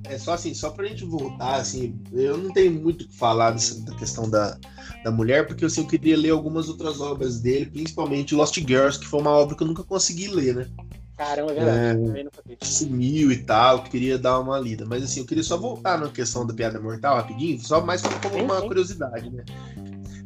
[0.08, 3.50] É só assim, só pra gente voltar, assim, eu não tenho muito o que falar
[3.50, 4.56] dessa, da questão da,
[5.02, 9.06] da mulher, porque assim, eu queria ler algumas outras obras dele, principalmente Lost Girls, que
[9.06, 10.68] foi uma obra que eu nunca consegui ler, né?
[11.16, 12.30] Caramba, é verdade.
[12.50, 14.84] É, sumiu e tal, queria dar uma lida.
[14.84, 18.20] Mas assim, eu queria só voltar na questão da piada mortal rapidinho, só mais como,
[18.20, 19.44] como uma curiosidade, né?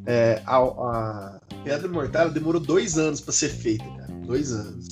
[0.07, 4.09] É, a, a Piada Mortal demorou dois anos para ser feita, cara.
[4.27, 4.89] Dois anos.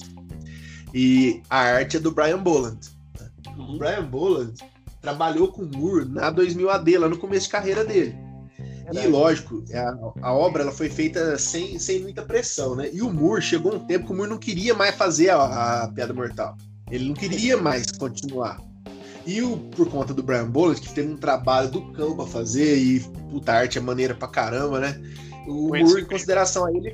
[0.94, 2.78] E a arte é do Brian Boland.
[3.18, 3.30] Né?
[3.56, 3.74] Uhum.
[3.74, 4.54] O Brian Boland
[5.00, 8.16] trabalhou com o Moore na 2000 AD, lá no começo de carreira dele.
[8.92, 12.88] E lógico, a, a, obra ela foi feita sem, sem muita pressão, né?
[12.92, 15.88] E o Moore chegou um tempo que o Moore não queria mais fazer a, a
[15.88, 16.56] Piada Mortal.
[16.90, 18.58] Ele não queria mais continuar.
[19.26, 22.78] E o, por conta do Brian Boland, que teve um trabalho do cão pra fazer,
[22.78, 23.00] e
[23.30, 24.98] puta arte é maneira pra caramba, né?
[25.46, 26.92] O Moore, em consideração a ele.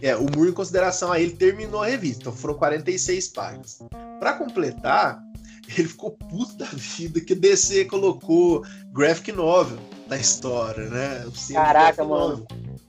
[0.00, 2.22] É, o Moore, em consideração a ele, terminou a revista.
[2.22, 3.78] Então foram 46 páginas.
[4.18, 5.20] Para completar,
[5.76, 11.26] ele ficou puto da vida que DC colocou graphic novel na história, né?
[11.52, 12.46] Caraca, mano.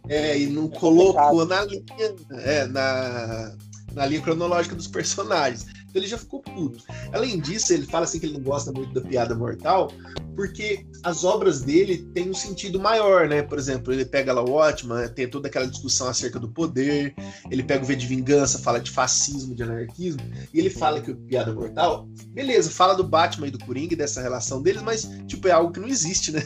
[0.08, 1.84] É, e não colocou na linha,
[2.32, 3.56] é, na,
[3.94, 5.66] na linha cronológica dos personagens.
[5.90, 6.84] Então ele já ficou puto.
[7.14, 9.92] Além disso, ele fala assim que ele não gosta muito da piada mortal,
[10.36, 13.42] porque as obras dele têm um sentido maior, né?
[13.42, 17.16] Por exemplo, ele pega lá o Watchman, tem toda aquela discussão acerca do poder,
[17.50, 20.22] ele pega o V de Vingança, fala de fascismo, de anarquismo,
[20.54, 23.98] e ele fala que o Piada Mortal, beleza, fala do Batman e do Coringa e
[23.98, 26.44] dessa relação deles, mas, tipo, é algo que não existe, né?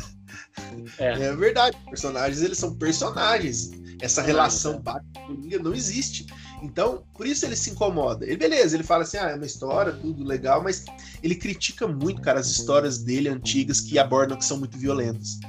[0.98, 3.72] É, é verdade, personagens, eles são personagens.
[4.02, 6.26] Essa relação Batman-Coringa não existe.
[6.64, 8.26] Então, por isso ele se incomoda.
[8.26, 10.86] Ele, beleza, ele fala assim, ah, é uma história, tudo legal, mas
[11.22, 15.40] ele critica muito, cara, as histórias dele antigas que abordam que são muito violentas.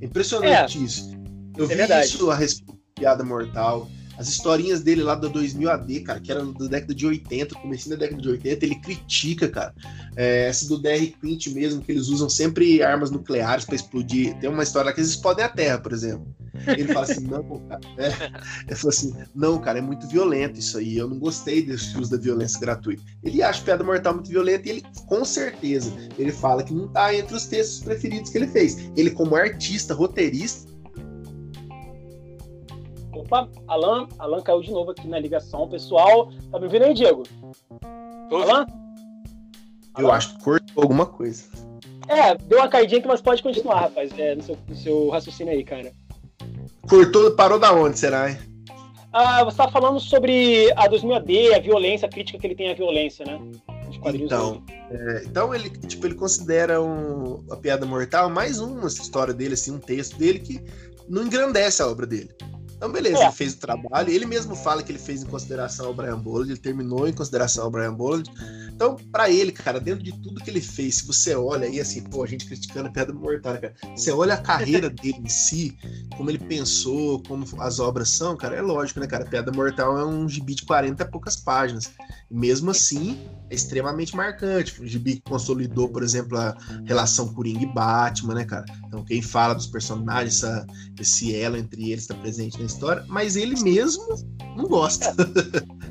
[0.00, 1.10] É impressionante é, isso.
[1.56, 2.06] Eu é vi verdade.
[2.06, 3.88] isso a respeito de Piada Mortal.
[4.22, 7.96] As historinhas dele lá do 2000 AD, cara, que era da década de 80, comecinho
[7.96, 9.74] da década de 80, ele critica, cara.
[10.14, 14.38] É, essa do DR Quint mesmo, que eles usam sempre armas nucleares para explodir.
[14.38, 16.24] Tem uma história lá que eles explodem a Terra, por exemplo.
[16.68, 17.80] Ele fala assim, não, cara.
[17.98, 18.12] É.
[18.68, 20.98] Ele falou assim, não, cara, é muito violento isso aí.
[20.98, 23.02] Eu não gostei desse uso da violência gratuita.
[23.24, 27.12] Ele acha Piada Mortal muito violenta e ele, com certeza, ele fala que não tá
[27.12, 28.76] entre os textos preferidos que ele fez.
[28.96, 30.70] Ele, como artista, roteirista,
[33.12, 35.68] Opa, Alan, Alan caiu de novo aqui na ligação.
[35.68, 37.22] Pessoal, tá me ouvindo aí, Diego?
[38.30, 38.66] Alan?
[39.98, 40.16] Eu Alan?
[40.16, 41.44] acho que cortou alguma coisa.
[42.08, 45.52] É, deu uma caidinha aqui, mas pode continuar, rapaz, é, no, seu, no seu raciocínio
[45.52, 45.92] aí, cara.
[46.88, 48.38] Cortou, parou da onde, será, hein?
[49.12, 52.70] Ah, você tá falando sobre a 2000 AD, a violência, a crítica que ele tem
[52.70, 53.38] à violência, né?
[54.14, 59.54] então, é, então ele, tipo, ele considera um, a piada mortal mais uma história dele,
[59.54, 60.64] assim, um texto dele que
[61.08, 62.30] não engrandece a obra dele.
[62.82, 63.26] Então, beleza, é.
[63.26, 64.10] ele fez o trabalho.
[64.10, 67.62] Ele mesmo fala que ele fez em consideração ao Brian Boland, ele terminou em consideração
[67.62, 68.28] ao Brian Boland.
[68.74, 72.02] Então, para ele, cara, dentro de tudo que ele fez, se você olha aí, assim,
[72.02, 75.78] pô, a gente criticando a Pedra Mortal, cara, você olha a carreira dele em si,
[76.16, 79.24] como ele pensou, como as obras são, cara, é lógico, né, cara?
[79.26, 81.92] Pedra Mortal é um gibi de 40 e poucas páginas.
[82.32, 84.80] Mesmo assim, é extremamente marcante.
[84.80, 86.56] O gibi consolidou, por exemplo, a
[86.86, 88.64] relação Coringa e Batman, né, cara?
[88.86, 90.66] Então, quem fala dos personagens, essa,
[90.98, 94.02] esse elo entre eles está presente na história, mas ele mesmo
[94.56, 95.14] não gosta.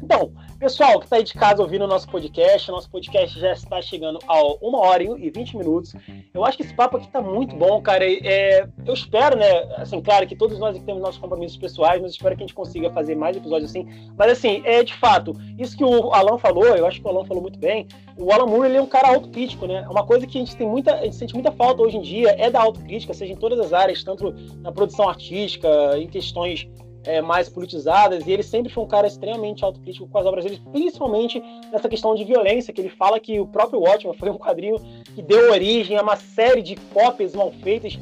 [0.01, 3.81] Então, pessoal que está aí de casa ouvindo o nosso podcast, nosso podcast já está
[3.81, 5.93] chegando a uma hora e vinte minutos.
[6.33, 8.03] Eu acho que esse papo aqui está muito bom, cara.
[8.05, 9.75] É, eu espero, né?
[9.77, 12.91] Assim, claro que todos nós temos nossos compromissos pessoais, mas espero que a gente consiga
[12.91, 13.87] fazer mais episódios assim.
[14.17, 17.25] Mas assim, é de fato, isso que o Alan falou, eu acho que o Alan
[17.25, 17.87] falou muito bem.
[18.17, 19.87] O Alan Moore ele é um cara autocrítico, né?
[19.89, 22.35] Uma coisa que a gente tem muita, a gente sente muita falta hoje em dia
[22.37, 25.67] é da autocrítica, seja em todas as áreas, tanto na produção artística,
[25.97, 26.67] em questões
[27.03, 30.61] é, mais politizadas, e ele sempre foi um cara extremamente autocrítico com as obras dele,
[30.71, 31.41] principalmente
[31.71, 34.75] nessa questão de violência, que ele fala que o próprio Watchmen foi um quadrinho
[35.15, 37.97] que deu origem a uma série de cópias mal feitas,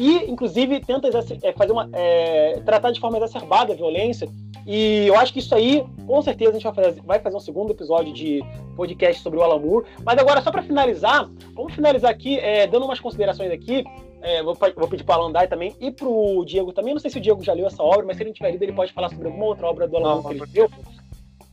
[0.00, 1.10] que inclusive tenta
[1.42, 4.26] é, fazer uma, é, tratar de forma exacerbada a violência,
[4.66, 7.40] e eu acho que isso aí, com certeza, a gente vai fazer, vai fazer um
[7.40, 8.42] segundo episódio de
[8.76, 9.86] podcast sobre o Alan Moore.
[10.02, 13.84] Mas agora, só para finalizar, vamos finalizar aqui, é, dando umas considerações aqui.
[14.22, 16.94] É, vou, vou, pedir para o Alan Dai também e para o Diego também.
[16.94, 18.72] Não sei se o Diego já leu essa obra, mas se ele tiver lido, ele
[18.72, 20.70] pode falar sobre alguma outra obra do Alan Moore que ele leu.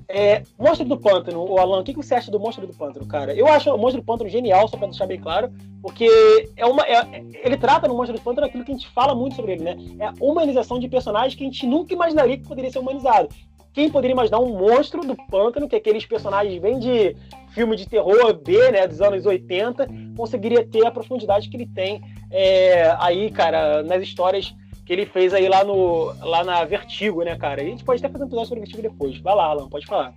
[0.09, 3.33] É, Monstro do Pântano, o Alan, o que você acha do Monstro do Pântano, cara?
[3.33, 5.51] Eu acho o Monstro do Pântano genial, só pra deixar bem claro,
[5.81, 6.07] porque
[6.55, 9.35] é uma, é, ele trata no Monstro do Pântano aquilo que a gente fala muito
[9.35, 9.75] sobre ele, né?
[9.99, 13.27] É a humanização de personagens que a gente nunca imaginaria que poderia ser humanizado.
[13.73, 17.15] Quem poderia imaginar um monstro do pântano, que aqueles personagens vêm de
[17.49, 22.01] filme de terror B, né, dos anos 80, conseguiria ter a profundidade que ele tem
[22.31, 24.55] é, aí, cara, nas histórias
[24.87, 27.61] que ele fez aí lá, no, lá na Vertigo, né, cara?
[27.61, 29.19] E a gente pode até fazer um episódio sobre Vertigo depois.
[29.19, 30.13] Vai lá, Alan, pode falar.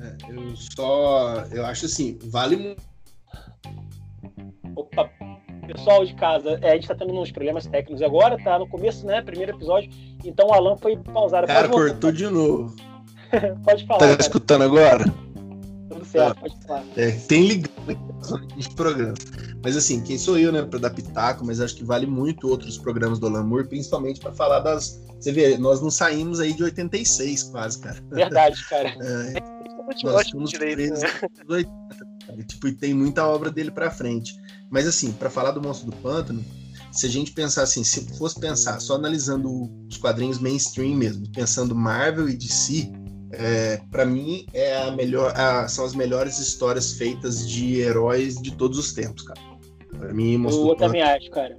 [0.00, 1.44] É, eu só.
[1.50, 2.82] Eu acho assim, vale muito.
[4.76, 5.10] Opa,
[5.66, 9.04] pessoal de casa, é, a gente tá tendo uns problemas técnicos agora, tá no começo,
[9.04, 9.20] né?
[9.22, 9.90] Primeiro episódio,
[10.24, 11.48] então o Alan foi pausado.
[11.48, 12.76] Cara, cortou de novo.
[13.64, 13.98] pode falar.
[13.98, 14.20] Tá cara.
[14.20, 15.04] escutando agora?
[15.88, 16.84] Tudo certo, pode falar.
[16.96, 17.98] É, tem ligado
[18.54, 19.18] nos programas.
[19.66, 22.78] Mas assim, quem sou eu, né, para dar pitaco, mas acho que vale muito outros
[22.78, 25.02] programas do Alamur, principalmente para falar das.
[25.18, 28.00] Você vê, nós não saímos aí de 86, quase, cara.
[28.12, 28.94] Verdade, cara.
[29.02, 31.64] É, nós fomos presos né?
[32.46, 34.36] tipo, e tem muita obra dele para frente.
[34.70, 36.44] Mas assim, para falar do Monstro do Pântano,
[36.92, 41.74] se a gente pensar assim, se fosse pensar só analisando os quadrinhos mainstream mesmo, pensando
[41.74, 42.88] Marvel e DC,
[43.32, 48.52] é, para mim é a melhor, a, são as melhores histórias feitas de heróis de
[48.52, 49.55] todos os tempos, cara.
[49.98, 51.56] Pra mim, Monstro Eu também acho, cara.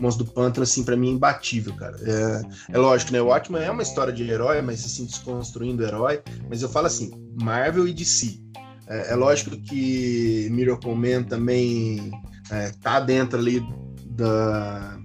[0.00, 1.96] Monstro do Pântano, assim, pra mim é imbatível, cara.
[2.02, 3.22] É, é lógico, né?
[3.22, 6.20] O Watchmen é uma história de herói, mas assim, desconstruindo o herói.
[6.48, 7.10] Mas eu falo assim,
[7.40, 8.40] Marvel e DC.
[8.88, 12.10] É, é lógico que Miracle Man também
[12.50, 13.64] é, tá dentro ali
[14.06, 14.98] da,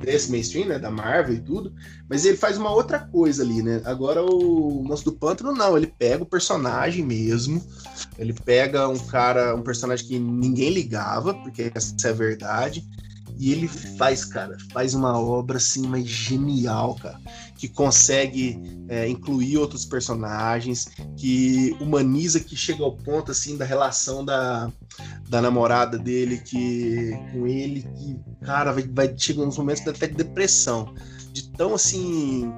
[0.00, 1.72] desse mainstream, né, da Marvel e tudo,
[2.08, 3.80] mas ele faz uma outra coisa ali, né?
[3.84, 7.62] Agora o Monstro do Pântano não, ele pega o personagem mesmo,
[8.18, 12.84] ele pega um cara, um personagem que ninguém ligava, porque essa é a verdade,
[13.38, 17.20] e ele faz, cara, faz uma obra assim, mais genial, cara.
[17.56, 24.24] Que consegue é, incluir outros personagens, que humaniza, que chega ao ponto assim da relação
[24.24, 24.70] da,
[25.28, 30.14] da namorada dele que com ele, que, cara, vai, vai chegar uns momentos até de
[30.14, 30.94] depressão.
[31.32, 32.52] De tão assim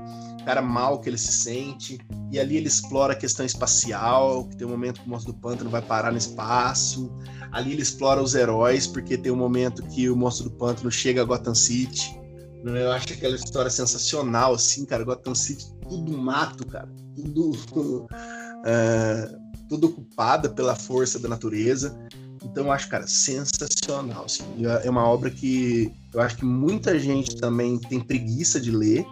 [0.49, 1.99] cara mal que ele se sente,
[2.33, 5.39] e ali ele explora a questão espacial, que tem um momento que o monstro do
[5.39, 7.13] pântano vai parar no espaço,
[7.53, 11.21] ali ele explora os heróis, porque tem um momento que o monstro do pântano chega
[11.21, 12.19] a Gotham City?
[12.65, 18.09] Eu acho aquela história sensacional, assim, cara, Gotham City, tudo mato, cara, tudo...
[18.65, 19.31] é,
[19.69, 21.95] tudo ocupada pela força da natureza,
[22.43, 24.25] então eu acho, cara, sensacional.
[24.25, 24.45] Assim.
[24.83, 29.07] É uma obra que eu acho que muita gente também tem preguiça de ler,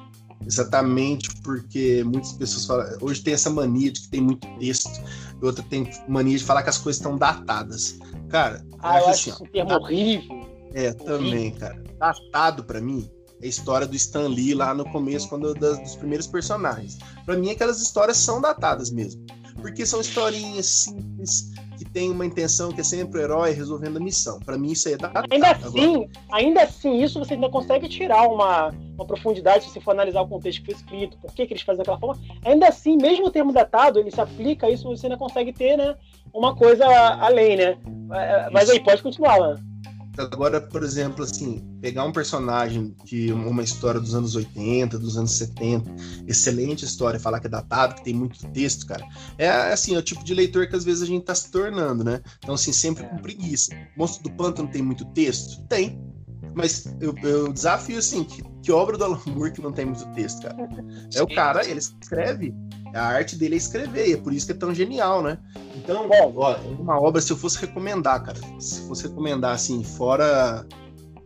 [0.45, 2.87] Exatamente porque muitas pessoas falam.
[3.01, 5.03] Hoje tem essa mania de que tem muito texto,
[5.41, 7.99] e outra tem mania de falar que as coisas estão datadas.
[8.29, 10.47] Cara, ah, eu acho, assim, um termo horrível.
[10.75, 11.05] É, horrível.
[11.05, 11.83] também, cara.
[11.99, 15.97] Datado para mim é a história do Stan Lee lá no começo, quando das, dos
[15.97, 16.99] primeiros personagens.
[17.25, 19.25] Para mim, aquelas histórias são datadas mesmo.
[19.61, 24.01] Porque são historinhas simples, que tem uma intenção que é sempre o herói resolvendo a
[24.01, 24.39] missão.
[24.41, 28.29] Para mim isso aí é da Ainda assim, ainda assim, isso você ainda consegue tirar
[28.29, 31.55] uma, uma profundidade se você for analisar o contexto que foi escrito, por que, que
[31.55, 32.21] eles fazem daquela forma.
[32.45, 35.77] Ainda assim, mesmo o termo datado, ele se aplica a isso, você ainda consegue ter,
[35.77, 35.97] né,
[36.33, 37.79] uma coisa além, né?
[38.53, 39.57] Mas aí, pode continuar, Lan.
[40.19, 45.33] Agora, por exemplo, assim, pegar um personagem de uma história dos anos 80, dos anos
[45.33, 45.95] 70,
[46.27, 49.05] excelente história, falar que é datado, que tem muito texto, cara.
[49.37, 52.03] É assim, é o tipo de leitor que às vezes a gente tá se tornando,
[52.03, 52.21] né?
[52.39, 53.73] Então, assim, sempre com preguiça.
[53.97, 55.63] Monstro do Pântano tem muito texto?
[55.69, 56.01] Tem.
[56.55, 60.07] Mas eu, eu desafio, assim, que, que obra do Alan Moore que não tem muito
[60.13, 60.57] texto, cara?
[61.15, 62.55] É o cara, ele escreve.
[62.97, 65.39] A arte dele é escrever, e é por isso que é tão genial, né?
[65.77, 69.83] Então, bom, ó, é uma obra, se eu fosse recomendar, cara, se fosse recomendar, assim,
[69.85, 70.67] fora.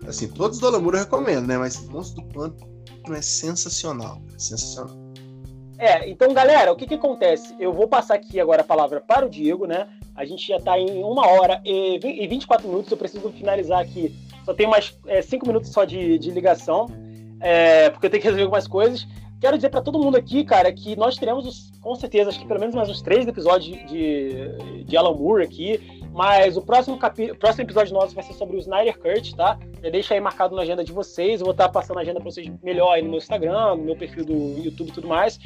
[0.06, 1.58] Assim, todos do Alan Moore eu recomendo, né?
[1.58, 4.96] Mas Monstro do Pântano é sensacional, sensacional.
[5.78, 7.54] É, então, galera, o que que acontece?
[7.58, 9.88] Eu vou passar aqui agora a palavra para o Diego, né?
[10.14, 14.14] A gente já está em uma hora e 24 minutos, eu preciso finalizar aqui
[14.44, 16.88] só tenho mais é, cinco minutos só de, de ligação,
[17.40, 19.06] é, porque eu tenho que resolver algumas coisas.
[19.40, 22.60] Quero dizer para todo mundo aqui, cara, que nós teremos, com certeza, acho que pelo
[22.60, 25.80] menos mais uns três episódios de, de Alan Moore aqui.
[26.12, 27.32] Mas o próximo, capi...
[27.34, 29.58] próximo episódio nosso vai ser sobre o Snyder Cut, tá?
[29.82, 31.40] Já deixa aí marcado na agenda de vocês.
[31.40, 33.96] Eu vou estar passando a agenda para vocês melhor aí no meu Instagram, no meu
[33.96, 35.38] perfil do YouTube e tudo mais.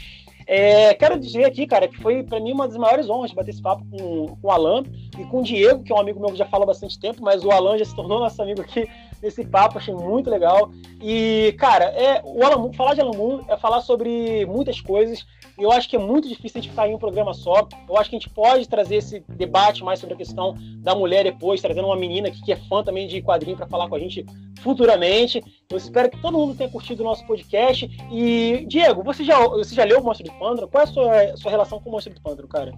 [0.46, 3.62] É, quero dizer aqui, cara, que foi para mim uma das maiores honras bater esse
[3.62, 4.84] papo com, com o Alan
[5.18, 7.22] e com o Diego, que é um amigo meu que já fala há bastante tempo,
[7.22, 8.88] mas o Alan já se tornou nosso amigo aqui
[9.24, 10.70] nesse papo, achei muito legal.
[11.02, 15.24] E, cara, é, o Alan, falar de Alan Moore é falar sobre muitas coisas.
[15.58, 17.66] Eu acho que é muito difícil a gente ficar em um programa só.
[17.88, 21.24] Eu acho que a gente pode trazer esse debate mais sobre a questão da mulher
[21.24, 24.26] depois, trazendo uma menina que é fã também de quadrinho para falar com a gente
[24.60, 25.42] futuramente.
[25.70, 27.88] Eu espero que todo mundo tenha curtido o nosso podcast.
[28.10, 30.68] E, Diego, você já, você já leu o Monstro Pântano?
[30.68, 32.72] Qual é a sua, a sua relação com o Monstro do Pântano, cara?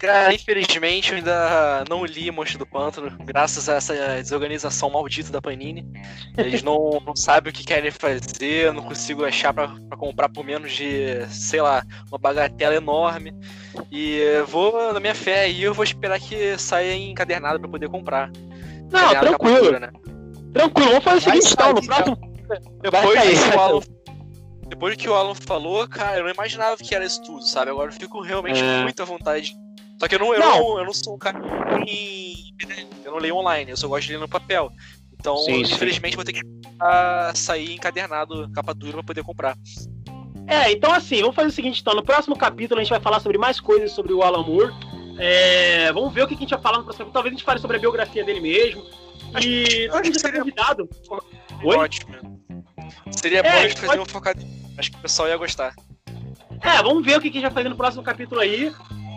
[0.00, 5.42] Cara, infelizmente eu ainda não li Monstro do Pântano, graças a essa desorganização maldita da
[5.42, 5.86] Panini.
[6.38, 9.68] Eles não, não sabem o que querem fazer, eu não consigo achar para
[9.98, 13.34] comprar por menos de, sei lá, uma bagatela enorme.
[13.92, 18.30] E vou, na minha fé aí, eu vou esperar que saia encadernado para poder comprar.
[18.90, 19.78] Não, tranquilo.
[19.78, 19.90] né?
[20.54, 22.16] Tranquilo, vamos fazer o seguinte, então, no próximo.
[22.80, 23.80] Depois sair, que o Alan,
[24.70, 27.70] depois que o Alan falou, cara, eu não imaginava que era isso tudo, sabe?
[27.70, 28.82] Agora eu fico realmente é.
[28.82, 29.54] muita vontade
[30.00, 30.58] só que eu não, eu não.
[30.58, 31.38] não, eu não sou um cara
[31.84, 32.54] que.
[33.04, 34.72] Eu não leio online, eu só gosto de ler no papel.
[35.12, 36.16] Então, sim, infelizmente, sim.
[36.16, 36.40] vou ter que
[37.34, 39.58] sair encadernado, capa dura, pra poder comprar.
[40.46, 43.20] É, então assim, vamos fazer o seguinte, então, no próximo capítulo a gente vai falar
[43.20, 44.72] sobre mais coisas sobre o Alan Moore.
[45.18, 47.60] É, vamos ver o que a gente vai falar no próximo Talvez a gente fale
[47.60, 48.82] sobre a biografia dele mesmo.
[49.38, 50.88] E acho, acho que seria convidado.
[51.62, 51.76] Oi?
[51.76, 52.40] Ótimo.
[53.10, 54.00] Seria é, bom a gente fazer pode...
[54.00, 54.59] um focado.
[54.80, 55.74] Acho que o pessoal ia gostar.
[56.62, 58.72] É, vamos ver o que a gente vai fazer no próximo capítulo aí.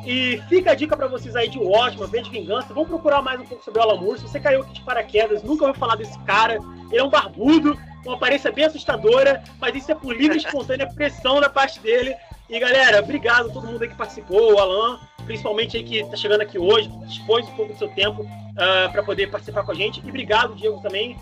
[0.06, 2.74] E fica a dica para vocês aí de Watchmen, V de Vingança.
[2.74, 4.20] Vamos procurar mais um pouco sobre o Alan Moore.
[4.20, 6.60] Se você caiu aqui de paraquedas, nunca ouviu falar desse cara.
[6.92, 10.86] Ele é um barbudo, com aparência bem assustadora, mas isso é por livre e espontânea
[10.94, 12.14] pressão da parte dele.
[12.50, 16.18] E galera, obrigado a todo mundo aí que participou, o Alan, principalmente aí que está
[16.18, 18.28] chegando aqui hoje, dispôs um pouco do seu tempo uh,
[18.58, 20.02] ah, para poder participar com a gente.
[20.04, 21.16] E obrigado, Diego, também.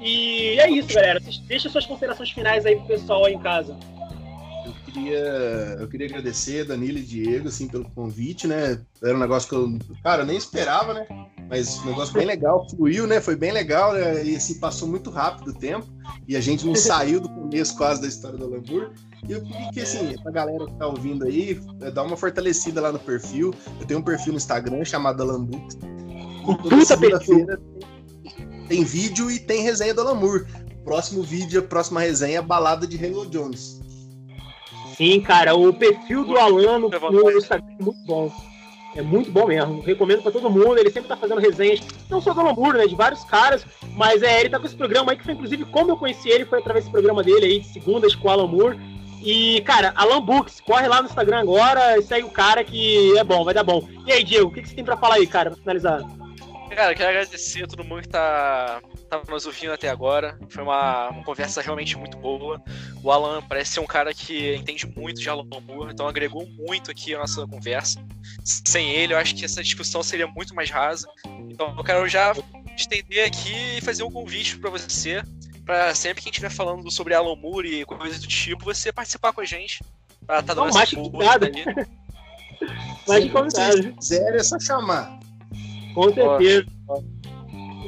[0.00, 1.20] E é isso, galera.
[1.46, 3.76] Deixa suas considerações finais aí pro pessoal aí em casa.
[4.84, 8.80] queria, eu queria agradecer Danilo e Diego, assim, pelo convite, né?
[9.02, 11.06] Era um negócio que eu, cara, eu nem esperava, né?
[11.48, 13.20] Mas um negócio bem legal, fluiu, né?
[13.20, 14.24] Foi bem legal, né?
[14.24, 15.86] e assim, passou muito rápido o tempo,
[16.28, 18.92] e a gente não saiu do começo quase da história do Alambur.
[19.28, 22.80] E eu queria que, assim, pra galera que tá ouvindo aí, é, dá uma fortalecida
[22.80, 23.52] lá no perfil.
[23.80, 25.76] Eu tenho um perfil no Instagram chamado Alambux.
[26.62, 27.60] Toda segunda-feira
[28.68, 30.46] tem, vídeo e tem resenha do Alamur.
[30.84, 33.80] Próximo vídeo, próxima resenha, balada de Halo Jones.
[34.96, 38.32] Sim, cara, o perfil do Alan no, Instagram é muito bom.
[38.96, 39.80] É muito bom mesmo.
[39.80, 40.78] Recomendo pra todo mundo.
[40.78, 41.80] Ele sempre tá fazendo resenhas,
[42.10, 42.86] não só do Alamur, né?
[42.86, 43.64] De vários caras.
[43.94, 46.44] Mas é, ele tá com esse programa aí, que foi inclusive como eu conheci ele,
[46.44, 48.78] foi através desse programa dele aí, de segundas com o Alan Moore.
[49.22, 53.24] E, cara, Alan Books, corre lá no Instagram agora e segue o cara que é
[53.24, 53.86] bom, vai dar bom.
[54.06, 56.02] E aí, Diego, o que, que você tem pra falar aí, cara, pra finalizar?
[56.74, 60.38] Cara, quero agradecer a todo mundo que tá, tá nos ouvindo até agora.
[60.48, 62.62] Foi uma, uma conversa realmente muito boa.
[63.02, 66.90] O Alan parece ser um cara que entende muito de Alan Moore, então agregou muito
[66.90, 68.04] aqui a nossa conversa.
[68.44, 71.08] Sem ele, eu acho que essa discussão seria muito mais rasa.
[71.48, 72.32] Então eu quero já
[72.76, 75.22] estender aqui e fazer um convite para você,
[75.64, 78.92] para sempre que a gente estiver falando sobre Alan Moore e coisas do tipo, você
[78.92, 79.82] participar com a gente.
[80.26, 81.46] Pra tá dando Não, mais convidado.
[83.08, 83.82] mais convidado.
[83.82, 85.17] Se quiser, é só chamar.
[85.98, 86.64] Com certeza.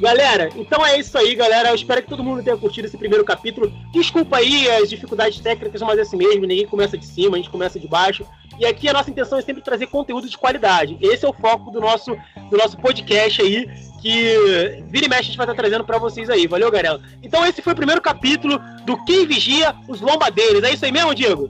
[0.00, 1.68] Galera, então é isso aí, galera.
[1.68, 3.72] Eu espero que todo mundo tenha curtido esse primeiro capítulo.
[3.92, 6.44] Desculpa aí as dificuldades técnicas, mas é assim mesmo.
[6.44, 8.26] Ninguém começa de cima, a gente começa de baixo.
[8.58, 10.98] E aqui a nossa intenção é sempre trazer conteúdo de qualidade.
[11.00, 12.16] Esse é o foco do nosso,
[12.50, 13.70] do nosso podcast aí,
[14.02, 16.48] que vira e mexe a gente vai estar trazendo para vocês aí.
[16.48, 17.00] Valeu, galera?
[17.22, 20.64] Então esse foi o primeiro capítulo do Quem Vigia os Lombadeiros.
[20.64, 21.48] É isso aí mesmo, Diego?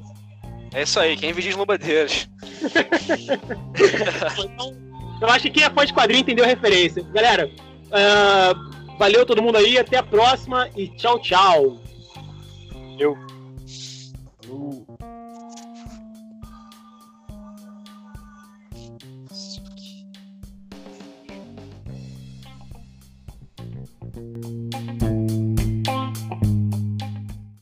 [0.72, 2.28] É isso aí, quem vigia os lombadeiros.
[5.20, 7.02] Eu acho que quem é fã de quadrinho entendeu a referência.
[7.12, 7.50] Galera,
[7.86, 11.78] uh, valeu todo mundo aí, até a próxima e tchau, tchau.
[12.98, 13.16] Eu.